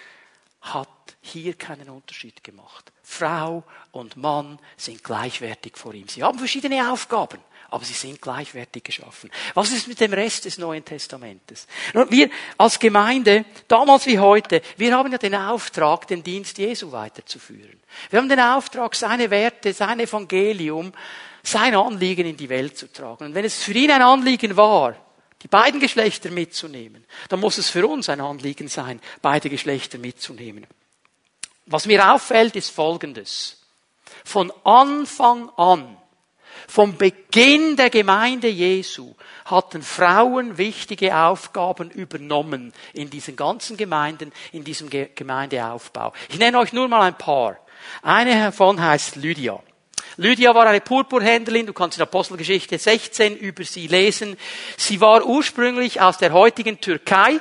hat 0.60 1.16
hier 1.20 1.54
keinen 1.54 1.88
Unterschied 1.90 2.42
gemacht. 2.42 2.92
Frau 3.08 3.62
und 3.92 4.16
Mann 4.16 4.58
sind 4.76 5.02
gleichwertig 5.04 5.76
vor 5.76 5.94
ihm. 5.94 6.08
Sie 6.08 6.24
haben 6.24 6.38
verschiedene 6.38 6.90
Aufgaben, 6.90 7.38
aber 7.70 7.84
sie 7.84 7.94
sind 7.94 8.20
gleichwertig 8.20 8.82
geschaffen. 8.82 9.30
Was 9.54 9.70
ist 9.70 9.86
mit 9.86 10.00
dem 10.00 10.12
Rest 10.12 10.44
des 10.44 10.58
Neuen 10.58 10.84
Testamentes? 10.84 11.68
Wir 12.10 12.28
als 12.58 12.80
Gemeinde, 12.80 13.44
damals 13.68 14.06
wie 14.06 14.18
heute, 14.18 14.60
wir 14.76 14.94
haben 14.94 15.12
ja 15.12 15.18
den 15.18 15.36
Auftrag, 15.36 16.08
den 16.08 16.24
Dienst 16.24 16.58
Jesu 16.58 16.90
weiterzuführen. 16.90 17.80
Wir 18.10 18.18
haben 18.18 18.28
den 18.28 18.40
Auftrag, 18.40 18.96
seine 18.96 19.30
Werte, 19.30 19.72
sein 19.72 20.00
Evangelium, 20.00 20.92
sein 21.44 21.76
Anliegen 21.76 22.26
in 22.26 22.36
die 22.36 22.48
Welt 22.48 22.76
zu 22.76 22.92
tragen. 22.92 23.26
Und 23.26 23.34
wenn 23.34 23.44
es 23.44 23.62
für 23.62 23.72
ihn 23.72 23.92
ein 23.92 24.02
Anliegen 24.02 24.56
war, 24.56 24.96
die 25.42 25.48
beiden 25.48 25.78
Geschlechter 25.78 26.30
mitzunehmen, 26.32 27.04
dann 27.28 27.38
muss 27.38 27.56
es 27.56 27.70
für 27.70 27.86
uns 27.86 28.08
ein 28.08 28.20
Anliegen 28.20 28.66
sein, 28.66 29.00
beide 29.22 29.48
Geschlechter 29.48 29.96
mitzunehmen. 29.96 30.66
Was 31.66 31.86
mir 31.86 32.12
auffällt, 32.12 32.56
ist 32.56 32.70
Folgendes. 32.70 33.60
Von 34.24 34.52
Anfang 34.64 35.50
an, 35.56 35.96
vom 36.68 36.96
Beginn 36.96 37.76
der 37.76 37.90
Gemeinde 37.90 38.48
Jesu, 38.48 39.14
hatten 39.44 39.82
Frauen 39.82 40.58
wichtige 40.58 41.16
Aufgaben 41.16 41.90
übernommen 41.90 42.72
in 42.92 43.10
diesen 43.10 43.36
ganzen 43.36 43.76
Gemeinden, 43.76 44.32
in 44.52 44.64
diesem 44.64 44.90
Gemeindeaufbau. 44.90 46.12
Ich 46.28 46.38
nenne 46.38 46.58
euch 46.58 46.72
nur 46.72 46.88
mal 46.88 47.02
ein 47.02 47.18
paar. 47.18 47.58
Eine 48.02 48.34
davon 48.40 48.80
heißt 48.80 49.16
Lydia. 49.16 49.60
Lydia 50.18 50.54
war 50.54 50.66
eine 50.66 50.80
Purpurhändlerin, 50.80 51.66
du 51.66 51.74
kannst 51.74 51.98
in 51.98 52.02
Apostelgeschichte 52.02 52.78
16 52.78 53.36
über 53.36 53.64
sie 53.64 53.86
lesen. 53.86 54.36
Sie 54.78 55.00
war 55.00 55.26
ursprünglich 55.26 56.00
aus 56.00 56.16
der 56.16 56.32
heutigen 56.32 56.80
Türkei, 56.80 57.38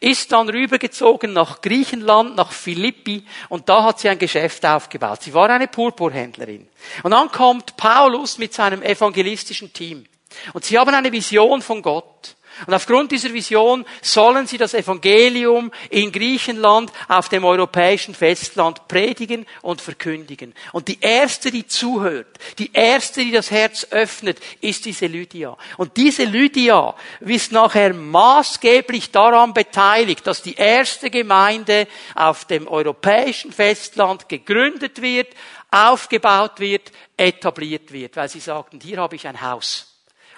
ist 0.00 0.32
dann 0.32 0.48
rübergezogen 0.48 1.34
nach 1.34 1.60
Griechenland, 1.60 2.34
nach 2.36 2.52
Philippi 2.52 3.24
und 3.50 3.68
da 3.68 3.84
hat 3.84 4.00
sie 4.00 4.08
ein 4.08 4.18
Geschäft 4.18 4.64
aufgebaut. 4.64 5.22
Sie 5.22 5.34
war 5.34 5.50
eine 5.50 5.68
Purpurhändlerin. 5.68 6.66
Und 7.02 7.10
dann 7.10 7.30
kommt 7.30 7.76
Paulus 7.76 8.38
mit 8.38 8.54
seinem 8.54 8.82
evangelistischen 8.82 9.72
Team. 9.72 10.06
Und 10.54 10.64
sie 10.64 10.78
haben 10.78 10.94
eine 10.94 11.12
Vision 11.12 11.60
von 11.60 11.82
Gott. 11.82 12.36
Und 12.66 12.74
aufgrund 12.74 13.10
dieser 13.12 13.32
Vision 13.32 13.84
sollen 14.00 14.46
sie 14.46 14.58
das 14.58 14.74
Evangelium 14.74 15.72
in 15.90 16.12
Griechenland 16.12 16.92
auf 17.08 17.28
dem 17.28 17.44
europäischen 17.44 18.14
Festland 18.14 18.86
predigen 18.88 19.44
und 19.62 19.80
verkündigen. 19.80 20.54
Und 20.72 20.88
die 20.88 21.00
erste, 21.00 21.50
die 21.50 21.66
zuhört, 21.66 22.38
die 22.58 22.72
erste, 22.72 23.24
die 23.24 23.32
das 23.32 23.50
Herz 23.50 23.88
öffnet, 23.90 24.40
ist 24.60 24.84
diese 24.84 25.06
Lydia. 25.06 25.56
Und 25.76 25.96
diese 25.96 26.24
Lydia 26.24 26.94
ist 27.20 27.52
nachher 27.52 27.92
maßgeblich 27.92 29.10
daran 29.10 29.52
beteiligt, 29.52 30.26
dass 30.26 30.42
die 30.42 30.54
erste 30.54 31.10
Gemeinde 31.10 31.88
auf 32.14 32.44
dem 32.44 32.68
europäischen 32.68 33.52
Festland 33.52 34.28
gegründet 34.28 35.02
wird, 35.02 35.28
aufgebaut 35.70 36.60
wird, 36.60 36.92
etabliert 37.16 37.92
wird, 37.92 38.16
weil 38.16 38.28
sie 38.28 38.40
sagten, 38.40 38.80
hier 38.80 38.98
habe 38.98 39.16
ich 39.16 39.26
ein 39.26 39.40
Haus 39.40 39.93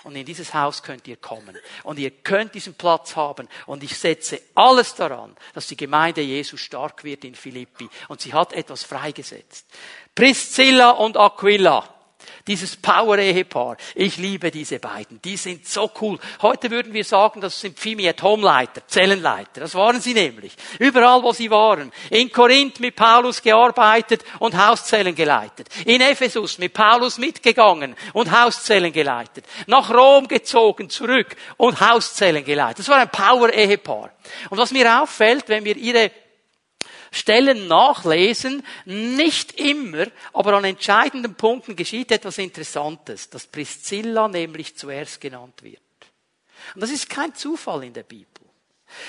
und 0.07 0.15
in 0.15 0.25
dieses 0.25 0.55
Haus 0.55 0.85
könnt 0.85 1.09
ihr 1.09 1.17
kommen. 1.17 1.59
Und 1.83 1.99
ihr 1.99 2.13
könnt 2.13 2.55
diesen 2.55 2.75
Platz 2.75 3.17
haben. 3.17 3.49
Und 3.67 3.83
ich 3.83 3.99
setze 3.99 4.41
alles 4.55 4.95
daran, 4.95 5.37
dass 5.53 5.67
die 5.67 5.77
Gemeinde 5.77 6.21
Jesu 6.21 6.57
stark 6.57 7.03
wird 7.03 7.25
in 7.25 7.35
Philippi. 7.35 7.89
Und 8.07 8.21
sie 8.21 8.33
hat 8.33 8.53
etwas 8.53 8.85
freigesetzt. 8.85 9.67
Priscilla 10.15 10.91
und 10.91 11.17
Aquila 11.17 11.96
dieses 12.47 12.77
Power-Ehepaar. 12.77 13.77
Ich 13.95 14.17
liebe 14.17 14.51
diese 14.51 14.79
beiden. 14.79 15.21
Die 15.23 15.37
sind 15.37 15.67
so 15.67 15.91
cool. 16.01 16.19
Heute 16.43 16.71
würden 16.71 16.93
wir 16.93 17.05
sagen, 17.05 17.41
das 17.41 17.61
sind 17.61 17.79
at 18.07 18.23
Home-Leiter, 18.23 18.87
Zellenleiter. 18.87 19.61
Das 19.61 19.75
waren 19.75 20.01
sie 20.01 20.15
nämlich. 20.15 20.53
Überall, 20.79 21.23
wo 21.23 21.33
sie 21.33 21.51
waren. 21.51 21.93
In 22.11 22.31
Korinth 22.31 22.81
mit 22.81 22.97
Paulus 22.97 23.43
gearbeitet 23.43 24.25
und 24.39 24.57
Hauszellen 24.57 25.15
geleitet. 25.15 25.69
In 25.85 26.01
Ephesus 26.01 26.59
mit 26.59 26.73
Paulus 26.73 27.19
mitgegangen 27.19 27.97
und 28.13 28.31
Hauszellen 28.31 28.93
geleitet. 28.93 29.45
Nach 29.67 29.93
Rom 29.93 30.29
gezogen, 30.29 30.91
zurück 30.91 31.37
und 31.57 31.81
Hauszellen 31.81 32.45
geleitet. 32.45 32.81
Das 32.81 32.89
war 32.89 32.99
ein 32.99 33.11
Power-Ehepaar. 33.11 34.11
Und 34.51 34.59
was 34.59 34.73
mir 34.73 35.03
auffällt, 35.03 35.49
wenn 35.49 35.65
wir 35.65 35.77
ihre 35.77 36.11
Stellen 37.17 37.67
nachlesen, 37.67 38.65
nicht 38.85 39.59
immer, 39.59 40.07
aber 40.33 40.55
an 40.55 40.65
entscheidenden 40.65 41.35
Punkten 41.35 41.75
geschieht 41.75 42.13
etwas 42.13 42.39
Interessantes, 42.39 43.31
dass 43.31 43.47
Priscilla 43.47 44.29
nämlich 44.29 44.77
zuerst 44.77 45.21
genannt 45.21 45.63
wird. 45.63 45.81
Und 46.75 46.81
das 46.81 46.91
ist 46.91 47.09
kein 47.09 47.35
Zufall 47.35 47.85
in 47.85 47.93
der 47.93 48.03
Bibel. 48.03 48.27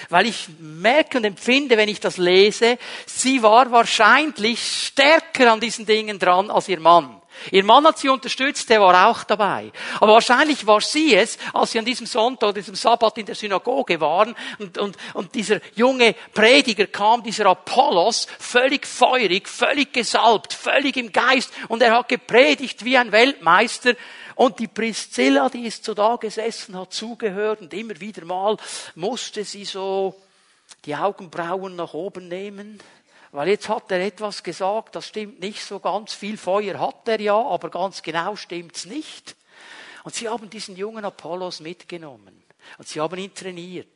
Weil 0.10 0.26
ich 0.26 0.48
merke 0.60 1.18
und 1.18 1.24
empfinde, 1.24 1.78
wenn 1.78 1.90
ich 1.90 2.00
das 2.00 2.18
lese, 2.18 2.78
sie 3.06 3.44
war 3.44 3.72
wahrscheinlich 3.72 4.60
stärker 4.60 5.52
an 5.52 5.60
diesen 5.60 5.86
Dingen 5.86 6.18
dran 6.18 6.50
als 6.50 6.68
ihr 6.68 6.80
Mann. 6.80 7.22
Ihr 7.52 7.64
Mann 7.64 7.86
hat 7.86 7.98
sie 7.98 8.10
unterstützt, 8.10 8.70
der 8.70 8.82
war 8.82 9.10
auch 9.10 9.24
dabei. 9.24 9.72
Aber 10.00 10.14
wahrscheinlich 10.14 10.66
war 10.66 10.82
sie 10.82 11.16
es, 11.16 11.38
als 11.54 11.72
sie 11.72 11.80
an 11.80 11.86
diesem 11.86 12.06
Sonntag, 12.06 12.56
diesem 12.56 12.76
Sabbat 12.76 13.18
in 13.18 13.26
der 13.26 13.36
Synagoge 13.36 14.00
waren 14.00 14.36
und, 14.60 14.78
und, 14.78 14.98
und 15.14 15.36
dieser 15.36 15.60
junge 15.76 16.16
Prediger 16.34 16.88
kam, 16.88 17.24
dieser 17.24 17.46
Apollos, 17.48 18.28
völlig 18.40 18.86
feurig, 18.86 19.48
völlig 19.48 19.94
gesalbt, 19.94 20.54
völlig 20.54 20.98
im 20.98 21.12
Geist 21.12 21.52
und 21.68 21.82
er 21.82 21.98
hat 21.98 22.10
gepredigt 22.10 22.84
wie 22.84 22.98
ein 22.98 23.12
Weltmeister. 23.12 23.94
Und 24.36 24.60
die 24.60 24.68
Priscilla, 24.68 25.50
die 25.50 25.66
ist 25.66 25.84
so 25.84 25.96
da 25.96 26.16
gesessen, 26.16 26.78
hat 26.78 26.94
zugehört 26.94 27.62
und 27.62 27.74
immer 27.74 28.00
wieder 28.00 28.24
mal 28.24 28.58
musste 28.94 29.44
sie 29.44 29.66
so 29.66 30.16
die 30.86 30.96
Augenbrauen 30.96 31.76
nach 31.76 31.94
oben 31.94 32.28
nehmen 32.28 32.80
weil 33.32 33.50
jetzt 33.50 33.70
hat 33.70 33.92
er 33.92 34.00
etwas 34.00 34.44
gesagt, 34.44 34.96
das 34.96 35.08
stimmt 35.08 35.40
nicht 35.40 35.64
so 35.64 35.80
ganz. 35.80 36.14
Viel 36.14 36.38
Feuer 36.38 36.80
hat 36.80 37.08
er 37.08 37.20
ja, 37.20 37.36
aber 37.36 37.70
ganz 37.70 38.02
genau 38.02 38.36
stimmt's 38.36 38.86
nicht. 38.86 39.36
Und 40.04 40.16
sie 40.16 40.30
haben 40.30 40.50
diesen 40.50 40.78
jungen 40.78 41.04
Apollos 41.04 41.60
mitgenommen. 41.60 42.44
Und 42.78 42.88
sie 42.88 43.00
haben 43.00 43.18
ihn 43.18 43.34
trainiert. 43.34 43.88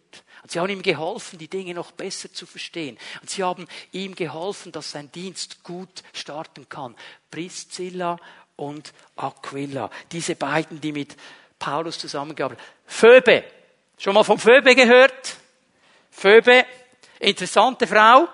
Und 0.43 0.51
sie 0.51 0.59
haben 0.59 0.69
ihm 0.69 0.81
geholfen, 0.81 1.39
die 1.39 1.47
Dinge 1.47 1.73
noch 1.73 1.91
besser 1.91 2.33
zu 2.33 2.45
verstehen. 2.45 2.97
Und 3.21 3.29
sie 3.29 3.43
haben 3.43 3.67
ihm 3.91 4.15
geholfen, 4.15 4.71
dass 4.71 4.91
sein 4.91 5.11
Dienst 5.11 5.63
gut 5.63 6.03
starten 6.13 6.67
kann. 6.67 6.95
Priscilla 7.29 8.17
und 8.55 8.93
Aquila. 9.15 9.89
Diese 10.11 10.35
beiden, 10.35 10.81
die 10.81 10.91
mit 10.91 11.15
Paulus 11.57 11.97
zusammengearbeitet 11.99 12.63
haben. 12.63 12.75
Phoebe. 12.85 13.43
Schon 13.97 14.13
mal 14.13 14.23
vom 14.23 14.39
Phoebe 14.39 14.75
gehört? 14.75 15.37
Phoebe. 16.09 16.65
Interessante 17.19 17.87
Frau 17.87 18.27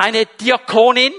eine 0.00 0.24
Diakonin 0.24 1.12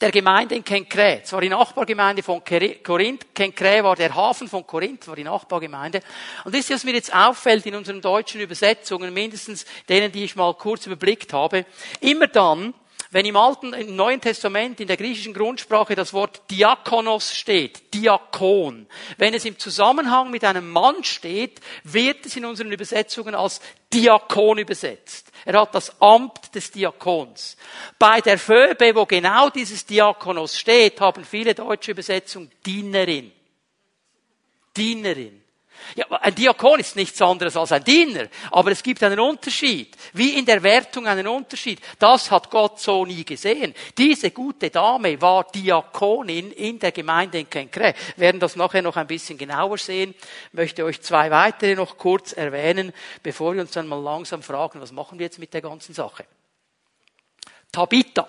der 0.00 0.10
Gemeinde 0.10 0.54
in 0.54 0.64
Kenkre. 0.64 1.20
Es 1.22 1.32
war 1.34 1.42
die 1.42 1.50
Nachbargemeinde 1.50 2.22
von 2.22 2.42
Korinth. 2.42 3.34
Kenkre 3.34 3.84
war 3.84 3.94
der 3.94 4.14
Hafen 4.14 4.48
von 4.48 4.66
Korinth, 4.66 5.06
war 5.08 5.14
die 5.14 5.24
Nachbargemeinde. 5.24 6.00
Und 6.44 6.54
das 6.54 6.70
was 6.70 6.84
mir 6.84 6.94
jetzt 6.94 7.14
auffällt 7.14 7.66
in 7.66 7.74
unseren 7.74 8.00
deutschen 8.00 8.40
Übersetzungen, 8.40 9.12
mindestens 9.12 9.66
denen, 9.90 10.10
die 10.10 10.24
ich 10.24 10.36
mal 10.36 10.54
kurz 10.54 10.86
überblickt 10.86 11.34
habe. 11.34 11.66
Immer 12.00 12.28
dann, 12.28 12.72
wenn 13.16 13.24
im 13.24 13.36
Alten, 13.36 13.72
im 13.72 13.96
Neuen 13.96 14.20
Testament, 14.20 14.78
in 14.78 14.88
der 14.88 14.98
griechischen 14.98 15.32
Grundsprache 15.32 15.94
das 15.94 16.12
Wort 16.12 16.42
Diakonos 16.50 17.34
steht, 17.34 17.94
Diakon, 17.94 18.86
wenn 19.16 19.32
es 19.32 19.46
im 19.46 19.58
Zusammenhang 19.58 20.30
mit 20.30 20.44
einem 20.44 20.70
Mann 20.70 21.02
steht, 21.02 21.62
wird 21.82 22.26
es 22.26 22.36
in 22.36 22.44
unseren 22.44 22.70
Übersetzungen 22.70 23.34
als 23.34 23.62
Diakon 23.90 24.58
übersetzt. 24.58 25.32
Er 25.46 25.58
hat 25.62 25.74
das 25.74 25.98
Amt 25.98 26.54
des 26.54 26.70
Diakons. 26.70 27.56
Bei 27.98 28.20
der 28.20 28.38
Phoebe, 28.38 28.94
wo 28.94 29.06
genau 29.06 29.48
dieses 29.48 29.86
Diakonos 29.86 30.58
steht, 30.58 31.00
haben 31.00 31.24
viele 31.24 31.54
deutsche 31.54 31.92
Übersetzungen 31.92 32.50
Dienerin. 32.66 33.32
Dienerin. 34.76 35.45
Ja, 35.94 36.06
ein 36.10 36.34
Diakon 36.34 36.80
ist 36.80 36.96
nichts 36.96 37.20
anderes 37.22 37.56
als 37.56 37.72
ein 37.72 37.84
Diener, 37.84 38.26
aber 38.50 38.70
es 38.72 38.82
gibt 38.82 39.02
einen 39.02 39.20
Unterschied. 39.20 39.96
Wie 40.12 40.38
in 40.38 40.44
der 40.44 40.62
Wertung 40.62 41.06
einen 41.06 41.26
Unterschied. 41.26 41.80
Das 41.98 42.30
hat 42.30 42.50
Gott 42.50 42.80
so 42.80 43.04
nie 43.04 43.24
gesehen. 43.24 43.74
Diese 43.96 44.30
gute 44.30 44.70
Dame 44.70 45.20
war 45.20 45.44
Diakonin 45.44 46.52
in 46.52 46.78
der 46.78 46.92
Gemeinde 46.92 47.38
in 47.38 47.50
Kenkre. 47.50 47.94
Wir 48.16 48.26
werden 48.26 48.40
das 48.40 48.56
nachher 48.56 48.82
noch 48.82 48.96
ein 48.96 49.06
bisschen 49.06 49.38
genauer 49.38 49.78
sehen. 49.78 50.14
Ich 50.48 50.54
möchte 50.54 50.84
euch 50.84 51.00
zwei 51.02 51.30
weitere 51.30 51.74
noch 51.74 51.96
kurz 51.96 52.32
erwähnen, 52.32 52.92
bevor 53.22 53.54
wir 53.54 53.62
uns 53.62 53.70
dann 53.72 53.86
mal 53.86 54.00
langsam 54.00 54.42
fragen, 54.42 54.80
was 54.80 54.92
machen 54.92 55.18
wir 55.18 55.26
jetzt 55.26 55.38
mit 55.38 55.54
der 55.54 55.62
ganzen 55.62 55.94
Sache. 55.94 56.24
Tabitha. 57.72 58.28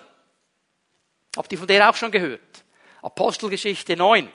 Habt 1.36 1.52
ihr 1.52 1.58
von 1.58 1.66
der 1.68 1.88
auch 1.88 1.94
schon 1.94 2.10
gehört? 2.10 2.40
Apostelgeschichte 3.02 3.96
9. 3.96 4.28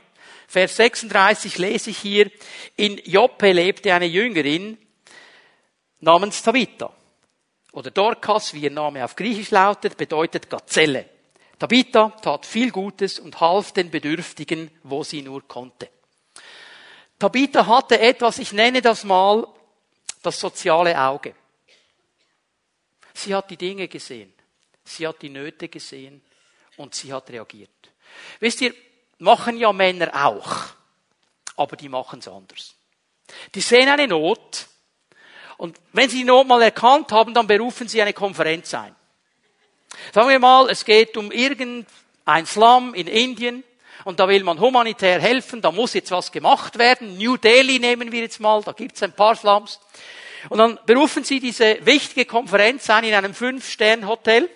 Vers 0.47 0.75
36 0.75 1.58
lese 1.58 1.89
ich 1.89 1.97
hier, 1.97 2.32
in 2.75 2.97
Joppe 3.06 3.51
lebte 3.51 3.93
eine 3.93 4.06
Jüngerin 4.06 4.77
namens 5.99 6.41
Tabitha. 6.41 6.93
Oder 7.71 7.91
Dorcas, 7.91 8.53
wie 8.53 8.62
ihr 8.62 8.71
Name 8.71 9.03
auf 9.03 9.15
Griechisch 9.15 9.51
lautet, 9.51 9.97
bedeutet 9.97 10.49
Gazelle. 10.49 11.10
Tabitha 11.58 12.10
tat 12.21 12.45
viel 12.45 12.71
Gutes 12.71 13.19
und 13.19 13.39
half 13.39 13.71
den 13.71 13.89
Bedürftigen, 13.89 14.69
wo 14.84 15.03
sie 15.03 15.21
nur 15.21 15.47
konnte. 15.47 15.89
Tabitha 17.17 17.65
hatte 17.65 17.99
etwas, 17.99 18.38
ich 18.39 18.51
nenne 18.51 18.82
das 18.82 19.03
mal 19.03 19.47
das 20.21 20.39
soziale 20.39 20.99
Auge. 20.99 21.34
Sie 23.13 23.34
hat 23.34 23.49
die 23.49 23.58
Dinge 23.58 23.88
gesehen. 23.88 24.34
Sie 24.84 25.08
hat 25.08 25.21
die 25.21 25.29
Nöte 25.29 25.69
gesehen 25.69 26.21
und 26.77 26.93
sie 26.93 27.13
hat 27.13 27.29
reagiert. 27.29 27.69
Wisst 28.39 28.62
ihr, 28.62 28.73
machen 29.19 29.58
ja 29.58 29.73
Männer 29.73 30.26
auch. 30.26 30.65
Aber 31.56 31.76
die 31.76 31.89
machen 31.89 32.19
es 32.19 32.28
anders. 32.28 32.76
Die 33.56 33.62
sehen 33.62 33.89
eine 33.89 34.08
Not 34.08 34.67
und 35.58 35.80
wenn 35.93 36.10
sie 36.10 36.19
die 36.19 36.23
Not 36.23 36.47
mal 36.47 36.62
erkannt 36.62 37.12
haben, 37.12 37.34
dann 37.34 37.47
berufen 37.47 37.88
sie 37.88 38.02
eine 38.02 38.13
Konferenz 38.13 38.73
ein. 38.73 38.95
Sagen 40.12 40.30
wir 40.30 40.39
mal, 40.39 40.69
es 40.69 40.84
geht 40.86 41.15
um 41.17 41.32
irgendein 41.32 42.45
Slum 42.45 42.93
in 42.93 43.08
Indien 43.08 43.63
und 44.04 44.19
da 44.19 44.28
will 44.28 44.43
man 44.43 44.60
humanitär 44.60 45.21
helfen, 45.21 45.62
da 45.62 45.71
muss 45.71 45.93
jetzt 45.93 46.12
was 46.12 46.32
gemacht 46.32 46.78
werden. 46.78 47.17
New 47.17 47.37
Delhi 47.37 47.79
nehmen 47.79 48.12
wir 48.12 48.21
jetzt 48.21 48.40
mal, 48.40 48.62
da 48.63 48.71
gibt 48.71 48.96
es 48.96 49.04
ein 49.04 49.13
paar 49.13 49.35
Slums. 49.35 49.79
Und 50.50 50.58
dann 50.58 50.77
berufen 50.85 51.23
sie 51.23 51.40
diese 51.40 51.85
wichtige 51.85 52.25
Konferenz 52.25 52.90
ein 52.90 53.06
in 53.06 53.13
einem 53.13 53.33
Fünf-Stern-Hotel 53.33 54.50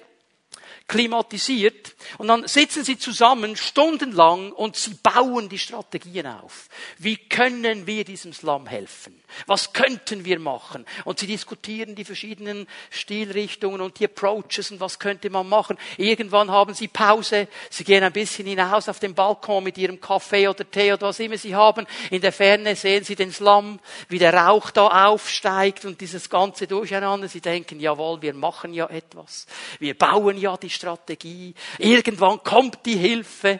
klimatisiert 0.87 1.95
und 2.17 2.29
dann 2.29 2.47
sitzen 2.47 2.83
sie 2.85 2.97
zusammen 2.97 3.57
stundenlang 3.57 4.53
und 4.53 4.77
sie 4.77 4.93
bauen 4.93 5.49
die 5.49 5.59
Strategien 5.59 6.27
auf. 6.27 6.69
Wie 6.97 7.17
können 7.17 7.85
wir 7.87 8.05
diesem 8.05 8.31
Slum 8.31 8.67
helfen? 8.67 9.21
Was 9.45 9.73
könnten 9.73 10.23
wir 10.23 10.39
machen? 10.39 10.85
Und 11.03 11.19
sie 11.19 11.27
diskutieren 11.27 11.95
die 11.95 12.05
verschiedenen 12.05 12.67
Stilrichtungen 12.89 13.81
und 13.81 13.99
die 13.99 14.05
Approaches 14.05 14.71
und 14.71 14.79
was 14.79 14.97
könnte 14.99 15.29
man 15.29 15.49
machen. 15.49 15.77
Irgendwann 15.97 16.49
haben 16.49 16.73
sie 16.73 16.87
Pause, 16.87 17.49
sie 17.69 17.83
gehen 17.83 18.03
ein 18.03 18.13
bisschen 18.13 18.47
hinaus 18.47 18.87
auf 18.87 18.99
den 18.99 19.13
Balkon 19.13 19.65
mit 19.65 19.77
ihrem 19.77 19.99
Kaffee 19.99 20.47
oder 20.47 20.69
Tee 20.69 20.93
oder 20.93 21.07
was 21.07 21.19
immer 21.19 21.37
sie 21.37 21.53
haben. 21.53 21.85
In 22.09 22.21
der 22.21 22.31
Ferne 22.31 22.77
sehen 22.77 23.03
sie 23.03 23.15
den 23.15 23.33
Slum, 23.33 23.79
wie 24.07 24.19
der 24.19 24.33
Rauch 24.33 24.71
da 24.71 25.07
aufsteigt 25.07 25.83
und 25.83 25.99
dieses 25.99 26.29
ganze 26.29 26.65
Durcheinander. 26.65 27.27
Sie 27.27 27.41
denken, 27.41 27.81
jawohl, 27.81 28.21
wir 28.21 28.33
machen 28.33 28.73
ja 28.73 28.89
etwas. 28.89 29.45
Wir 29.79 29.97
bauen 29.97 30.37
ja 30.37 30.55
die 30.55 30.69
Strategie. 30.77 31.53
Irgendwann 31.77 32.41
kommt 32.43 32.85
die 32.85 32.95
Hilfe. 32.95 33.59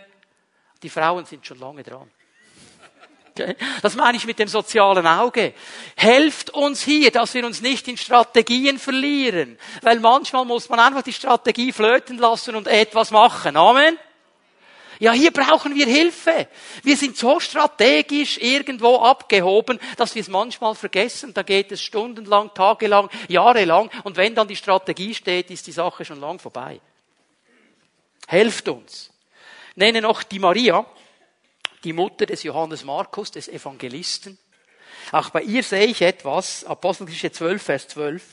Die 0.81 0.89
Frauen 0.89 1.25
sind 1.25 1.45
schon 1.45 1.59
lange 1.59 1.83
dran. 1.83 2.09
Das 3.81 3.95
meine 3.95 4.17
ich 4.17 4.25
mit 4.25 4.39
dem 4.39 4.47
sozialen 4.47 5.05
Auge. 5.05 5.53
Helft 5.95 6.49
uns 6.51 6.81
hier, 6.81 7.11
dass 7.11 7.33
wir 7.33 7.45
uns 7.45 7.61
nicht 7.61 7.87
in 7.87 7.97
Strategien 7.97 8.79
verlieren. 8.79 9.57
Weil 9.81 9.99
manchmal 9.99 10.45
muss 10.45 10.69
man 10.69 10.79
einfach 10.79 11.03
die 11.03 11.13
Strategie 11.13 11.71
flöten 11.71 12.17
lassen 12.17 12.55
und 12.55 12.67
etwas 12.67 13.11
machen. 13.11 13.55
Amen. 13.55 13.97
Ja, 14.99 15.11
hier 15.11 15.31
brauchen 15.31 15.75
wir 15.75 15.85
Hilfe. 15.85 16.47
Wir 16.81 16.97
sind 16.97 17.17
so 17.17 17.39
strategisch 17.39 18.39
irgendwo 18.39 18.97
abgehoben, 18.97 19.79
dass 19.95 20.15
wir 20.15 20.21
es 20.21 20.27
manchmal 20.27 20.73
vergessen. 20.73 21.33
Da 21.33 21.43
geht 21.43 21.71
es 21.71 21.81
stundenlang, 21.81 22.51
tagelang, 22.55 23.09
jahrelang. 23.27 23.91
Und 24.03 24.17
wenn 24.17 24.33
dann 24.33 24.47
die 24.47 24.55
Strategie 24.55 25.13
steht, 25.13 25.51
ist 25.51 25.67
die 25.67 25.71
Sache 25.71 26.03
schon 26.03 26.19
lang 26.19 26.39
vorbei. 26.39 26.81
Helft 28.27 28.69
uns. 28.69 29.09
Nenne 29.75 30.01
noch 30.01 30.23
die 30.23 30.39
Maria 30.39 30.85
die 31.83 31.93
Mutter 31.93 32.25
des 32.25 32.43
Johannes 32.43 32.83
Markus, 32.83 33.31
des 33.31 33.47
Evangelisten. 33.47 34.37
Auch 35.11 35.29
bei 35.29 35.41
ihr 35.41 35.63
sehe 35.63 35.85
ich 35.85 36.01
etwas, 36.01 36.65
Apostelgeschichte 36.65 37.31
12, 37.31 37.61
Vers 37.63 37.87
12. 37.87 38.23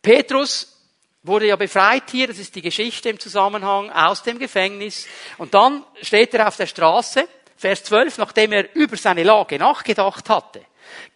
Petrus 0.00 0.76
wurde 1.22 1.46
ja 1.46 1.56
befreit 1.56 2.04
hier, 2.10 2.28
das 2.28 2.38
ist 2.38 2.54
die 2.54 2.62
Geschichte 2.62 3.08
im 3.08 3.18
Zusammenhang 3.18 3.90
aus 3.90 4.22
dem 4.22 4.38
Gefängnis. 4.38 5.08
Und 5.38 5.54
dann 5.54 5.84
steht 6.00 6.34
er 6.34 6.46
auf 6.46 6.56
der 6.56 6.66
Straße, 6.66 7.28
Vers 7.56 7.82
12, 7.84 8.18
nachdem 8.18 8.52
er 8.52 8.74
über 8.76 8.96
seine 8.96 9.24
Lage 9.24 9.58
nachgedacht 9.58 10.30
hatte, 10.30 10.64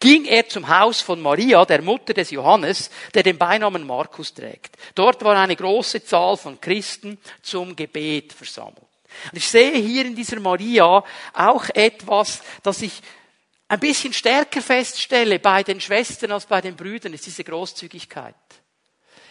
ging 0.01 0.25
er 0.25 0.49
zum 0.49 0.69
Haus 0.69 1.01
von 1.01 1.21
Maria, 1.21 1.65
der 1.65 1.83
Mutter 1.83 2.15
des 2.15 2.31
Johannes, 2.31 2.91
der 3.15 3.23
den 3.23 3.39
Beinamen 3.39 3.87
Markus 3.87 4.35
trägt. 4.35 4.77
Dort 4.95 5.23
war 5.25 5.37
eine 5.37 5.57
große 5.57 6.05
Zahl 6.05 6.37
von 6.37 6.61
Christen 6.61 7.19
zum 7.43 7.77
Gebet 7.77 8.33
versammelt. 8.33 8.79
Und 9.31 9.37
ich 9.37 9.49
sehe 9.49 9.77
hier 9.77 10.07
in 10.07 10.17
dieser 10.17 10.41
Maria 10.41 11.05
auch 11.35 11.69
etwas, 11.75 12.43
das 12.63 12.83
ich 12.83 13.03
ein 13.69 13.81
bisschen 13.81 14.13
stärker 14.13 14.61
feststelle 14.61 15.39
bei 15.39 15.63
den 15.63 15.81
Schwestern 15.81 16.33
als 16.33 16.47
bei 16.47 16.61
den 16.61 16.77
Brüdern, 16.77 17.15
ist 17.15 17.27
diese 17.27 17.45
Großzügigkeit. 17.45 18.35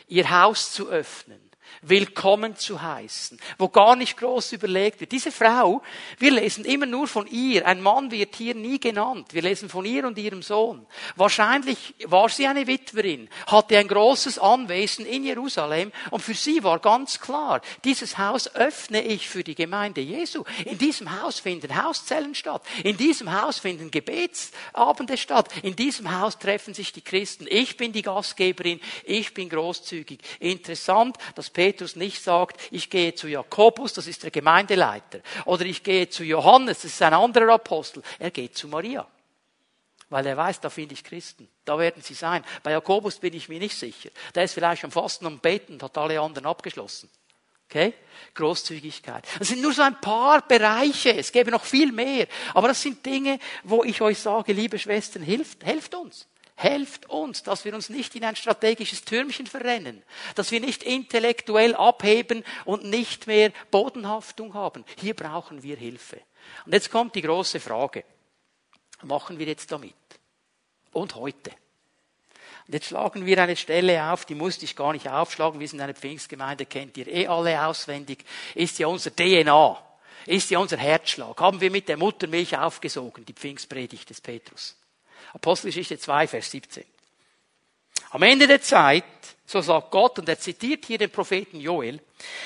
Ihr 0.08 0.30
Haus 0.30 0.72
zu 0.72 0.90
öffnen 0.90 1.51
willkommen 1.82 2.56
zu 2.56 2.82
heißen, 2.82 3.40
wo 3.58 3.70
gar 3.70 3.96
nicht 3.96 4.18
groß 4.18 4.54
überlegt 4.54 5.00
wird. 5.00 5.12
Diese 5.12 5.32
Frau, 5.32 5.82
wir 6.20 6.32
lesen 6.32 6.66
immer 6.66 6.86
nur 6.86 7.08
von 7.08 7.28
ihr, 7.28 7.66
ein 7.66 7.82
Mann 7.82 8.12
wird 8.12 8.36
hier 8.36 8.56
nie 8.56 8.80
genannt, 8.80 9.34
wir 9.34 9.42
lesen 9.42 9.70
von 9.70 9.86
ihr 9.86 10.06
und 10.06 10.18
ihrem 10.18 10.42
Sohn. 10.42 10.86
Wahrscheinlich 11.16 11.96
war 12.06 12.30
sie 12.30 12.48
eine 12.48 12.68
Witwerin, 12.68 13.30
hatte 13.48 13.78
ein 13.78 13.88
großes 13.88 14.40
Anwesen 14.40 15.06
in 15.06 15.24
Jerusalem 15.24 15.92
und 16.12 16.22
für 16.22 16.34
sie 16.34 16.64
war 16.64 16.80
ganz 16.80 17.20
klar, 17.20 17.62
dieses 17.84 18.18
Haus 18.18 18.54
öffne 18.56 19.02
ich 19.02 19.28
für 19.28 19.44
die 19.44 19.56
Gemeinde 19.56 20.02
Jesu. 20.02 20.44
In 20.66 20.78
diesem 20.78 21.22
Haus 21.22 21.40
finden 21.40 21.82
Hauszellen 21.82 22.36
statt, 22.36 22.64
in 22.84 22.98
diesem 22.98 23.40
Haus 23.42 23.60
finden 23.60 23.92
Gebetsabende 23.92 25.18
statt, 25.18 25.50
in 25.64 25.76
diesem 25.76 26.20
Haus 26.20 26.38
treffen 26.38 26.74
sich 26.74 26.92
die 26.92 27.02
Christen. 27.02 27.48
Ich 27.50 27.78
bin 27.78 27.92
die 27.92 28.02
Gastgeberin, 28.02 28.80
ich 29.04 29.34
bin 29.34 29.50
großzügig. 29.50 30.20
Interessant, 30.40 31.18
dass 31.36 31.50
Petrus 31.62 31.96
nicht 31.96 32.24
sagt, 32.24 32.60
ich 32.72 32.90
gehe 32.90 33.14
zu 33.14 33.28
Jakobus, 33.28 33.94
das 33.94 34.08
ist 34.08 34.24
der 34.24 34.32
Gemeindeleiter, 34.32 35.20
oder 35.46 35.64
ich 35.64 35.84
gehe 35.84 36.10
zu 36.10 36.24
Johannes, 36.24 36.82
das 36.82 36.94
ist 36.94 37.02
ein 37.04 37.14
anderer 37.14 37.54
Apostel. 37.54 38.02
Er 38.18 38.32
geht 38.32 38.58
zu 38.58 38.68
Maria. 38.68 39.06
Weil 40.10 40.26
er 40.26 40.36
weiß, 40.36 40.60
da 40.60 40.72
finde 40.72 40.96
ich 40.96 41.04
Christen. 41.04 41.48
Da 41.64 41.78
werden 41.78 42.02
sie 42.02 42.16
sein. 42.16 42.44
Bei 42.64 42.72
Jakobus 42.72 43.20
bin 43.20 43.36
ich 43.36 43.48
mir 43.48 43.60
nicht 43.60 43.78
sicher. 43.78 44.10
Der 44.34 44.46
ist 44.46 44.56
vielleicht 44.56 44.84
am 44.84 44.92
Fasten 44.92 45.28
und 45.28 45.44
Beten 45.44 45.74
und 45.74 45.84
hat 45.84 45.96
alle 46.00 46.20
anderen 46.20 46.48
abgeschlossen. 46.48 47.12
Okay? 47.70 47.94
Großzügigkeit. 48.34 49.24
Das 49.38 49.48
sind 49.48 49.62
nur 49.62 49.72
so 49.72 49.84
ein 49.84 50.02
paar 50.02 50.42
Bereiche. 50.48 51.16
Es 51.16 51.32
gäbe 51.32 51.52
noch 51.52 51.64
viel 51.64 51.92
mehr. 51.92 52.28
Aber 52.56 52.70
das 52.70 52.82
sind 52.82 53.06
Dinge, 53.06 53.38
wo 53.64 53.84
ich 53.84 54.02
euch 54.02 54.18
sage, 54.18 54.52
liebe 54.52 54.80
Schwestern, 54.80 55.22
hilft, 55.22 55.64
helft 55.64 55.94
uns. 55.94 56.28
Helft 56.62 57.10
uns, 57.10 57.42
dass 57.42 57.66
wir 57.66 57.74
uns 57.74 57.90
nicht 57.90 58.16
in 58.16 58.24
ein 58.24 58.36
strategisches 58.36 59.04
Türmchen 59.04 59.48
verrennen, 59.48 60.04
dass 60.36 60.52
wir 60.52 60.60
nicht 60.60 60.84
intellektuell 60.84 61.74
abheben 61.74 62.44
und 62.66 62.84
nicht 62.84 63.26
mehr 63.26 63.52
Bodenhaftung 63.72 64.54
haben. 64.54 64.86
Hier 65.00 65.16
brauchen 65.16 65.64
wir 65.64 65.76
Hilfe. 65.76 66.22
Und 66.68 66.74
jetzt 66.74 66.92
kommt 66.92 67.16
die 67.16 67.24
große 67.24 67.60
Frage. 67.60 68.04
Machen 69.02 69.40
wir 69.40 69.48
jetzt 69.48 69.72
damit? 69.72 69.96
Und 70.92 71.16
heute? 71.16 71.50
Und 72.68 72.76
jetzt 72.76 72.90
schlagen 72.90 73.26
wir 73.26 73.42
eine 73.42 73.56
Stelle 73.56 74.12
auf, 74.12 74.26
die 74.26 74.36
musste 74.36 74.66
ich 74.66 74.76
gar 74.76 74.94
nicht 74.94 75.10
aufschlagen. 75.10 75.60
Wir 75.60 75.68
sind 75.68 75.82
eine 75.82 75.96
Pfingstgemeinde, 75.96 76.68
kennt 76.68 76.96
ihr 76.96 77.08
eh 77.08 77.26
alle 77.26 77.66
auswendig. 77.66 78.24
Ist 78.54 78.78
ja 78.78 78.86
unser 78.86 79.16
DNA. 79.16 79.82
Ist 80.28 80.52
ja 80.52 80.60
unser 80.60 80.78
Herzschlag. 80.78 81.40
Haben 81.42 81.60
wir 81.60 81.72
mit 81.72 81.90
der 81.90 81.98
Muttermilch 81.98 82.56
aufgesogen, 82.56 83.26
die 83.26 83.34
Pfingstpredigt 83.34 84.12
des 84.12 84.22
Petrus. 84.22 84.78
Apostelgeschichte 85.34 85.98
2, 85.98 86.28
Vers 86.28 86.52
17. 86.52 86.84
Am 88.12 88.24
Ende 88.24 88.48
der 88.48 88.62
Zeit, 88.62 89.04
so 89.46 89.62
sagt 89.62 89.92
Gott, 89.92 90.20
und 90.20 90.28
er 90.28 90.40
zitiert 90.40 90.86
hier 90.86 90.98
den 90.98 91.10
Propheten 91.10 91.60
Joel, 91.60 92.00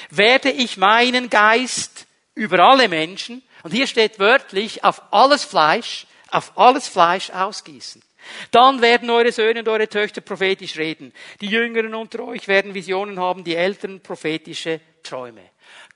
werde 0.10 0.52
ich 0.52 0.78
meinen 0.78 1.30
Geist 1.30 2.06
über 2.36 2.60
alle 2.60 2.88
Menschen, 2.88 3.42
und 3.64 3.72
hier 3.72 3.88
steht 3.88 4.20
wörtlich, 4.20 4.84
auf 4.84 5.02
alles 5.12 5.44
Fleisch, 5.44 6.06
auf 6.30 6.56
alles 6.56 6.88
Fleisch 6.88 7.32
ausgießen. 7.32 8.04
Dann 8.52 8.82
werden 8.82 9.10
eure 9.10 9.32
Söhne 9.32 9.62
und 9.62 9.68
eure 9.68 9.88
Töchter 9.88 10.22
prophetisch 10.22 10.78
reden. 10.78 11.14
Die 11.42 11.48
Jüngeren 11.48 11.96
unter 11.96 12.24
euch 12.26 12.48
werden 12.48 12.74
Visionen 12.74 13.20
haben, 13.20 13.44
die 13.44 13.56
Älteren 13.56 14.02
prophetische 14.02 14.82
Träume. 15.04 15.42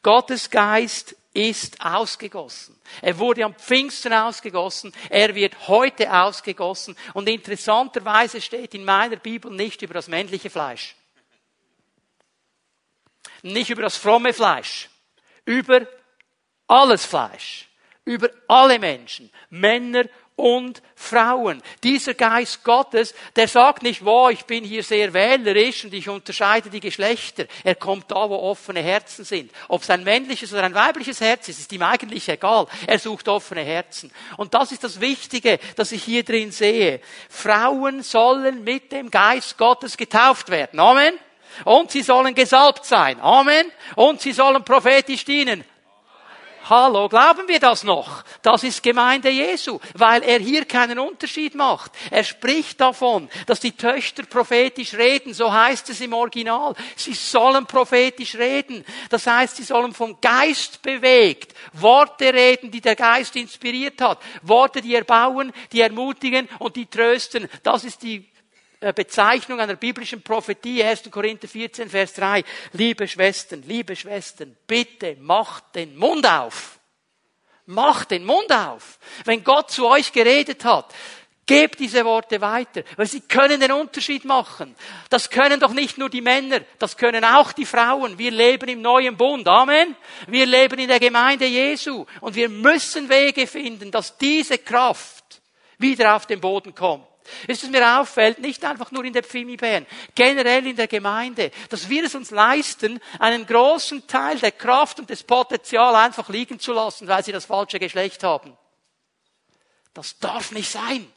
Gottes 0.02 0.50
Geist 0.50 1.16
ist 1.34 1.80
ausgegossen. 1.82 2.80
Er 3.02 3.18
wurde 3.20 3.46
am 3.46 3.54
Pfingsten 3.54 4.14
ausgegossen. 4.14 4.94
Er 5.10 5.36
wird 5.36 5.68
heute 5.68 6.12
ausgegossen. 6.12 6.96
Und 7.14 7.30
interessanterweise 7.30 8.42
steht 8.42 8.74
in 8.74 8.84
meiner 8.84 9.18
Bibel 9.18 9.52
nicht 9.52 9.82
über 9.82 9.94
das 9.94 10.08
männliche 10.08 10.50
Fleisch. 10.50 10.96
Nicht 13.42 13.70
über 13.70 13.84
das 13.84 13.96
fromme 13.96 14.34
Fleisch. 14.34 14.90
Über 15.46 15.86
alles 16.68 17.06
Fleisch. 17.06 17.68
Über 18.06 18.30
alle 18.48 18.80
Menschen. 18.80 19.32
Männer 19.50 20.06
und 20.40 20.82
Frauen. 20.96 21.62
Dieser 21.84 22.14
Geist 22.14 22.64
Gottes, 22.64 23.14
der 23.36 23.48
sagt 23.48 23.84
nicht, 23.84 24.04
wow, 24.06 24.32
ich 24.32 24.46
bin 24.46 24.64
hier 24.64 24.84
sehr 24.84 25.14
wählerisch 25.14 25.84
und 25.84 25.94
ich 25.94 26.08
unterscheide 26.08 26.70
die 26.70 26.80
Geschlechter. 26.80 27.46
Er 27.64 27.76
kommt 27.76 28.10
da, 28.10 28.30
wo 28.30 28.36
offene 28.36 28.82
Herzen 28.82 29.26
sind. 29.26 29.52
Ob 29.68 29.82
es 29.82 29.90
ein 29.90 30.04
männliches 30.04 30.54
oder 30.54 30.64
ein 30.64 30.74
weibliches 30.74 31.20
Herz 31.20 31.50
ist, 31.50 31.60
ist 31.60 31.72
ihm 31.74 31.82
eigentlich 31.82 32.28
egal. 32.30 32.68
Er 32.88 33.00
sucht 33.00 33.28
offene 33.28 33.62
Herzen. 33.62 34.12
Und 34.38 34.54
das 34.54 34.72
ist 34.72 34.84
das 34.84 35.02
Wichtige, 35.02 35.60
das 35.76 35.92
ich 35.92 36.04
hier 36.04 36.24
drin 36.24 36.52
sehe. 36.52 37.02
Frauen 37.30 38.02
sollen 38.02 38.64
mit 38.64 38.92
dem 38.94 39.12
Geist 39.12 39.58
Gottes 39.58 39.98
getauft 39.98 40.50
werden. 40.50 40.80
Amen. 40.80 41.14
Und 41.66 41.92
sie 41.92 42.02
sollen 42.02 42.34
gesalbt 42.34 42.86
sein. 42.86 43.20
Amen. 43.20 43.70
Und 43.96 44.22
sie 44.22 44.32
sollen 44.32 44.64
prophetisch 44.64 45.26
dienen. 45.26 45.66
Hallo, 46.70 47.10
glauben 47.10 47.48
wir 47.48 47.60
das 47.60 47.84
noch? 47.84 48.24
Das 48.44 48.64
ist 48.64 48.84
Gemeinde 48.84 49.32
Jesu, 49.32 49.80
weil 49.96 50.22
er 50.22 50.38
hier 50.38 50.66
keinen 50.66 51.00
Unterschied 51.00 51.56
macht. 51.56 51.92
Er 52.12 52.24
spricht 52.24 52.80
davon, 52.80 53.28
dass 53.48 53.60
die 53.60 53.72
Töchter 53.72 54.22
prophetisch 54.22 54.94
reden, 54.94 55.34
so 55.34 55.52
heißt 55.52 55.90
es 55.90 56.00
im 56.00 56.14
Original. 56.14 56.76
Sie 56.96 57.16
sollen 57.16 57.66
prophetisch 57.66 58.36
reden. 58.36 58.86
Das 59.10 59.26
heißt, 59.26 59.56
sie 59.56 59.64
sollen 59.64 59.96
vom 59.96 60.22
Geist 60.22 60.84
bewegt 60.84 61.56
Worte 61.74 62.32
reden, 62.32 62.70
die 62.70 62.82
der 62.82 62.96
Geist 62.96 63.36
inspiriert 63.36 64.00
hat. 64.00 64.20
Worte, 64.44 64.82
die 64.82 64.94
erbauen, 64.94 65.52
die 65.72 65.82
ermutigen 65.82 66.48
und 66.60 66.76
die 66.76 66.86
trösten. 66.86 67.50
Das 67.64 67.84
ist 67.84 68.04
die 68.04 68.29
Bezeichnung 68.80 69.60
einer 69.60 69.76
biblischen 69.76 70.22
Prophetie, 70.22 70.84
1. 70.84 71.12
Korinther 71.12 71.48
14, 71.48 71.90
Vers 71.90 72.14
3. 72.14 72.44
Liebe 72.74 73.08
Schwestern, 73.08 73.64
liebe 73.64 73.96
Schwestern, 73.96 74.56
bitte 74.68 75.18
macht 75.20 75.76
den 75.76 75.98
Mund 75.98 76.26
auf. 76.26 76.80
Macht 77.66 78.12
den 78.12 78.26
Mund 78.26 78.52
auf. 78.52 78.98
Wenn 79.26 79.44
Gott 79.44 79.70
zu 79.70 79.88
euch 79.88 80.12
geredet 80.12 80.64
hat, 80.64 80.94
Gebt 81.50 81.80
diese 81.80 82.06
Worte 82.06 82.40
weiter, 82.42 82.84
weil 82.96 83.08
sie 83.08 83.22
können 83.22 83.60
den 83.60 83.72
Unterschied 83.72 84.24
machen. 84.24 84.76
Das 85.10 85.32
können 85.32 85.60
doch 85.60 85.74
nicht 85.74 85.98
nur 85.98 86.08
die 86.08 86.22
Männer, 86.22 86.60
das 86.78 86.96
können 86.96 87.26
auch 87.26 87.54
die 87.54 87.66
Frauen. 87.66 88.20
Wir 88.20 88.30
leben 88.30 88.70
im 88.70 88.84
neuen 88.84 89.18
Bund. 89.18 89.48
Amen. 89.48 89.96
Wir 90.28 90.46
leben 90.46 90.78
in 90.78 90.90
der 90.90 91.00
Gemeinde 91.00 91.48
Jesu 91.48 92.06
und 92.22 92.36
wir 92.36 92.50
müssen 92.50 93.10
Wege 93.10 93.48
finden, 93.48 93.90
dass 93.90 94.16
diese 94.16 94.60
Kraft 94.60 95.42
wieder 95.80 96.16
auf 96.16 96.28
den 96.28 96.40
Boden 96.40 96.76
kommt. 96.76 97.08
Ist 97.48 97.64
es 97.64 97.70
mir 97.70 98.00
auffällt, 98.00 98.40
nicht 98.40 98.64
einfach 98.66 98.92
nur 98.92 99.04
in 99.06 99.14
der 99.14 99.24
Pfimi-Bern, 99.24 99.86
generell 100.16 100.66
in 100.66 100.76
der 100.76 100.88
Gemeinde, 100.88 101.52
dass 101.70 101.90
wir 101.90 102.04
es 102.04 102.16
uns 102.16 102.32
leisten, 102.32 103.00
einen 103.20 103.46
großen 103.46 104.08
Teil 104.08 104.40
der 104.40 104.52
Kraft 104.52 105.00
und 105.00 105.10
des 105.10 105.24
Potenzials 105.24 105.96
einfach 105.96 106.30
liegen 106.30 106.60
zu 106.60 106.74
lassen, 106.74 107.08
weil 107.08 107.24
sie 107.24 107.32
das 107.32 107.46
falsche 107.46 107.80
Geschlecht 107.80 108.24
haben. 108.24 108.58
Das 109.94 110.18
darf 110.20 110.52
nicht 110.52 110.72
sein. 110.72 111.12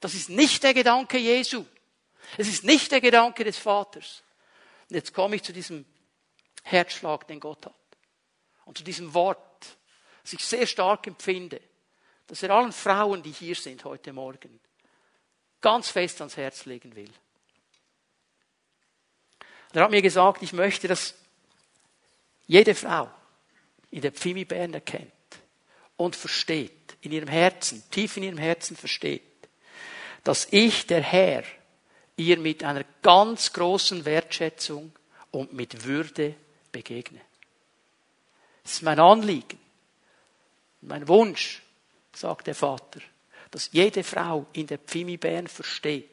Das 0.00 0.14
ist 0.14 0.28
nicht 0.28 0.62
der 0.62 0.74
Gedanke 0.74 1.18
Jesu. 1.18 1.64
Es 2.36 2.48
ist 2.48 2.64
nicht 2.64 2.92
der 2.92 3.00
Gedanke 3.00 3.44
des 3.44 3.56
Vaters. 3.58 4.22
Und 4.90 4.96
jetzt 4.96 5.14
komme 5.14 5.36
ich 5.36 5.42
zu 5.42 5.52
diesem 5.52 5.84
Herzschlag, 6.62 7.26
den 7.26 7.40
Gott 7.40 7.66
hat. 7.66 7.74
Und 8.64 8.78
zu 8.78 8.84
diesem 8.84 9.12
Wort, 9.14 9.38
das 10.22 10.32
ich 10.32 10.44
sehr 10.44 10.66
stark 10.66 11.06
empfinde, 11.06 11.60
dass 12.26 12.42
er 12.42 12.50
allen 12.50 12.72
Frauen, 12.72 13.22
die 13.22 13.30
hier 13.30 13.54
sind 13.54 13.84
heute 13.84 14.12
Morgen, 14.12 14.60
ganz 15.64 15.88
fest 15.88 16.20
ans 16.20 16.36
Herz 16.36 16.66
legen 16.66 16.94
will. 16.94 17.10
er 19.72 19.82
hat 19.82 19.90
mir 19.90 20.02
gesagt, 20.02 20.42
ich 20.42 20.52
möchte, 20.52 20.88
dass 20.88 21.14
jede 22.46 22.74
Frau 22.74 23.10
in 23.90 24.02
der 24.02 24.12
Pfimi 24.12 24.44
Bern 24.44 24.74
erkennt 24.74 25.10
und 25.96 26.16
versteht, 26.16 26.98
in 27.00 27.12
ihrem 27.12 27.28
Herzen, 27.28 27.82
tief 27.90 28.18
in 28.18 28.24
ihrem 28.24 28.36
Herzen 28.36 28.76
versteht, 28.76 29.22
dass 30.22 30.48
ich, 30.50 30.86
der 30.86 31.00
Herr, 31.00 31.44
ihr 32.16 32.38
mit 32.38 32.62
einer 32.62 32.84
ganz 33.00 33.54
großen 33.54 34.04
Wertschätzung 34.04 34.92
und 35.30 35.54
mit 35.54 35.84
Würde 35.84 36.34
begegne. 36.72 37.22
Das 38.64 38.74
ist 38.74 38.82
mein 38.82 39.00
Anliegen, 39.00 39.58
mein 40.82 41.08
Wunsch, 41.08 41.62
sagt 42.12 42.48
der 42.48 42.54
Vater, 42.54 43.00
dass 43.54 43.68
jede 43.70 44.02
Frau 44.02 44.46
in 44.52 44.66
der 44.66 44.78
Pfimi 44.78 45.16
Bern 45.16 45.46
versteht, 45.46 46.10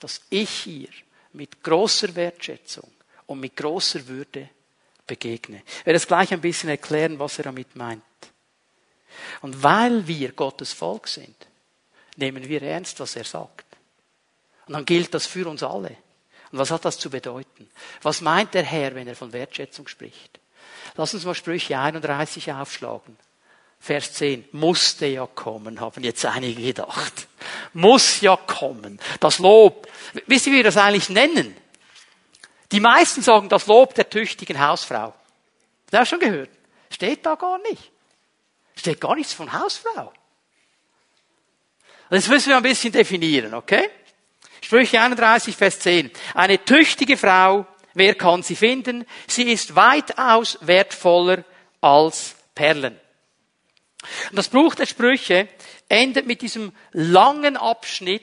dass 0.00 0.22
ich 0.28 0.50
hier 0.50 0.88
mit 1.32 1.62
großer 1.62 2.16
Wertschätzung 2.16 2.90
und 3.26 3.38
mit 3.38 3.56
großer 3.56 4.08
Würde 4.08 4.50
begegne. 5.06 5.62
Ich 5.78 5.86
werde 5.86 5.98
es 5.98 6.08
gleich 6.08 6.32
ein 6.32 6.40
bisschen 6.40 6.70
erklären, 6.70 7.20
was 7.20 7.38
er 7.38 7.44
damit 7.44 7.76
meint. 7.76 8.02
Und 9.40 9.62
weil 9.62 10.08
wir 10.08 10.32
Gottes 10.32 10.72
Volk 10.72 11.06
sind, 11.06 11.36
nehmen 12.16 12.48
wir 12.48 12.60
ernst, 12.60 12.98
was 12.98 13.14
er 13.14 13.24
sagt. 13.24 13.66
Und 14.66 14.72
dann 14.72 14.84
gilt 14.84 15.14
das 15.14 15.26
für 15.26 15.46
uns 15.46 15.62
alle. 15.62 15.96
Und 16.50 16.58
was 16.58 16.72
hat 16.72 16.84
das 16.84 16.98
zu 16.98 17.08
bedeuten? 17.08 17.70
Was 18.02 18.20
meint 18.20 18.52
der 18.52 18.64
Herr, 18.64 18.96
wenn 18.96 19.06
er 19.06 19.14
von 19.14 19.32
Wertschätzung 19.32 19.86
spricht? 19.86 20.40
Lass 20.96 21.14
uns 21.14 21.24
mal 21.24 21.36
Sprüche 21.36 21.78
31 21.78 22.50
aufschlagen. 22.52 23.16
Vers 23.84 24.14
10. 24.14 24.48
Musste 24.52 25.04
ja 25.04 25.26
kommen, 25.26 25.78
haben 25.78 26.02
jetzt 26.02 26.24
einige 26.24 26.62
gedacht. 26.62 27.28
Muss 27.74 28.22
ja 28.22 28.34
kommen. 28.34 28.98
Das 29.20 29.40
Lob. 29.40 29.86
Wisst 30.26 30.46
ihr, 30.46 30.54
wie 30.54 30.56
wir 30.56 30.64
das 30.64 30.78
eigentlich 30.78 31.10
nennen? 31.10 31.54
Die 32.72 32.80
meisten 32.80 33.20
sagen 33.20 33.50
das 33.50 33.66
Lob 33.66 33.94
der 33.94 34.08
tüchtigen 34.08 34.58
Hausfrau. 34.58 35.12
Das 35.90 36.00
hast 36.00 36.12
du 36.12 36.16
schon 36.16 36.30
gehört. 36.30 36.48
Steht 36.88 37.26
da 37.26 37.34
gar 37.34 37.58
nicht. 37.58 37.92
Steht 38.74 39.02
gar 39.02 39.16
nichts 39.16 39.34
von 39.34 39.52
Hausfrau. 39.52 40.14
Das 42.08 42.26
müssen 42.28 42.48
wir 42.48 42.56
ein 42.56 42.62
bisschen 42.62 42.90
definieren, 42.90 43.52
okay? 43.52 43.90
Sprüche 44.62 44.98
31, 44.98 45.54
Vers 45.54 45.80
10. 45.80 46.10
Eine 46.32 46.64
tüchtige 46.64 47.18
Frau, 47.18 47.66
wer 47.92 48.14
kann 48.14 48.42
sie 48.42 48.56
finden? 48.56 49.04
Sie 49.26 49.52
ist 49.52 49.76
weitaus 49.76 50.56
wertvoller 50.62 51.44
als 51.82 52.34
Perlen. 52.54 52.98
Und 54.30 54.36
das 54.36 54.48
Buch 54.48 54.74
der 54.74 54.86
Sprüche 54.86 55.48
endet 55.88 56.26
mit 56.26 56.42
diesem 56.42 56.72
langen 56.92 57.56
Abschnitt 57.56 58.22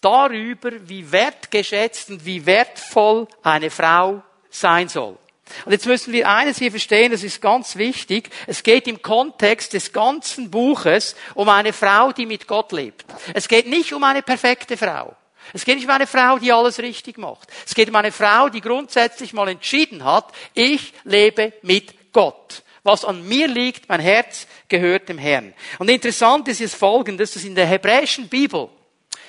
darüber, 0.00 0.70
wie 0.88 1.10
wertgeschätzt 1.10 2.10
und 2.10 2.24
wie 2.24 2.46
wertvoll 2.46 3.26
eine 3.42 3.70
Frau 3.70 4.22
sein 4.50 4.88
soll. 4.88 5.18
Und 5.64 5.72
jetzt 5.72 5.86
müssen 5.86 6.12
wir 6.12 6.28
eines 6.28 6.58
hier 6.58 6.70
verstehen, 6.70 7.12
das 7.12 7.22
ist 7.22 7.40
ganz 7.40 7.76
wichtig. 7.76 8.30
Es 8.46 8.62
geht 8.62 8.88
im 8.88 9.00
Kontext 9.00 9.72
des 9.72 9.92
ganzen 9.92 10.50
Buches 10.50 11.14
um 11.34 11.48
eine 11.48 11.72
Frau, 11.72 12.12
die 12.12 12.26
mit 12.26 12.48
Gott 12.48 12.72
lebt. 12.72 13.04
Es 13.32 13.46
geht 13.46 13.68
nicht 13.68 13.92
um 13.92 14.02
eine 14.02 14.22
perfekte 14.22 14.76
Frau. 14.76 15.14
Es 15.52 15.64
geht 15.64 15.76
nicht 15.76 15.84
um 15.84 15.92
eine 15.92 16.08
Frau, 16.08 16.38
die 16.38 16.52
alles 16.52 16.80
richtig 16.80 17.18
macht. 17.18 17.48
Es 17.64 17.74
geht 17.74 17.88
um 17.88 17.94
eine 17.94 18.10
Frau, 18.10 18.48
die 18.48 18.60
grundsätzlich 18.60 19.32
mal 19.32 19.48
entschieden 19.48 20.04
hat, 20.04 20.32
ich 20.54 20.92
lebe 21.04 21.52
mit 21.62 22.12
Gott. 22.12 22.62
Was 22.86 23.04
an 23.04 23.26
mir 23.26 23.48
liegt, 23.48 23.88
mein 23.88 23.98
Herz 23.98 24.46
gehört 24.68 25.08
dem 25.08 25.18
Herrn. 25.18 25.52
Und 25.80 25.88
interessant 25.88 26.46
ist 26.46 26.60
jetzt 26.60 26.76
folgendes, 26.76 27.32
dass 27.32 27.42
in 27.42 27.56
der 27.56 27.66
hebräischen 27.66 28.28
Bibel, 28.28 28.68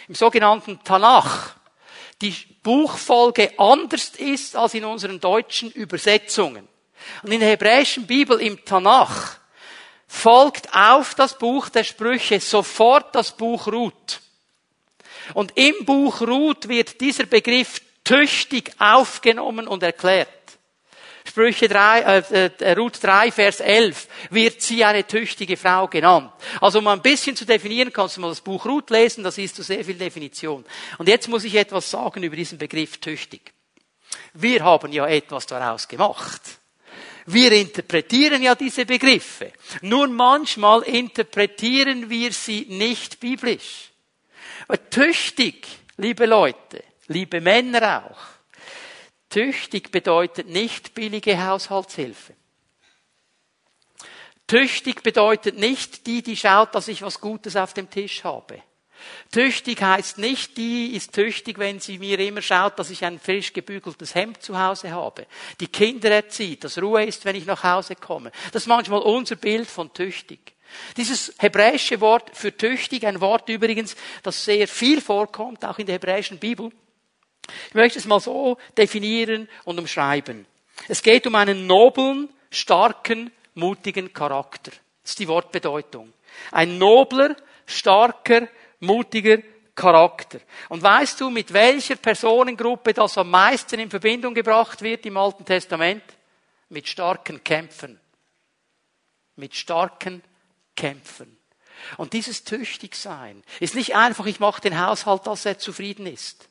im 0.08 0.14
sogenannten 0.14 0.80
Tanach, 0.84 1.56
die 2.22 2.36
Buchfolge 2.62 3.58
anders 3.58 4.10
ist 4.18 4.56
als 4.56 4.76
in 4.76 4.86
unseren 4.86 5.20
deutschen 5.20 5.72
Übersetzungen. 5.72 6.68
Und 7.24 7.32
in 7.32 7.40
der 7.40 7.50
hebräischen 7.50 8.06
Bibel 8.06 8.40
im 8.42 8.64
Tanach 8.64 9.38
folgt 10.08 10.72
auf 10.76 11.16
das 11.16 11.36
Buch 11.36 11.70
der 11.70 11.84
Sprüche 11.84 12.40
sofort 12.40 13.16
das 13.16 13.32
Buch 13.36 13.66
Ruth. 13.66 14.22
Und 15.34 15.58
im 15.58 15.84
Buch 15.84 16.22
Ruth 16.22 16.68
wird 16.68 17.02
dieser 17.02 17.26
Begriff 17.26 17.82
tüchtig 18.04 18.72
aufgenommen 18.78 19.68
und 19.68 19.82
erklärt. 19.82 20.30
Sprüche 21.28 21.68
3, 21.68 22.00
äh, 22.00 22.50
äh, 22.60 22.72
Ruth 22.74 23.04
3, 23.04 23.32
Vers 23.32 23.60
11, 23.60 24.08
wird 24.30 24.62
sie 24.62 24.86
eine 24.86 25.06
tüchtige 25.06 25.58
Frau 25.58 25.88
genannt. 25.88 26.32
Also 26.62 26.80
um 26.80 26.88
ein 26.88 27.02
bisschen 27.02 27.36
zu 27.36 27.46
definieren, 27.46 27.92
kannst 27.92 28.16
du 28.16 28.22
mal 28.22 28.30
das 28.30 28.42
Buch 28.42 28.66
Ruth 28.66 28.90
lesen, 28.90 29.24
da 29.24 29.32
siehst 29.32 29.58
du 29.60 29.64
sehr 29.64 29.84
viel 29.84 29.96
Definition. 29.96 30.64
Und 30.98 31.10
jetzt 31.10 31.28
muss 31.28 31.44
ich 31.44 31.56
etwas 31.56 31.92
sagen 31.92 32.24
über 32.24 32.36
diesen 32.36 32.58
Begriff 32.58 32.98
tüchtig. 33.00 33.54
Wir 34.34 34.64
haben 34.64 34.94
ja 34.94 35.06
etwas 35.06 35.46
daraus 35.46 35.88
gemacht. 35.88 36.42
Wir 37.26 37.52
interpretieren 37.52 38.42
ja 38.42 38.56
diese 38.56 38.86
Begriffe. 38.86 39.52
Nur 39.82 40.08
manchmal 40.08 40.84
interpretieren 40.84 42.10
wir 42.10 42.32
sie 42.32 42.68
nicht 42.70 43.20
biblisch. 43.20 43.92
Tüchtig, 44.90 45.68
liebe 45.98 46.26
Leute, 46.26 46.84
liebe 47.08 47.42
Männer 47.42 48.06
auch, 48.06 48.37
Tüchtig 49.30 49.92
bedeutet 49.92 50.48
nicht 50.48 50.94
billige 50.94 51.46
Haushaltshilfe. 51.46 52.34
Tüchtig 54.48 55.04
bedeutet 55.04 55.58
nicht 55.58 56.08
die, 56.08 56.22
die 56.22 56.38
schaut, 56.38 56.74
dass 56.74 56.88
ich 56.88 57.02
was 57.02 57.20
Gutes 57.20 57.58
auf 57.58 57.74
dem 57.74 57.90
Tisch 57.90 58.24
habe. 58.24 58.64
Tüchtig 59.32 59.82
heißt 59.82 60.18
nicht, 60.18 60.58
die 60.58 60.96
ist 60.96 61.14
tüchtig, 61.14 61.60
wenn 61.60 61.80
sie 61.80 62.00
mir 62.00 62.18
immer 62.20 62.42
schaut, 62.42 62.80
dass 62.80 62.90
ich 62.90 63.04
ein 63.04 63.20
frisch 63.20 63.54
gebügeltes 63.54 64.16
Hemd 64.16 64.42
zu 64.42 64.58
Hause 64.58 64.92
habe. 64.92 65.28
Die 65.60 65.68
Kinder 65.68 66.10
erzieht, 66.10 66.64
dass 66.64 66.82
Ruhe 66.82 67.04
ist, 67.04 67.26
wenn 67.26 67.36
ich 67.36 67.46
nach 67.46 67.64
Hause 67.64 67.96
komme. 67.96 68.32
Das 68.52 68.64
ist 68.64 68.68
manchmal 68.68 69.02
unser 69.02 69.36
Bild 69.36 69.68
von 69.68 69.94
tüchtig. 69.94 70.54
Dieses 70.96 71.34
hebräische 71.38 72.02
Wort 72.02 72.36
für 72.36 72.56
tüchtig, 72.56 73.06
ein 73.06 73.22
Wort 73.22 73.48
übrigens, 73.50 73.96
das 74.24 74.44
sehr 74.44 74.68
viel 74.68 75.02
vorkommt, 75.02 75.64
auch 75.64 75.78
in 75.78 75.86
der 75.86 75.96
hebräischen 75.96 76.40
Bibel, 76.40 76.72
ich 77.70 77.76
möchte 77.76 78.00
es 78.00 78.06
mal 78.06 78.20
so 78.20 78.58
definieren 78.78 79.48
und 79.64 79.80
umschreiben. 79.80 80.46
Es 80.88 81.02
geht 81.02 81.26
um 81.28 81.36
einen 81.36 81.68
noblen, 81.68 82.30
starken, 82.52 83.32
mutigen 83.56 84.14
Charakter. 84.14 84.72
Das 85.02 85.12
ist 85.12 85.20
die 85.20 85.28
Wortbedeutung. 85.28 86.14
Ein 86.52 86.78
nobler, 86.78 87.36
starker, 87.66 88.48
mutiger 88.80 89.40
Charakter. 89.76 90.40
Und 90.70 90.82
weißt 90.82 91.22
du, 91.22 91.30
mit 91.30 91.54
welcher 91.54 91.96
Personengruppe 91.96 92.94
das 92.94 93.18
am 93.18 93.30
meisten 93.30 93.80
in 93.80 93.90
Verbindung 93.90 94.34
gebracht 94.34 94.82
wird 94.82 95.06
im 95.06 95.18
Alten 95.18 95.46
Testament? 95.46 96.04
Mit 96.70 96.88
starken 96.88 97.44
Kämpfen. 97.44 98.00
Mit 99.36 99.56
starken 99.56 100.24
Kämpfen. 100.76 101.38
Und 101.98 102.14
dieses 102.14 102.44
Tüchtigsein 102.44 103.44
ist 103.60 103.76
nicht 103.76 103.96
einfach, 103.96 104.26
ich 104.26 104.40
mache 104.40 104.62
den 104.62 104.80
Haushalt, 104.80 105.28
dass 105.28 105.46
er 105.46 105.60
zufrieden 105.60 106.08
ist. 106.08 106.47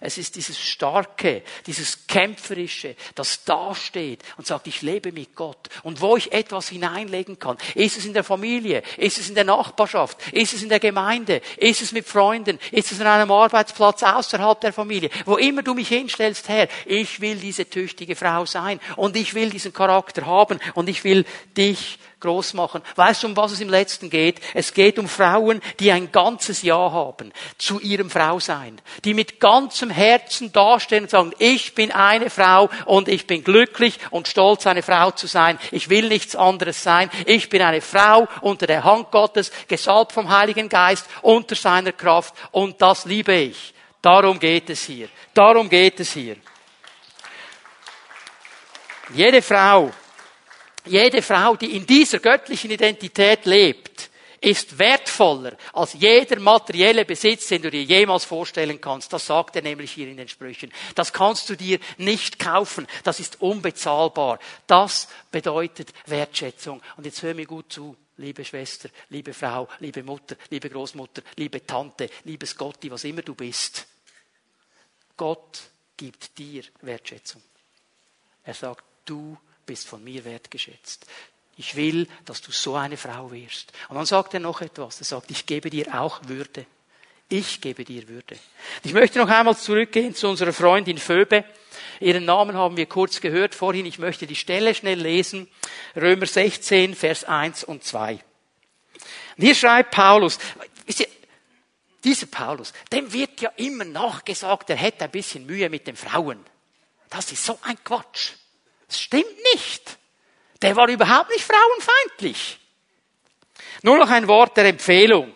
Es 0.00 0.18
ist 0.18 0.36
dieses 0.36 0.58
Starke, 0.58 1.42
dieses 1.66 2.06
Kämpferische, 2.06 2.96
das 3.14 3.44
dasteht 3.44 4.22
und 4.36 4.46
sagt, 4.46 4.66
ich 4.66 4.82
lebe 4.82 5.12
mit 5.12 5.34
Gott. 5.34 5.68
Und 5.82 6.00
wo 6.00 6.16
ich 6.16 6.32
etwas 6.32 6.68
hineinlegen 6.68 7.38
kann, 7.38 7.56
ist 7.74 7.96
es 7.96 8.04
in 8.04 8.12
der 8.12 8.24
Familie, 8.24 8.82
ist 8.96 9.18
es 9.18 9.28
in 9.28 9.34
der 9.34 9.44
Nachbarschaft, 9.44 10.18
ist 10.32 10.54
es 10.54 10.62
in 10.62 10.68
der 10.68 10.80
Gemeinde, 10.80 11.40
ist 11.56 11.82
es 11.82 11.92
mit 11.92 12.06
Freunden, 12.06 12.58
ist 12.70 12.92
es 12.92 13.00
an 13.00 13.06
einem 13.06 13.30
Arbeitsplatz 13.30 14.02
außerhalb 14.02 14.60
der 14.60 14.72
Familie, 14.72 15.10
wo 15.24 15.36
immer 15.36 15.62
du 15.62 15.74
mich 15.74 15.88
hinstellst, 15.88 16.48
Herr, 16.48 16.68
ich 16.84 17.20
will 17.20 17.36
diese 17.36 17.68
tüchtige 17.68 18.16
Frau 18.16 18.46
sein 18.46 18.80
und 18.96 19.16
ich 19.16 19.34
will 19.34 19.50
diesen 19.50 19.72
Charakter 19.72 20.26
haben 20.26 20.60
und 20.74 20.88
ich 20.88 21.04
will 21.04 21.24
dich 21.56 21.98
groß 22.20 22.54
machen. 22.54 22.82
Weißt 22.94 23.22
du, 23.22 23.28
um 23.28 23.36
was 23.36 23.52
es 23.52 23.60
im 23.60 23.68
letzten 23.68 24.08
geht? 24.08 24.40
Es 24.54 24.72
geht 24.72 24.98
um 24.98 25.08
Frauen, 25.08 25.60
die 25.80 25.92
ein 25.92 26.10
ganzes 26.12 26.62
Ja 26.62 26.90
haben 26.90 27.32
zu 27.58 27.78
ihrem 27.80 28.08
Frausein, 28.08 28.80
die 29.04 29.12
mit 29.12 29.38
ganzem 29.38 29.90
Herzen 29.90 30.52
dastehen 30.52 31.04
und 31.04 31.10
sagen, 31.10 31.32
ich 31.38 31.74
bin 31.74 31.92
eine 31.92 32.30
Frau 32.30 32.70
und 32.86 33.08
ich 33.08 33.26
bin 33.26 33.44
glücklich 33.44 33.98
und 34.10 34.28
stolz, 34.28 34.66
eine 34.66 34.82
Frau 34.82 35.10
zu 35.10 35.26
sein. 35.26 35.58
Ich 35.70 35.90
will 35.90 36.08
nichts 36.08 36.34
anderes 36.34 36.82
sein. 36.82 37.10
Ich 37.26 37.48
bin 37.48 37.60
eine 37.60 37.82
Frau 37.82 38.26
unter 38.40 38.66
der 38.66 38.84
Hand 38.84 39.10
Gottes, 39.10 39.52
gesalbt 39.68 40.12
vom 40.12 40.30
Heiligen 40.30 40.68
Geist, 40.68 41.06
unter 41.22 41.54
seiner 41.54 41.92
Kraft 41.92 42.34
und 42.50 42.80
das 42.80 43.04
liebe 43.04 43.34
ich. 43.34 43.74
Darum 44.00 44.38
geht 44.38 44.70
es 44.70 44.84
hier. 44.84 45.08
Darum 45.34 45.68
geht 45.68 46.00
es 46.00 46.12
hier. 46.12 46.36
Jede 49.12 49.42
Frau, 49.42 49.90
jede 50.86 51.22
Frau, 51.22 51.56
die 51.56 51.76
in 51.76 51.86
dieser 51.86 52.18
göttlichen 52.18 52.70
Identität 52.70 53.46
lebt, 53.46 54.10
ist 54.40 54.78
wertvoller 54.78 55.56
als 55.72 55.94
jeder 55.94 56.38
materielle 56.38 57.04
Besitz, 57.04 57.48
den 57.48 57.62
du 57.62 57.70
dir 57.70 57.82
jemals 57.82 58.24
vorstellen 58.24 58.80
kannst. 58.80 59.12
Das 59.12 59.26
sagt 59.26 59.56
er 59.56 59.62
nämlich 59.62 59.92
hier 59.92 60.08
in 60.08 60.16
den 60.16 60.28
Sprüchen. 60.28 60.72
Das 60.94 61.12
kannst 61.12 61.48
du 61.48 61.56
dir 61.56 61.78
nicht 61.96 62.38
kaufen. 62.38 62.86
Das 63.02 63.18
ist 63.18 63.40
unbezahlbar. 63.40 64.38
Das 64.66 65.08
bedeutet 65.30 65.92
Wertschätzung. 66.06 66.82
Und 66.96 67.06
jetzt 67.06 67.22
hör 67.22 67.34
mir 67.34 67.46
gut 67.46 67.72
zu. 67.72 67.96
Liebe 68.18 68.44
Schwester, 68.44 68.88
liebe 69.10 69.34
Frau, 69.34 69.68
liebe 69.80 70.02
Mutter, 70.02 70.36
liebe 70.48 70.70
Großmutter, 70.70 71.20
liebe 71.36 71.66
Tante, 71.66 72.08
liebes 72.24 72.56
Gotti, 72.56 72.90
was 72.90 73.04
immer 73.04 73.20
du 73.20 73.34
bist. 73.34 73.86
Gott 75.18 75.60
gibt 75.96 76.38
dir 76.38 76.62
Wertschätzung. 76.80 77.42
Er 78.42 78.54
sagt, 78.54 78.84
du 79.04 79.36
bist 79.66 79.88
von 79.88 80.02
mir 80.02 80.24
wertgeschätzt. 80.24 81.06
Ich 81.56 81.74
will, 81.76 82.06
dass 82.24 82.42
du 82.42 82.52
so 82.52 82.76
eine 82.76 82.96
Frau 82.96 83.32
wirst. 83.32 83.72
Und 83.88 83.96
dann 83.96 84.06
sagt 84.06 84.34
er 84.34 84.40
noch 84.40 84.60
etwas. 84.60 85.00
Er 85.00 85.04
sagt, 85.06 85.30
ich 85.30 85.46
gebe 85.46 85.70
dir 85.70 86.00
auch 86.00 86.20
Würde. 86.26 86.66
Ich 87.28 87.60
gebe 87.60 87.84
dir 87.84 88.06
Würde. 88.08 88.36
Ich 88.84 88.92
möchte 88.92 89.18
noch 89.18 89.28
einmal 89.28 89.56
zurückgehen 89.56 90.14
zu 90.14 90.28
unserer 90.28 90.52
Freundin 90.52 90.98
Phoebe. 90.98 91.44
Ihren 91.98 92.26
Namen 92.26 92.56
haben 92.56 92.76
wir 92.76 92.86
kurz 92.86 93.20
gehört 93.20 93.54
vorhin. 93.54 93.86
Ich 93.86 93.98
möchte 93.98 94.26
die 94.26 94.36
Stelle 94.36 94.74
schnell 94.74 95.00
lesen. 95.00 95.48
Römer 95.96 96.26
16, 96.26 96.94
Vers 96.94 97.24
1 97.24 97.64
und 97.64 97.82
2. 97.82 98.12
Und 98.14 99.44
hier 99.44 99.54
schreibt 99.54 99.90
Paulus, 99.92 100.38
dieser 102.04 102.26
Paulus, 102.26 102.72
dem 102.92 103.12
wird 103.12 103.40
ja 103.40 103.50
immer 103.56 103.84
nachgesagt, 103.84 104.70
er 104.70 104.76
hätte 104.76 105.04
ein 105.04 105.10
bisschen 105.10 105.44
Mühe 105.44 105.68
mit 105.68 105.86
den 105.88 105.96
Frauen. 105.96 106.38
Das 107.10 107.32
ist 107.32 107.44
so 107.44 107.58
ein 107.62 107.82
Quatsch. 107.82 108.32
Das 108.88 109.00
stimmt 109.00 109.36
nicht. 109.54 109.98
Der 110.62 110.76
war 110.76 110.88
überhaupt 110.88 111.30
nicht 111.30 111.44
frauenfeindlich. 111.44 112.58
Nur 113.82 113.98
noch 113.98 114.10
ein 114.10 114.26
Wort 114.28 114.56
der 114.56 114.66
Empfehlung. 114.66 115.32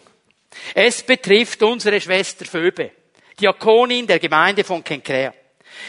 Es 0.75 1.03
betrifft 1.03 1.63
unsere 1.63 2.01
Schwester 2.01 2.45
Phoebe, 2.45 2.93
Diakonin 3.39 4.07
der 4.07 4.19
Gemeinde 4.19 4.65
von 4.65 4.83
Kenkrea. 4.83 5.33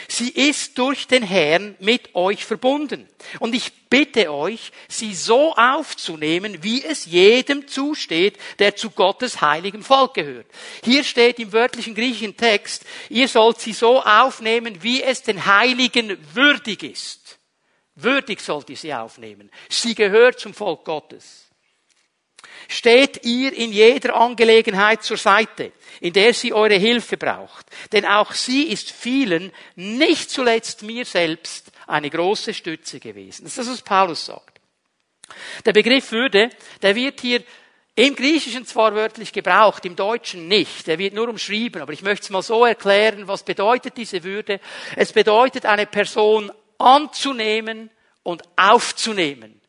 Sie 0.07 0.29
ist 0.29 0.77
durch 0.77 1.07
den 1.07 1.23
Herrn 1.23 1.75
mit 1.79 2.15
euch 2.15 2.45
verbunden. 2.45 3.07
Und 3.39 3.55
ich 3.55 3.71
bitte 3.89 4.31
euch, 4.31 4.71
sie 4.87 5.13
so 5.13 5.53
aufzunehmen, 5.55 6.63
wie 6.63 6.83
es 6.83 7.05
jedem 7.05 7.67
zusteht, 7.67 8.37
der 8.59 8.75
zu 8.75 8.91
Gottes 8.91 9.41
heiligem 9.41 9.83
Volk 9.83 10.13
gehört. 10.15 10.47
Hier 10.83 11.03
steht 11.03 11.39
im 11.39 11.51
wörtlichen 11.51 11.95
griechischen 11.95 12.37
Text, 12.37 12.85
ihr 13.09 13.27
sollt 13.27 13.59
sie 13.59 13.73
so 13.73 14.01
aufnehmen, 14.01 14.81
wie 14.81 15.03
es 15.03 15.23
den 15.23 15.45
Heiligen 15.45 16.17
würdig 16.33 16.83
ist. 16.83 17.20
Würdig 18.03 18.41
sollt 18.41 18.69
ihr 18.69 18.77
sie 18.77 18.93
aufnehmen. 18.93 19.51
Sie 19.69 19.95
gehört 19.95 20.39
zum 20.39 20.53
Volk 20.53 20.85
Gottes. 20.85 21.47
Steht 22.67 23.25
ihr 23.25 23.53
in 23.53 23.71
jeder 23.71 24.15
Angelegenheit 24.15 25.03
zur 25.03 25.17
Seite, 25.17 25.71
in 25.99 26.13
der 26.13 26.33
sie 26.33 26.53
eure 26.53 26.75
Hilfe 26.75 27.17
braucht. 27.17 27.65
Denn 27.91 28.05
auch 28.05 28.33
sie 28.33 28.63
ist 28.63 28.91
vielen, 28.91 29.51
nicht 29.75 30.29
zuletzt 30.29 30.83
mir 30.83 31.05
selbst, 31.05 31.71
eine 31.87 32.09
große 32.09 32.53
Stütze 32.53 32.99
gewesen. 32.99 33.43
Das 33.43 33.57
ist 33.57 33.67
das, 33.67 33.73
was 33.73 33.81
Paulus 33.81 34.25
sagt. 34.25 34.59
Der 35.65 35.73
Begriff 35.73 36.11
Würde, 36.11 36.49
der 36.81 36.95
wird 36.95 37.21
hier 37.21 37.43
im 37.95 38.15
Griechischen 38.15 38.65
zwar 38.65 38.95
wörtlich 38.95 39.33
gebraucht, 39.33 39.85
im 39.85 39.95
Deutschen 39.95 40.47
nicht. 40.47 40.87
Er 40.87 40.97
wird 40.97 41.13
nur 41.13 41.27
umschrieben, 41.27 41.81
aber 41.81 41.91
ich 41.91 42.01
möchte 42.01 42.23
es 42.23 42.29
mal 42.29 42.41
so 42.41 42.65
erklären, 42.65 43.27
was 43.27 43.43
bedeutet 43.43 43.97
diese 43.97 44.23
Würde. 44.23 44.61
Es 44.95 45.11
bedeutet 45.11 45.65
eine 45.65 45.85
Person 45.85 46.51
anzunehmen 46.81 47.89
und 48.23 48.43
aufzunehmen. 48.55 49.61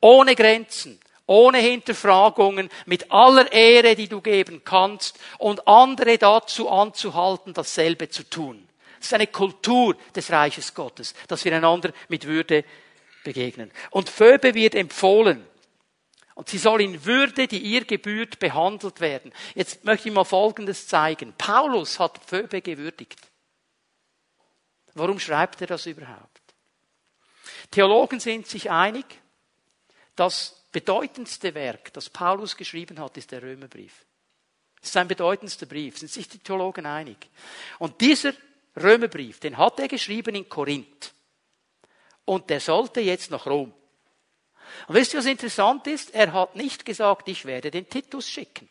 Ohne 0.00 0.34
Grenzen, 0.34 1.00
ohne 1.26 1.58
Hinterfragungen, 1.58 2.70
mit 2.86 3.10
aller 3.10 3.52
Ehre, 3.52 3.94
die 3.96 4.08
du 4.08 4.20
geben 4.20 4.62
kannst 4.64 5.18
und 5.38 5.66
andere 5.66 6.18
dazu 6.18 6.68
anzuhalten, 6.68 7.52
dasselbe 7.54 8.08
zu 8.08 8.22
tun. 8.28 8.68
Das 8.98 9.08
ist 9.08 9.14
eine 9.14 9.26
Kultur 9.26 9.96
des 10.14 10.30
Reiches 10.30 10.74
Gottes, 10.74 11.14
dass 11.28 11.44
wir 11.44 11.54
einander 11.54 11.92
mit 12.08 12.26
Würde 12.26 12.64
begegnen. 13.24 13.70
Und 13.90 14.08
Phoebe 14.08 14.54
wird 14.54 14.74
empfohlen. 14.74 15.44
Und 16.34 16.48
sie 16.48 16.58
soll 16.58 16.82
in 16.82 17.04
Würde, 17.04 17.48
die 17.48 17.58
ihr 17.58 17.84
gebührt, 17.84 18.38
behandelt 18.38 19.00
werden. 19.00 19.32
Jetzt 19.54 19.84
möchte 19.84 20.08
ich 20.08 20.14
mal 20.14 20.24
Folgendes 20.24 20.86
zeigen. 20.86 21.34
Paulus 21.36 21.98
hat 21.98 22.20
Phoebe 22.24 22.62
gewürdigt. 22.62 23.20
Warum 24.94 25.18
schreibt 25.18 25.60
er 25.60 25.66
das 25.66 25.86
überhaupt? 25.86 26.37
Theologen 27.70 28.20
sind 28.20 28.46
sich 28.46 28.70
einig, 28.70 29.04
das 30.16 30.64
bedeutendste 30.72 31.54
Werk, 31.54 31.92
das 31.92 32.10
Paulus 32.10 32.56
geschrieben 32.56 32.98
hat, 32.98 33.16
ist 33.16 33.30
der 33.30 33.42
Römerbrief. 33.42 34.04
Das 34.80 34.88
ist 34.88 34.92
sein 34.92 35.08
bedeutendster 35.08 35.66
Brief, 35.66 35.98
sind 35.98 36.10
sich 36.10 36.28
die 36.28 36.38
Theologen 36.38 36.86
einig. 36.86 37.16
Und 37.78 38.00
dieser 38.00 38.32
Römerbrief, 38.76 39.40
den 39.40 39.56
hat 39.56 39.78
er 39.80 39.88
geschrieben 39.88 40.34
in 40.34 40.48
Korinth. 40.48 41.14
Und 42.24 42.50
der 42.50 42.60
sollte 42.60 43.00
jetzt 43.00 43.30
nach 43.30 43.46
Rom. 43.46 43.72
Und 44.86 44.94
wisst 44.94 45.14
ihr, 45.14 45.18
was 45.18 45.26
interessant 45.26 45.86
ist? 45.86 46.14
Er 46.14 46.32
hat 46.32 46.54
nicht 46.54 46.84
gesagt, 46.84 47.28
ich 47.28 47.44
werde 47.44 47.70
den 47.70 47.88
Titus 47.88 48.28
schicken. 48.28 48.68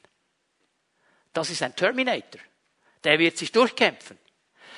Das 1.34 1.50
ist 1.50 1.62
ein 1.62 1.76
Terminator. 1.76 2.42
Der 3.04 3.20
wird 3.20 3.38
sich 3.38 3.52
durchkämpfen. 3.52 4.18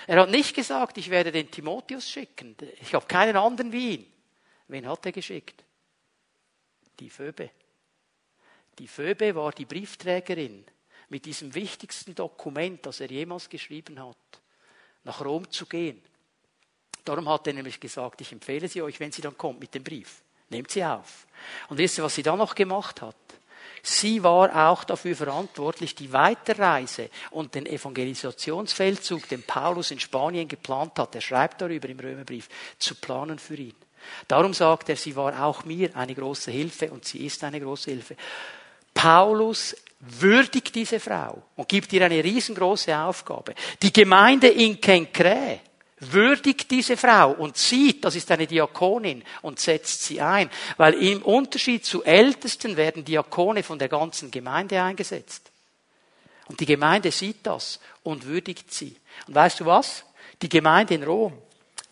Er 0.09 0.21
hat 0.21 0.31
nicht 0.31 0.55
gesagt, 0.55 0.97
ich 0.97 1.11
werde 1.11 1.31
den 1.31 1.51
Timotheus 1.51 2.09
schicken. 2.09 2.55
Ich 2.81 2.95
habe 2.95 3.05
keinen 3.05 3.35
anderen 3.35 3.71
wie 3.71 3.93
ihn. 3.93 4.13
Wen 4.67 4.87
hat 4.89 5.05
er 5.05 5.11
geschickt? 5.11 5.63
Die 6.99 7.11
Phoebe. 7.11 7.51
Die 8.79 8.87
Phoebe 8.87 9.35
war 9.35 9.51
die 9.51 9.65
Briefträgerin 9.65 10.65
mit 11.09 11.25
diesem 11.27 11.53
wichtigsten 11.53 12.15
Dokument, 12.15 12.83
das 12.87 13.01
er 13.01 13.11
jemals 13.11 13.49
geschrieben 13.49 14.03
hat, 14.03 14.17
nach 15.03 15.23
Rom 15.23 15.47
zu 15.51 15.67
gehen. 15.67 16.01
Darum 17.05 17.29
hat 17.29 17.45
er 17.45 17.53
nämlich 17.53 17.79
gesagt, 17.79 18.19
ich 18.21 18.31
empfehle 18.31 18.67
sie 18.67 18.81
euch, 18.81 18.99
wenn 18.99 19.11
sie 19.11 19.21
dann 19.21 19.37
kommt 19.37 19.59
mit 19.59 19.75
dem 19.75 19.83
Brief. 19.83 20.23
Nehmt 20.49 20.71
sie 20.71 20.83
auf. 20.83 21.27
Und 21.67 21.77
wisst 21.77 21.99
ihr, 21.99 22.03
was 22.03 22.15
sie 22.15 22.23
dann 22.23 22.39
noch 22.39 22.55
gemacht 22.55 23.03
hat? 23.03 23.15
Sie 23.81 24.23
war 24.23 24.69
auch 24.69 24.83
dafür 24.83 25.15
verantwortlich, 25.15 25.95
die 25.95 26.11
Weiterreise 26.11 27.09
und 27.31 27.55
den 27.55 27.65
Evangelisationsfeldzug, 27.65 29.27
den 29.29 29.43
Paulus 29.43 29.91
in 29.91 29.99
Spanien 29.99 30.47
geplant 30.47 30.97
hat, 30.99 31.15
er 31.15 31.21
schreibt 31.21 31.61
darüber 31.61 31.87
im 31.89 31.99
Römerbrief, 31.99 32.49
zu 32.77 32.95
planen 32.95 33.39
für 33.39 33.55
ihn. 33.55 33.75
Darum 34.27 34.53
sagt 34.53 34.89
er, 34.89 34.95
sie 34.95 35.15
war 35.15 35.43
auch 35.43 35.65
mir 35.65 35.95
eine 35.95 36.15
große 36.15 36.51
Hilfe 36.51 36.89
und 36.89 37.05
sie 37.05 37.25
ist 37.25 37.43
eine 37.43 37.59
große 37.59 37.91
Hilfe. 37.91 38.15
Paulus 38.93 39.75
würdigt 39.99 40.73
diese 40.75 40.99
Frau 40.99 41.43
und 41.55 41.67
gibt 41.67 41.91
ihr 41.93 42.05
eine 42.05 42.23
riesengroße 42.23 42.97
Aufgabe. 42.97 43.53
Die 43.81 43.91
Gemeinde 43.91 44.47
in 44.47 44.79
Kenkre 44.79 45.59
würdigt 45.99 46.71
diese 46.71 46.97
Frau 46.97 47.31
und 47.31 47.57
sieht, 47.57 48.05
das 48.05 48.15
ist 48.15 48.31
eine 48.31 48.47
Diakonin 48.47 49.23
und 49.41 49.59
setzt 49.59 50.03
sie 50.03 50.21
ein, 50.21 50.49
weil 50.77 50.93
im 50.93 51.21
Unterschied 51.23 51.85
zu 51.85 52.03
Ältesten 52.03 52.77
werden 52.77 53.03
Diakone 53.03 53.63
von 53.63 53.79
der 53.79 53.89
ganzen 53.89 54.31
Gemeinde 54.31 54.81
eingesetzt. 54.81 55.51
Und 56.47 56.59
die 56.59 56.65
Gemeinde 56.65 57.11
sieht 57.11 57.45
das 57.45 57.79
und 58.03 58.25
würdigt 58.25 58.73
sie. 58.73 58.95
Und 59.27 59.35
weißt 59.35 59.59
du 59.59 59.65
was? 59.65 60.03
Die 60.41 60.49
Gemeinde 60.49 60.95
in 60.95 61.03
Rom, 61.03 61.33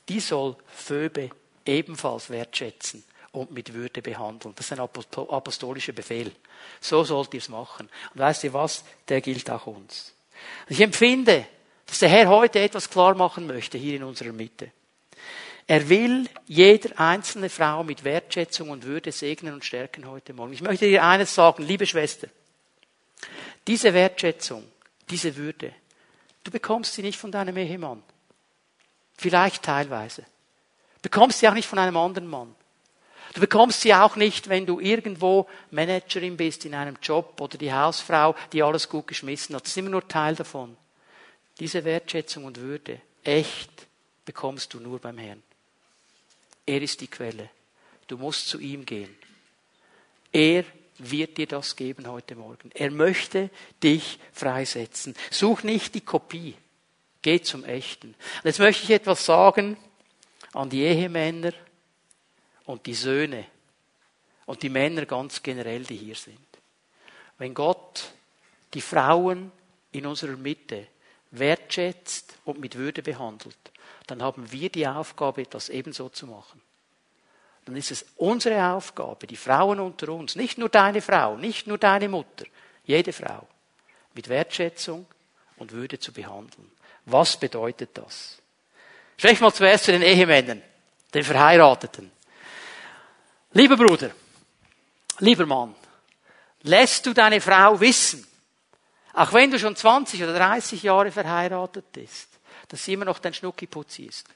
die 0.10 0.20
soll 0.20 0.56
Phoebe 0.68 1.30
ebenfalls 1.66 2.30
wertschätzen 2.30 3.04
und 3.34 3.52
mit 3.52 3.74
Würde 3.74 4.02
behandeln. 4.02 4.56
Das 4.56 4.66
ist 4.66 4.72
ein 4.72 4.80
apostolischer 4.80 5.94
Befehl. 5.94 6.32
So 6.80 7.04
sollt 7.04 7.34
ihr 7.34 7.40
es 7.40 7.50
machen. 7.50 7.90
Und 8.14 8.20
weißt 8.20 8.46
ihr 8.46 8.54
was? 8.54 8.84
Der 9.08 9.22
gilt 9.22 9.50
auch 9.52 9.68
uns. 9.68 10.14
Ich 10.70 10.82
empfinde, 10.82 11.46
dass 11.88 12.00
der 12.00 12.10
Herr 12.10 12.28
heute 12.30 12.60
etwas 12.60 12.90
klar 12.90 13.16
machen 13.16 13.48
möchte 13.48 13.78
hier 13.78 13.96
in 13.96 14.04
unserer 14.04 14.34
Mitte. 14.34 14.72
Er 15.66 15.90
will 15.90 16.30
jeder 16.46 16.98
einzelne 17.00 17.50
Frau 17.50 17.84
mit 17.84 18.04
Wertschätzung 18.04 18.70
und 18.70 18.84
Würde 18.84 19.12
segnen 19.12 19.54
und 19.54 19.66
stärken 19.66 20.08
heute 20.08 20.34
Morgen. 20.34 20.54
Ich 20.54 20.62
möchte 20.62 20.86
dir 20.86 21.04
eines 21.04 21.34
sagen, 21.34 21.64
liebe 21.64 21.86
Schwester. 21.86 22.28
Diese 23.66 23.94
Wertschätzung, 23.94 24.64
diese 25.10 25.36
Würde, 25.36 25.74
du 26.44 26.52
bekommst 26.52 26.94
sie 26.94 27.02
nicht 27.02 27.20
von 27.20 27.32
deinem 27.32 27.58
Ehemann. 27.58 28.02
Vielleicht 29.18 29.64
teilweise. 29.64 30.24
Bekommst 31.02 31.40
sie 31.40 31.50
auch 31.50 31.54
nicht 31.54 31.68
von 31.68 31.80
einem 31.80 31.98
anderen 31.98 32.30
Mann. 32.30 32.56
Du 33.34 33.42
bekommst 33.42 33.82
sie 33.82 33.94
auch 33.94 34.16
nicht, 34.16 34.48
wenn 34.48 34.66
du 34.66 34.80
irgendwo 34.80 35.48
Managerin 35.72 36.38
bist 36.38 36.64
in 36.66 36.76
einem 36.76 36.98
Job 37.02 37.40
oder 37.42 37.58
die 37.58 37.74
Hausfrau, 37.74 38.36
die 38.54 38.64
alles 38.64 38.88
gut 38.88 39.08
geschmissen 39.08 39.54
hat. 39.56 39.64
Das 39.64 39.72
ist 39.72 39.78
immer 39.78 39.90
nur 39.90 40.08
Teil 40.08 40.36
davon. 40.36 40.78
Diese 41.60 41.84
Wertschätzung 41.84 42.46
und 42.46 42.60
Würde, 42.60 43.02
echt, 43.24 43.88
bekommst 44.26 44.74
du 44.74 44.80
nur 44.80 45.00
beim 45.00 45.18
Herrn. 45.18 45.42
Er 46.66 46.82
ist 46.82 47.02
die 47.02 47.08
Quelle. 47.08 47.50
Du 48.08 48.18
musst 48.18 48.48
zu 48.48 48.60
ihm 48.60 48.86
gehen. 48.86 49.16
Er 50.32 50.66
wird 51.00 51.38
dir 51.38 51.48
das 51.48 51.76
geben 51.76 52.08
heute 52.08 52.36
Morgen. 52.36 52.72
Er 52.74 52.92
möchte 52.92 53.50
dich 53.82 54.20
freisetzen. 54.34 55.16
Such 55.32 55.64
nicht 55.64 55.96
die 55.96 56.02
Kopie. 56.02 56.56
Geh 57.22 57.42
zum 57.42 57.64
Echten. 57.64 58.10
Und 58.10 58.46
jetzt 58.46 58.60
möchte 58.60 58.84
ich 58.84 58.90
etwas 58.92 59.26
sagen 59.26 59.78
an 60.54 60.70
die 60.70 60.84
Ehemänner 60.84 61.54
und 62.66 62.86
die 62.86 62.94
Söhne 62.94 63.46
und 64.46 64.64
die 64.64 64.70
Männer 64.70 65.06
ganz 65.06 65.44
generell, 65.44 65.84
die 65.84 65.98
hier 65.98 66.16
sind. 66.16 66.38
Wenn 67.38 67.54
Gott 67.54 68.12
die 68.74 68.82
Frauen 68.82 69.52
in 69.92 70.06
unserer 70.06 70.38
Mitte 70.38 70.88
wertschätzt 71.32 72.38
und 72.46 72.60
mit 72.60 72.76
Würde 72.76 73.02
behandelt, 73.02 73.58
dann 74.08 74.22
haben 74.22 74.52
wir 74.52 74.70
die 74.70 74.88
Aufgabe, 74.88 75.44
das 75.44 75.70
ebenso 75.70 76.10
zu 76.10 76.28
machen. 76.28 76.62
Dann 77.66 77.76
ist 77.76 77.92
es 77.92 78.06
unsere 78.16 78.72
Aufgabe, 78.72 79.28
die 79.28 79.36
Frauen 79.36 79.82
unter 79.82 80.10
uns, 80.10 80.36
nicht 80.36 80.58
nur 80.58 80.70
deine 80.70 81.02
Frau, 81.02 81.36
nicht 81.36 81.68
nur 81.68 81.78
deine 81.78 82.08
Mutter, 82.08 82.46
jede 82.86 83.12
Frau, 83.12 83.46
mit 84.14 84.30
Wertschätzung 84.30 85.06
und 85.58 85.74
Würde 85.74 86.00
zu 86.00 86.14
behandeln. 86.14 86.72
Was 87.06 87.38
bedeutet 87.38 87.90
das? 87.98 88.42
Sprech 89.18 89.42
mal 89.42 89.54
zuerst 89.54 89.86
zu 89.86 89.92
den 89.92 90.02
Ehemännern, 90.02 90.62
den 91.14 91.24
Verheirateten. 91.24 92.12
Lieber 93.52 93.76
Bruder, 93.76 94.12
lieber 95.20 95.46
Mann, 95.46 95.76
lässt 96.62 97.06
du 97.06 97.14
deine 97.14 97.42
Frau 97.42 97.80
wissen, 97.80 98.26
auch 99.18 99.34
wenn 99.34 99.50
du 99.50 99.58
schon 99.58 99.76
20 99.76 100.22
oder 100.22 100.34
30 100.34 100.84
Jahre 100.84 101.12
verheiratet 101.12 101.92
bist, 101.92 102.30
dass 102.70 102.86
sie 102.86 102.94
immer 102.94 103.06
noch 103.06 103.18
dein 103.18 103.34
Schnuckiputzi 103.34 104.04
ist. 104.04 104.28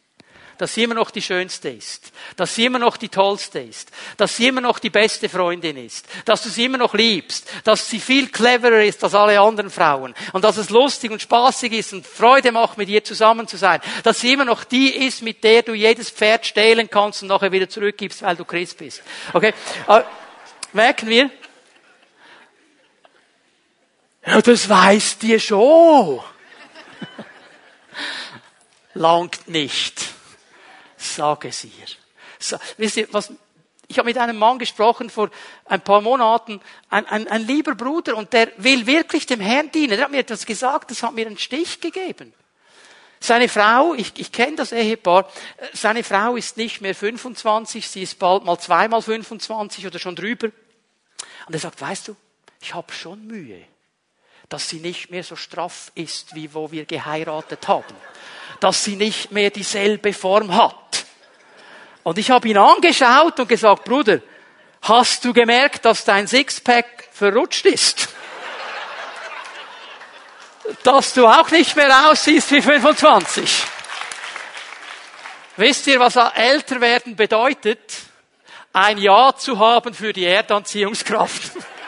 Dass 0.58 0.74
sie 0.74 0.84
immer 0.84 0.96
noch 0.96 1.12
die 1.12 1.22
Schönste 1.22 1.70
ist. 1.70 2.12
Dass 2.36 2.56
sie 2.56 2.66
immer 2.66 2.80
noch 2.80 2.98
die 2.98 3.10
Tollste 3.10 3.60
ist. 3.60 3.92
Dass 4.18 4.36
sie 4.36 4.48
immer 4.48 4.62
noch 4.62 4.80
die 4.80 4.90
beste 4.90 5.30
Freundin 5.30 5.78
ist. 5.78 6.08
Dass 6.26 6.42
du 6.42 6.50
sie 6.50 6.66
immer 6.66 6.80
noch 6.80 6.96
liebst. 6.96 7.48
Dass 7.64 7.90
sie 7.90 8.00
viel 8.00 8.30
cleverer 8.30 8.84
ist 8.84 9.04
als 9.04 9.14
alle 9.14 9.40
anderen 9.40 9.70
Frauen. 9.70 10.16
Und 10.34 10.44
dass 10.44 10.58
es 10.58 10.72
lustig 10.72 11.12
und 11.12 11.22
spaßig 11.22 11.74
ist 11.74 11.94
und 11.94 12.06
Freude 12.06 12.52
macht, 12.52 12.78
mit 12.78 12.90
ihr 12.90 13.04
zusammen 13.04 13.48
zu 13.48 13.58
sein. 13.58 13.82
Dass 14.04 14.20
sie 14.20 14.34
immer 14.34 14.46
noch 14.46 14.64
die 14.64 14.90
ist, 14.90 15.22
mit 15.22 15.44
der 15.44 15.62
du 15.62 15.74
jedes 15.74 16.10
Pferd 16.10 16.46
stehlen 16.46 16.90
kannst 16.90 17.22
und 17.22 17.28
nachher 17.30 17.52
wieder 17.52 17.70
zurückgibst, 17.70 18.24
weil 18.24 18.36
du 18.36 18.46
Christ 18.46 18.78
bist. 18.78 19.04
Okay? 19.34 19.54
Aber 19.88 20.06
merken 20.74 21.08
wir? 21.08 21.30
Ja, 24.26 24.42
das 24.42 24.70
weißt 24.70 25.24
ihr 25.24 25.40
schon 25.40 26.22
langt 28.94 29.48
nicht. 29.48 30.02
Sag 30.98 31.46
es 31.46 31.64
ihr. 31.64 31.72
So, 32.40 32.58
wisst 32.78 32.98
ihr, 32.98 33.08
was, 33.12 33.32
ich 33.88 33.98
habe 33.98 34.08
mit 34.08 34.18
einem 34.18 34.38
Mann 34.38 34.60
gesprochen 34.60 35.10
vor 35.10 35.30
ein 35.66 35.82
paar 35.82 36.02
Monaten, 36.02 36.62
ein, 36.90 37.06
ein, 37.08 37.28
ein 37.28 37.46
lieber 37.46 37.76
Bruder, 37.76 38.16
und 38.16 38.34
der 38.34 38.52
will 38.58 38.86
wirklich 38.86 39.26
dem 39.26 39.40
Herrn 39.40 39.72
dienen. 39.72 39.92
Der 39.92 40.06
hat 40.06 40.12
mir 40.12 40.20
etwas 40.20 40.46
gesagt, 40.46 40.92
das 40.92 41.04
hat 41.04 41.14
mir 41.14 41.28
einen 41.28 41.38
Stich 41.38 41.82
gegeben. 41.82 42.34
Seine 43.20 43.50
Frau, 43.50 43.94
ich, 43.94 44.14
ich 44.18 44.32
kenne 44.32 44.56
das 44.56 44.72
Ehepaar, 44.72 45.30
seine 45.74 46.04
Frau 46.04 46.36
ist 46.36 46.58
nicht 46.58 46.82
mehr 46.82 46.96
25, 46.96 47.88
sie 47.88 48.02
ist 48.02 48.18
bald 48.18 48.46
mal 48.46 48.58
zweimal 48.58 49.02
25 49.02 49.86
oder 49.86 50.00
schon 50.00 50.16
drüber. 50.16 50.48
Und 51.46 51.54
er 51.54 51.60
sagt, 51.60 51.80
weißt 51.82 52.08
du, 52.08 52.16
ich 52.62 52.74
habe 52.74 52.92
schon 52.92 53.28
Mühe, 53.28 53.64
dass 54.52 54.70
sie 54.70 54.80
nicht 54.80 55.10
mehr 55.10 55.24
so 55.24 55.36
straff 55.36 55.92
ist, 55.96 56.36
wie 56.36 56.54
wo 56.54 56.72
wir 56.72 56.86
geheiratet 56.86 57.68
haben 57.68 57.96
dass 58.62 58.84
sie 58.84 58.96
nicht 58.96 59.32
mehr 59.32 59.50
dieselbe 59.50 60.14
Form 60.14 60.56
hat. 60.56 61.06
Und 62.04 62.18
ich 62.18 62.30
habe 62.32 62.48
ihn 62.48 62.58
angeschaut 62.58 63.40
und 63.40 63.50
gesagt, 63.50 63.84
Bruder, 63.86 64.20
hast 64.84 65.26
du 65.26 65.34
gemerkt, 65.34 65.84
dass 65.84 66.06
dein 66.06 66.28
Sixpack 66.28 67.10
verrutscht 67.12 67.66
ist? 67.66 68.08
Dass 70.84 71.14
du 71.14 71.28
auch 71.28 71.50
nicht 71.52 71.76
mehr 71.76 72.10
aussiehst 72.10 72.52
wie 72.52 72.62
25. 72.62 73.64
Wisst 75.58 75.88
ihr, 75.88 76.00
was 76.00 76.16
älter 76.16 76.80
werden 76.80 77.16
bedeutet? 77.16 77.80
Ein 78.72 78.98
Ja 79.00 79.36
zu 79.36 79.60
haben 79.60 79.94
für 79.94 80.14
die 80.14 80.26
Erdanziehungskraft. 80.26 81.52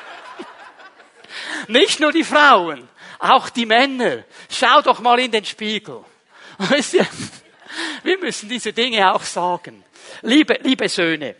Nicht 1.68 2.00
nur 2.00 2.12
die 2.12 2.24
Frauen, 2.24 2.88
auch 3.20 3.50
die 3.50 3.66
Männer. 3.66 4.24
Schau 4.50 4.82
doch 4.82 5.00
mal 5.00 5.20
in 5.20 5.32
den 5.32 5.46
Spiegel. 5.46 6.04
Weißt 6.58 6.96
ihr, 6.96 7.08
wir 8.04 8.18
müssen 8.20 8.50
diese 8.50 8.74
Dinge 8.74 9.14
auch 9.14 9.24
sagen. 9.24 9.84
Liebe, 10.22 10.60
liebe 10.62 10.88
Söhne. 10.90 11.36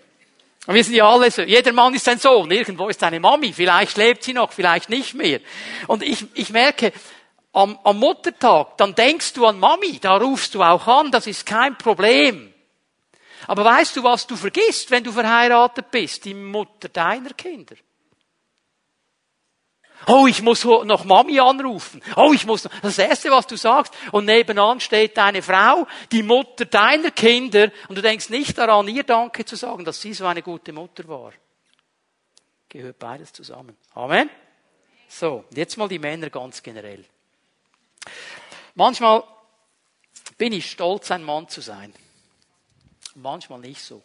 Wir 0.66 0.84
sind 0.84 0.96
ja 0.96 1.08
alle 1.08 1.30
so. 1.30 1.42
Jeder 1.42 1.74
Mann 1.74 1.94
ist 1.94 2.08
ein 2.08 2.20
Sohn. 2.20 2.50
Irgendwo 2.50 2.88
ist 2.88 3.04
eine 3.04 3.20
Mami. 3.20 3.52
Vielleicht 3.52 3.98
lebt 3.98 4.24
sie 4.24 4.34
noch, 4.34 4.52
vielleicht 4.54 4.90
nicht 4.90 5.14
mehr. 5.14 5.42
Und 5.88 6.04
ich, 6.04 6.26
ich 6.36 6.52
merke, 6.52 6.94
am, 7.52 7.78
am 7.84 8.00
Muttertag, 8.00 8.78
dann 8.78 8.96
denkst 8.96 9.34
du 9.34 9.46
an 9.46 9.60
Mami. 9.60 10.00
Da 10.00 10.16
rufst 10.18 10.56
du 10.56 10.64
auch 10.64 10.88
an. 10.88 11.12
Das 11.12 11.28
ist 11.28 11.46
kein 11.46 11.78
Problem. 11.78 12.54
Aber 13.48 13.66
weißt 13.66 13.98
du, 13.98 14.04
was 14.04 14.26
du 14.26 14.38
vergisst, 14.38 14.90
wenn 14.90 15.04
du 15.04 15.12
verheiratet 15.12 15.92
bist? 15.92 16.24
Die 16.24 16.34
Mutter 16.34 16.88
deiner 16.88 17.32
Kinder. 17.32 17.76
Oh, 20.08 20.28
ich 20.28 20.42
muss 20.42 20.64
noch 20.64 21.06
Mami 21.06 21.40
anrufen. 21.40 22.02
Oh, 22.16 22.34
ich 22.34 22.46
muss 22.46 22.64
noch. 22.64 22.72
Das 22.82 22.98
Erste, 22.98 23.32
was 23.32 23.48
du 23.48 23.56
sagst. 23.56 23.94
Und 24.12 24.26
nebenan 24.26 24.80
steht 24.80 25.18
deine 25.18 25.42
Frau, 25.42 25.88
die 26.12 26.24
Mutter 26.24 26.66
deiner 26.66 27.12
Kinder. 27.12 27.72
Und 27.88 27.98
du 27.98 28.02
denkst 28.02 28.30
nicht 28.30 28.58
daran, 28.58 28.88
ihr 28.88 29.04
Danke 29.04 29.46
zu 29.46 29.56
sagen, 29.56 29.86
dass 29.86 30.02
sie 30.02 30.14
so 30.14 30.26
eine 30.26 30.42
gute 30.42 30.74
Mutter 30.74 31.08
war. 31.08 31.34
Gehört 32.70 33.00
beides 33.00 33.32
zusammen. 33.32 33.78
Amen. 33.94 34.30
So, 35.08 35.46
jetzt 35.54 35.78
mal 35.78 35.88
die 35.88 36.00
Männer 36.00 36.30
ganz 36.30 36.64
generell. 36.64 37.06
Manchmal 38.76 39.24
bin 40.38 40.54
ich 40.54 40.72
stolz, 40.72 41.12
ein 41.12 41.24
Mann 41.24 41.48
zu 41.48 41.62
sein. 41.62 41.94
Manchmal 43.16 43.60
nicht 43.60 43.82
so. 43.82 44.02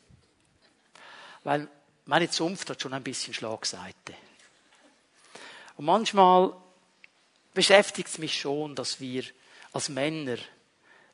Weil 1.44 1.68
meine 2.04 2.28
Zunft 2.28 2.68
hat 2.68 2.82
schon 2.82 2.92
ein 2.92 3.02
bisschen 3.02 3.32
Schlagseite. 3.32 4.14
Und 5.78 5.84
manchmal 5.84 6.52
beschäftigt 7.54 8.08
es 8.08 8.18
mich 8.18 8.38
schon, 8.38 8.74
dass 8.74 9.00
wir 9.00 9.22
als 9.72 9.88
Männer, 9.88 10.36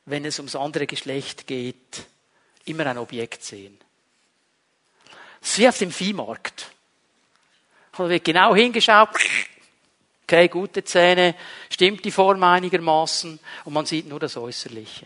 wenn 0.05 0.25
es 0.25 0.39
ums 0.39 0.55
andere 0.55 0.87
Geschlecht 0.87 1.45
geht, 1.45 2.03
immer 2.65 2.87
ein 2.87 2.97
Objekt 2.97 3.43
sehen. 3.43 3.77
Es 5.39 5.51
ist 5.51 5.59
wie 5.59 5.67
auf 5.69 5.77
dem 5.77 5.91
Viehmarkt. 5.91 6.71
Da 7.95 8.09
wird 8.09 8.25
genau 8.25 8.55
hingeschaut. 8.55 9.09
Okay, 10.23 10.47
gute 10.47 10.83
Zähne, 10.83 11.35
stimmt 11.69 12.03
die 12.03 12.09
Form 12.09 12.41
einigermaßen 12.41 13.39
und 13.65 13.73
man 13.73 13.85
sieht 13.85 14.07
nur 14.07 14.19
das 14.19 14.35
Äußerliche. 14.35 15.05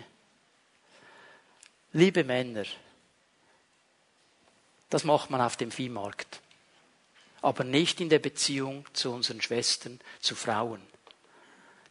Liebe 1.91 2.23
Männer, 2.23 2.63
das 4.89 5.03
macht 5.03 5.29
man 5.29 5.41
auf 5.41 5.57
dem 5.57 5.71
Viehmarkt 5.71 6.39
aber 7.41 7.63
nicht 7.63 8.01
in 8.01 8.09
der 8.09 8.19
Beziehung 8.19 8.85
zu 8.93 9.11
unseren 9.11 9.41
Schwestern, 9.41 9.99
zu 10.19 10.35
Frauen. 10.35 10.81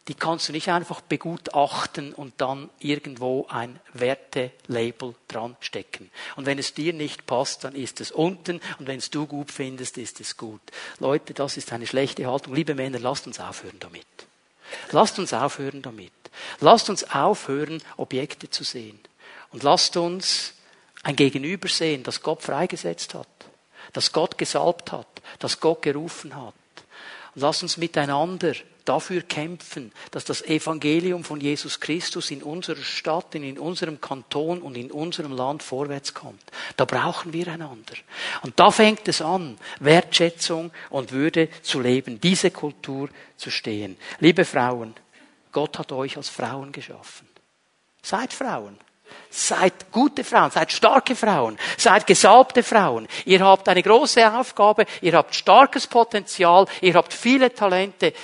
Die 0.08 0.14
kannst 0.14 0.48
du 0.48 0.52
nicht 0.52 0.70
einfach 0.70 1.02
begutachten 1.02 2.14
und 2.14 2.32
dann 2.38 2.70
irgendwo 2.78 3.46
ein 3.50 3.78
Wertelabel 3.92 5.14
dran 5.28 5.54
stecken. 5.60 6.10
Und 6.36 6.46
wenn 6.46 6.58
es 6.58 6.72
dir 6.72 6.94
nicht 6.94 7.26
passt, 7.26 7.64
dann 7.64 7.74
ist 7.74 8.00
es 8.00 8.10
unten 8.10 8.62
und 8.78 8.86
wenn 8.86 8.98
es 8.98 9.10
du 9.10 9.26
gut 9.26 9.50
findest, 9.52 9.98
ist 9.98 10.18
es 10.20 10.38
gut. 10.38 10.62
Leute, 10.98 11.34
das 11.34 11.58
ist 11.58 11.74
eine 11.74 11.86
schlechte 11.86 12.26
Haltung. 12.26 12.54
Liebe 12.54 12.74
Männer, 12.74 12.98
lasst 12.98 13.26
uns 13.26 13.38
aufhören 13.38 13.78
damit. 13.80 14.06
Lasst 14.92 15.18
uns 15.18 15.34
aufhören 15.34 15.82
damit. 15.82 16.12
Lasst 16.60 16.88
uns 16.88 17.04
aufhören, 17.04 17.82
Objekte 17.98 18.48
zu 18.48 18.64
sehen. 18.64 18.98
Und 19.50 19.62
lasst 19.62 19.98
uns 19.98 20.54
ein 21.02 21.16
Gegenüber 21.16 21.68
sehen, 21.68 22.02
das 22.02 22.22
Gott 22.22 22.42
freigesetzt 22.42 23.12
hat 23.12 23.28
das 23.92 24.12
Gott 24.12 24.38
gesalbt 24.38 24.92
hat, 24.92 25.06
das 25.38 25.60
Gott 25.60 25.82
gerufen 25.82 26.34
hat. 26.36 26.54
Lass 27.34 27.62
uns 27.62 27.76
miteinander 27.76 28.54
dafür 28.84 29.22
kämpfen, 29.22 29.92
dass 30.10 30.24
das 30.24 30.42
Evangelium 30.42 31.22
von 31.22 31.40
Jesus 31.40 31.78
Christus 31.78 32.30
in 32.30 32.42
unserer 32.42 32.82
Stadt, 32.82 33.34
in 33.34 33.58
unserem 33.58 34.00
Kanton 34.00 34.62
und 34.62 34.76
in 34.76 34.90
unserem 34.90 35.32
Land 35.32 35.62
vorwärts 35.62 36.14
kommt. 36.14 36.42
Da 36.76 36.84
brauchen 36.84 37.32
wir 37.32 37.48
einander. 37.48 37.94
Und 38.42 38.58
da 38.58 38.70
fängt 38.70 39.06
es 39.06 39.20
an, 39.20 39.58
Wertschätzung 39.80 40.72
und 40.90 41.12
Würde 41.12 41.48
zu 41.62 41.80
leben, 41.80 42.20
diese 42.20 42.50
Kultur 42.50 43.10
zu 43.36 43.50
stehen. 43.50 43.98
Liebe 44.20 44.44
Frauen, 44.44 44.94
Gott 45.52 45.78
hat 45.78 45.92
euch 45.92 46.16
als 46.16 46.28
Frauen 46.28 46.72
geschaffen. 46.72 47.28
Seid 48.02 48.32
Frauen. 48.32 48.78
Seid 49.30 49.92
gute 49.92 50.24
Frauen, 50.24 50.50
seid 50.50 50.72
starke 50.72 51.14
Frauen, 51.14 51.58
seid 51.76 52.06
gesalbte 52.06 52.62
Frauen. 52.62 53.06
Ihr 53.24 53.40
habt 53.40 53.68
eine 53.68 53.82
große 53.82 54.32
Aufgabe, 54.32 54.86
ihr 55.02 55.12
habt 55.12 55.34
starkes 55.34 55.86
Potenzial, 55.86 56.66
ihr 56.80 56.94
habt 56.94 57.12
viele 57.12 57.52
Talente. 57.52 58.14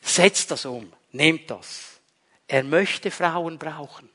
Setzt 0.00 0.52
das 0.52 0.64
um, 0.64 0.92
nehmt 1.12 1.50
das. 1.50 2.00
Er 2.46 2.62
möchte 2.62 3.10
Frauen 3.10 3.58
brauchen, 3.58 4.08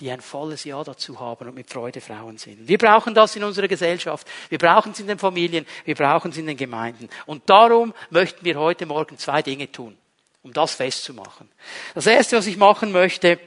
die 0.00 0.10
ein 0.10 0.20
volles 0.20 0.64
Ja 0.64 0.82
dazu 0.82 1.20
haben 1.20 1.48
und 1.48 1.54
mit 1.54 1.70
Freude 1.70 2.00
Frauen 2.00 2.36
sind. 2.36 2.66
Wir 2.66 2.78
brauchen 2.78 3.14
das 3.14 3.36
in 3.36 3.44
unserer 3.44 3.68
Gesellschaft, 3.68 4.26
wir 4.48 4.58
brauchen 4.58 4.90
es 4.90 4.98
in 4.98 5.06
den 5.06 5.18
Familien, 5.18 5.64
wir 5.84 5.94
brauchen 5.94 6.32
es 6.32 6.38
in 6.38 6.46
den 6.46 6.56
Gemeinden. 6.56 7.08
Und 7.26 7.48
darum 7.48 7.94
möchten 8.10 8.44
wir 8.44 8.58
heute 8.58 8.86
Morgen 8.86 9.18
zwei 9.18 9.40
Dinge 9.42 9.70
tun, 9.70 9.96
um 10.42 10.52
das 10.52 10.74
festzumachen. 10.74 11.48
Das 11.94 12.06
erste, 12.06 12.36
was 12.36 12.48
ich 12.48 12.56
machen 12.56 12.90
möchte, 12.90 13.38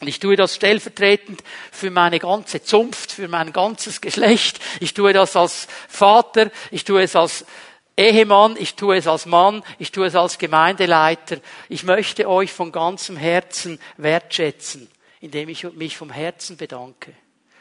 und 0.00 0.08
ich 0.08 0.18
tue 0.18 0.36
das 0.36 0.54
stellvertretend 0.54 1.42
für 1.72 1.90
meine 1.90 2.18
ganze 2.18 2.62
Zunft, 2.62 3.12
für 3.12 3.28
mein 3.28 3.52
ganzes 3.52 4.00
Geschlecht. 4.00 4.60
Ich 4.80 4.94
tue 4.94 5.12
das 5.12 5.36
als 5.36 5.68
Vater, 5.88 6.50
ich 6.70 6.84
tue 6.84 7.02
es 7.02 7.16
als 7.16 7.46
Ehemann, 7.96 8.56
ich 8.58 8.74
tue 8.74 8.96
es 8.96 9.06
als 9.06 9.24
Mann, 9.24 9.62
ich 9.78 9.92
tue 9.92 10.06
es 10.06 10.14
als 10.14 10.36
Gemeindeleiter. 10.38 11.38
Ich 11.70 11.82
möchte 11.82 12.28
euch 12.28 12.52
von 12.52 12.72
ganzem 12.72 13.16
Herzen 13.16 13.80
wertschätzen, 13.96 14.90
indem 15.20 15.48
ich 15.48 15.64
mich 15.72 15.96
vom 15.96 16.10
Herzen 16.10 16.58
bedanke 16.58 17.14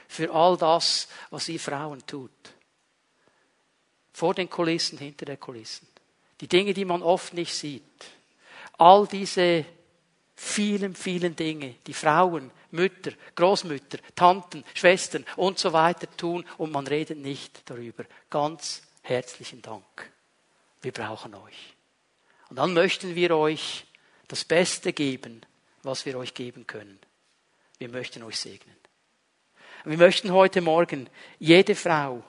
für 0.07 0.33
all 0.33 0.57
das, 0.57 1.07
was 1.29 1.49
ihr 1.49 1.59
Frauen 1.59 2.05
tut. 2.07 2.31
Vor 4.13 4.33
den 4.33 4.49
Kulissen, 4.49 4.97
hinter 4.97 5.25
den 5.25 5.39
Kulissen. 5.39 5.87
Die 6.41 6.47
Dinge, 6.47 6.73
die 6.73 6.85
man 6.85 7.01
oft 7.01 7.33
nicht 7.33 7.53
sieht. 7.53 7.83
All 8.77 9.07
diese 9.07 9.65
vielen, 10.35 10.95
vielen 10.95 11.35
Dinge, 11.35 11.75
die 11.87 11.93
Frauen, 11.93 12.51
Mütter, 12.71 13.11
Großmütter, 13.35 13.99
Tanten, 14.15 14.63
Schwestern 14.73 15.25
und 15.37 15.59
so 15.59 15.73
weiter 15.73 16.07
tun 16.17 16.45
und 16.57 16.71
man 16.71 16.87
redet 16.87 17.17
nicht 17.17 17.69
darüber. 17.69 18.05
Ganz 18.29 18.83
herzlichen 19.01 19.61
Dank. 19.61 20.11
Wir 20.81 20.91
brauchen 20.91 21.33
euch. 21.35 21.75
Und 22.49 22.57
dann 22.57 22.73
möchten 22.73 23.15
wir 23.15 23.35
euch 23.35 23.85
das 24.27 24.43
Beste 24.43 24.93
geben, 24.93 25.41
was 25.83 26.05
wir 26.05 26.17
euch 26.17 26.33
geben 26.33 26.67
können. 26.67 26.99
Wir 27.77 27.89
möchten 27.89 28.23
euch 28.23 28.39
segnen. 28.39 28.75
Wir 29.83 29.97
möchten 29.97 30.31
heute 30.31 30.61
Morgen 30.61 31.09
jede 31.39 31.75
Frau, 31.75 32.23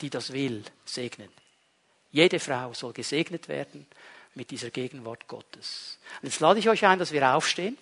die 0.00 0.10
das 0.10 0.32
will, 0.32 0.62
segnen. 0.84 1.30
Jede 2.10 2.38
Frau 2.38 2.72
soll 2.72 2.92
gesegnet 2.92 3.48
werden 3.48 3.86
mit 4.38 4.52
dieser 4.52 4.70
Gegenwart 4.70 5.26
Gottes. 5.26 5.98
Und 6.22 6.28
jetzt 6.28 6.38
lade 6.38 6.60
ich 6.60 6.68
euch 6.68 6.86
ein, 6.86 7.00
dass 7.00 7.10
wir 7.10 7.34
aufstehen. 7.34 7.76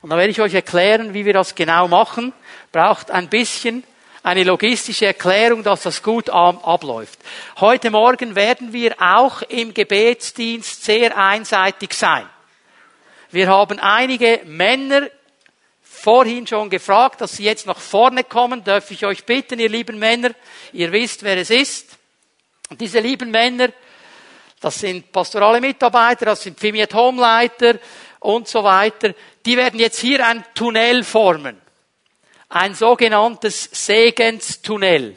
Und 0.00 0.10
dann 0.10 0.18
werde 0.18 0.32
ich 0.32 0.40
euch 0.40 0.54
erklären, 0.54 1.14
wie 1.14 1.24
wir 1.24 1.32
das 1.32 1.54
genau 1.54 1.86
machen. 1.86 2.32
Braucht 2.72 3.12
ein 3.12 3.28
bisschen 3.28 3.84
eine 4.24 4.42
logistische 4.42 5.06
Erklärung, 5.06 5.62
dass 5.62 5.82
das 5.82 6.02
gut 6.02 6.28
abläuft. 6.30 7.20
Heute 7.60 7.92
Morgen 7.92 8.34
werden 8.34 8.72
wir 8.72 9.00
auch 9.00 9.42
im 9.42 9.72
Gebetsdienst 9.72 10.82
sehr 10.82 11.16
einseitig 11.16 11.94
sein. 11.94 12.28
Wir 13.30 13.46
haben 13.46 13.78
einige 13.78 14.40
Männer 14.44 15.10
vorhin 15.80 16.44
schon 16.44 16.70
gefragt, 16.70 17.20
dass 17.20 17.36
sie 17.36 17.44
jetzt 17.44 17.66
nach 17.66 17.78
vorne 17.78 18.24
kommen. 18.24 18.64
Darf 18.64 18.90
ich 18.90 19.06
euch 19.06 19.24
bitten, 19.24 19.60
ihr 19.60 19.68
lieben 19.68 20.00
Männer, 20.00 20.32
ihr 20.72 20.90
wisst, 20.90 21.22
wer 21.22 21.36
es 21.36 21.50
ist. 21.50 21.98
Und 22.68 22.80
diese 22.80 22.98
lieben 22.98 23.30
Männer 23.30 23.68
das 24.62 24.78
sind 24.78 25.10
pastorale 25.10 25.60
Mitarbeiter, 25.60 26.24
das 26.26 26.42
sind 26.42 26.58
Fimiet 26.58 26.94
Homeleiter 26.94 27.78
und 28.20 28.46
so 28.46 28.62
weiter. 28.62 29.12
Die 29.44 29.56
werden 29.56 29.80
jetzt 29.80 29.98
hier 29.98 30.24
ein 30.24 30.44
Tunnel 30.54 31.02
formen. 31.02 31.60
Ein 32.48 32.74
sogenanntes 32.74 33.68
Segenstunnel. 33.72 35.16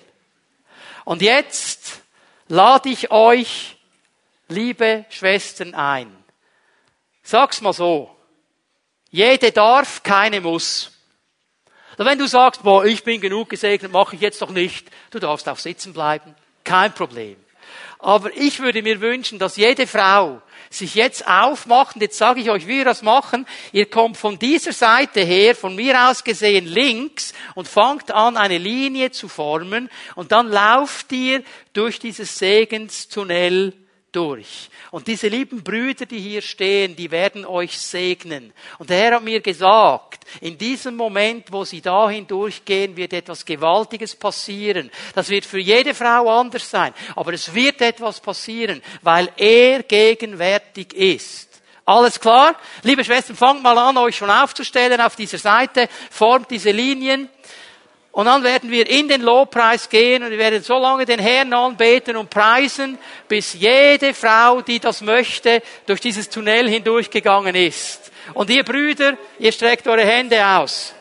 Und 1.03 1.21
jetzt 1.21 2.01
lade 2.47 2.89
ich 2.89 3.11
euch, 3.11 3.77
liebe 4.47 5.05
Schwestern, 5.09 5.75
ein. 5.75 6.11
Sag's 7.21 7.61
mal 7.61 7.73
so. 7.73 8.09
Jede 9.11 9.51
darf, 9.51 10.01
keine 10.01 10.41
muss. 10.41 10.91
Wenn 11.97 12.17
du 12.17 12.27
sagst, 12.27 12.63
boah, 12.63 12.83
ich 12.83 13.03
bin 13.03 13.21
genug 13.21 13.49
gesegnet, 13.49 13.91
mache 13.91 14.15
ich 14.15 14.21
jetzt 14.21 14.41
doch 14.41 14.49
nicht, 14.49 14.89
du 15.11 15.19
darfst 15.19 15.47
auch 15.47 15.59
sitzen 15.59 15.93
bleiben. 15.93 16.35
Kein 16.63 16.93
Problem. 16.93 17.37
Aber 18.05 18.37
ich 18.37 18.59
würde 18.59 18.83
mir 18.83 19.01
wünschen, 19.01 19.39
dass 19.39 19.57
jede 19.57 19.87
Frau 19.87 20.39
sich 20.69 20.93
jetzt 20.93 21.27
aufmacht, 21.27 21.95
und 21.95 22.03
jetzt 22.03 22.19
sage 22.19 22.39
ich 22.39 22.51
euch, 22.51 22.67
wie 22.67 22.77
wir 22.77 22.85
das 22.85 23.01
machen. 23.01 23.47
Ihr 23.71 23.89
kommt 23.89 24.15
von 24.15 24.37
dieser 24.37 24.73
Seite 24.73 25.21
her, 25.21 25.55
von 25.55 25.75
mir 25.75 26.07
aus 26.07 26.23
gesehen 26.23 26.67
links, 26.67 27.33
und 27.55 27.67
fangt 27.67 28.11
an, 28.11 28.37
eine 28.37 28.59
Linie 28.59 29.09
zu 29.09 29.27
formen, 29.27 29.89
und 30.13 30.31
dann 30.31 30.49
lauft 30.49 31.11
ihr 31.13 31.41
durch 31.73 31.97
dieses 31.97 32.37
Segenstunnel 32.37 33.73
durch. 34.15 34.69
Und 34.91 35.07
diese 35.07 35.27
lieben 35.27 35.63
Brüder, 35.63 36.05
die 36.05 36.19
hier 36.19 36.41
stehen, 36.41 36.95
die 36.95 37.11
werden 37.11 37.45
euch 37.45 37.77
segnen. 37.77 38.53
Und 38.79 38.89
der 38.89 38.97
Herr 38.97 39.15
hat 39.15 39.23
mir 39.23 39.41
gesagt, 39.41 40.25
in 40.41 40.57
diesem 40.57 40.95
Moment, 40.95 41.51
wo 41.51 41.65
sie 41.65 41.81
dahin 41.81 42.25
durchgehen, 42.25 42.95
wird 42.95 43.13
etwas 43.13 43.45
Gewaltiges 43.45 44.15
passieren. 44.15 44.89
Das 45.13 45.29
wird 45.29 45.45
für 45.45 45.59
jede 45.59 45.93
Frau 45.93 46.29
anders 46.39 46.69
sein. 46.69 46.93
Aber 47.15 47.33
es 47.33 47.53
wird 47.53 47.81
etwas 47.81 48.21
passieren, 48.21 48.81
weil 49.01 49.29
er 49.37 49.83
gegenwärtig 49.83 50.93
ist. 50.93 51.49
Alles 51.85 52.19
klar? 52.19 52.55
Liebe 52.81 53.03
Schwestern, 53.03 53.35
fangt 53.35 53.61
mal 53.61 53.77
an, 53.77 53.97
euch 53.97 54.15
schon 54.15 54.31
aufzustellen 54.31 54.99
auf 55.01 55.15
dieser 55.15 55.37
Seite, 55.37 55.87
formt 56.09 56.49
diese 56.49 56.71
Linien. 56.71 57.29
Und 58.15 58.27
dann 58.27 58.45
werden 58.45 58.71
wir 58.71 58.89
in 58.89 59.09
den 59.09 59.19
Lobpreis 59.19 59.89
gehen 59.89 60.23
und 60.23 60.31
wir 60.31 60.37
werden 60.37 60.63
so 60.63 60.79
lange 60.79 61.05
den 61.05 61.19
Herrn 61.19 61.51
anbeten 61.51 62.15
und 62.15 62.29
preisen, 62.29 62.97
bis 63.27 63.55
jede 63.55 64.13
Frau, 64.13 64.61
die 64.61 64.79
das 64.79 65.01
möchte, 65.01 65.61
durch 65.85 65.99
dieses 65.99 66.29
Tunnel 66.29 66.69
hindurchgegangen 66.69 67.53
ist. 67.55 68.13
Und 68.33 68.49
ihr 68.49 68.63
Brüder, 68.63 69.17
ihr 69.37 69.51
streckt 69.51 69.85
eure 69.85 70.05
Hände 70.05 70.47
aus. 70.47 70.94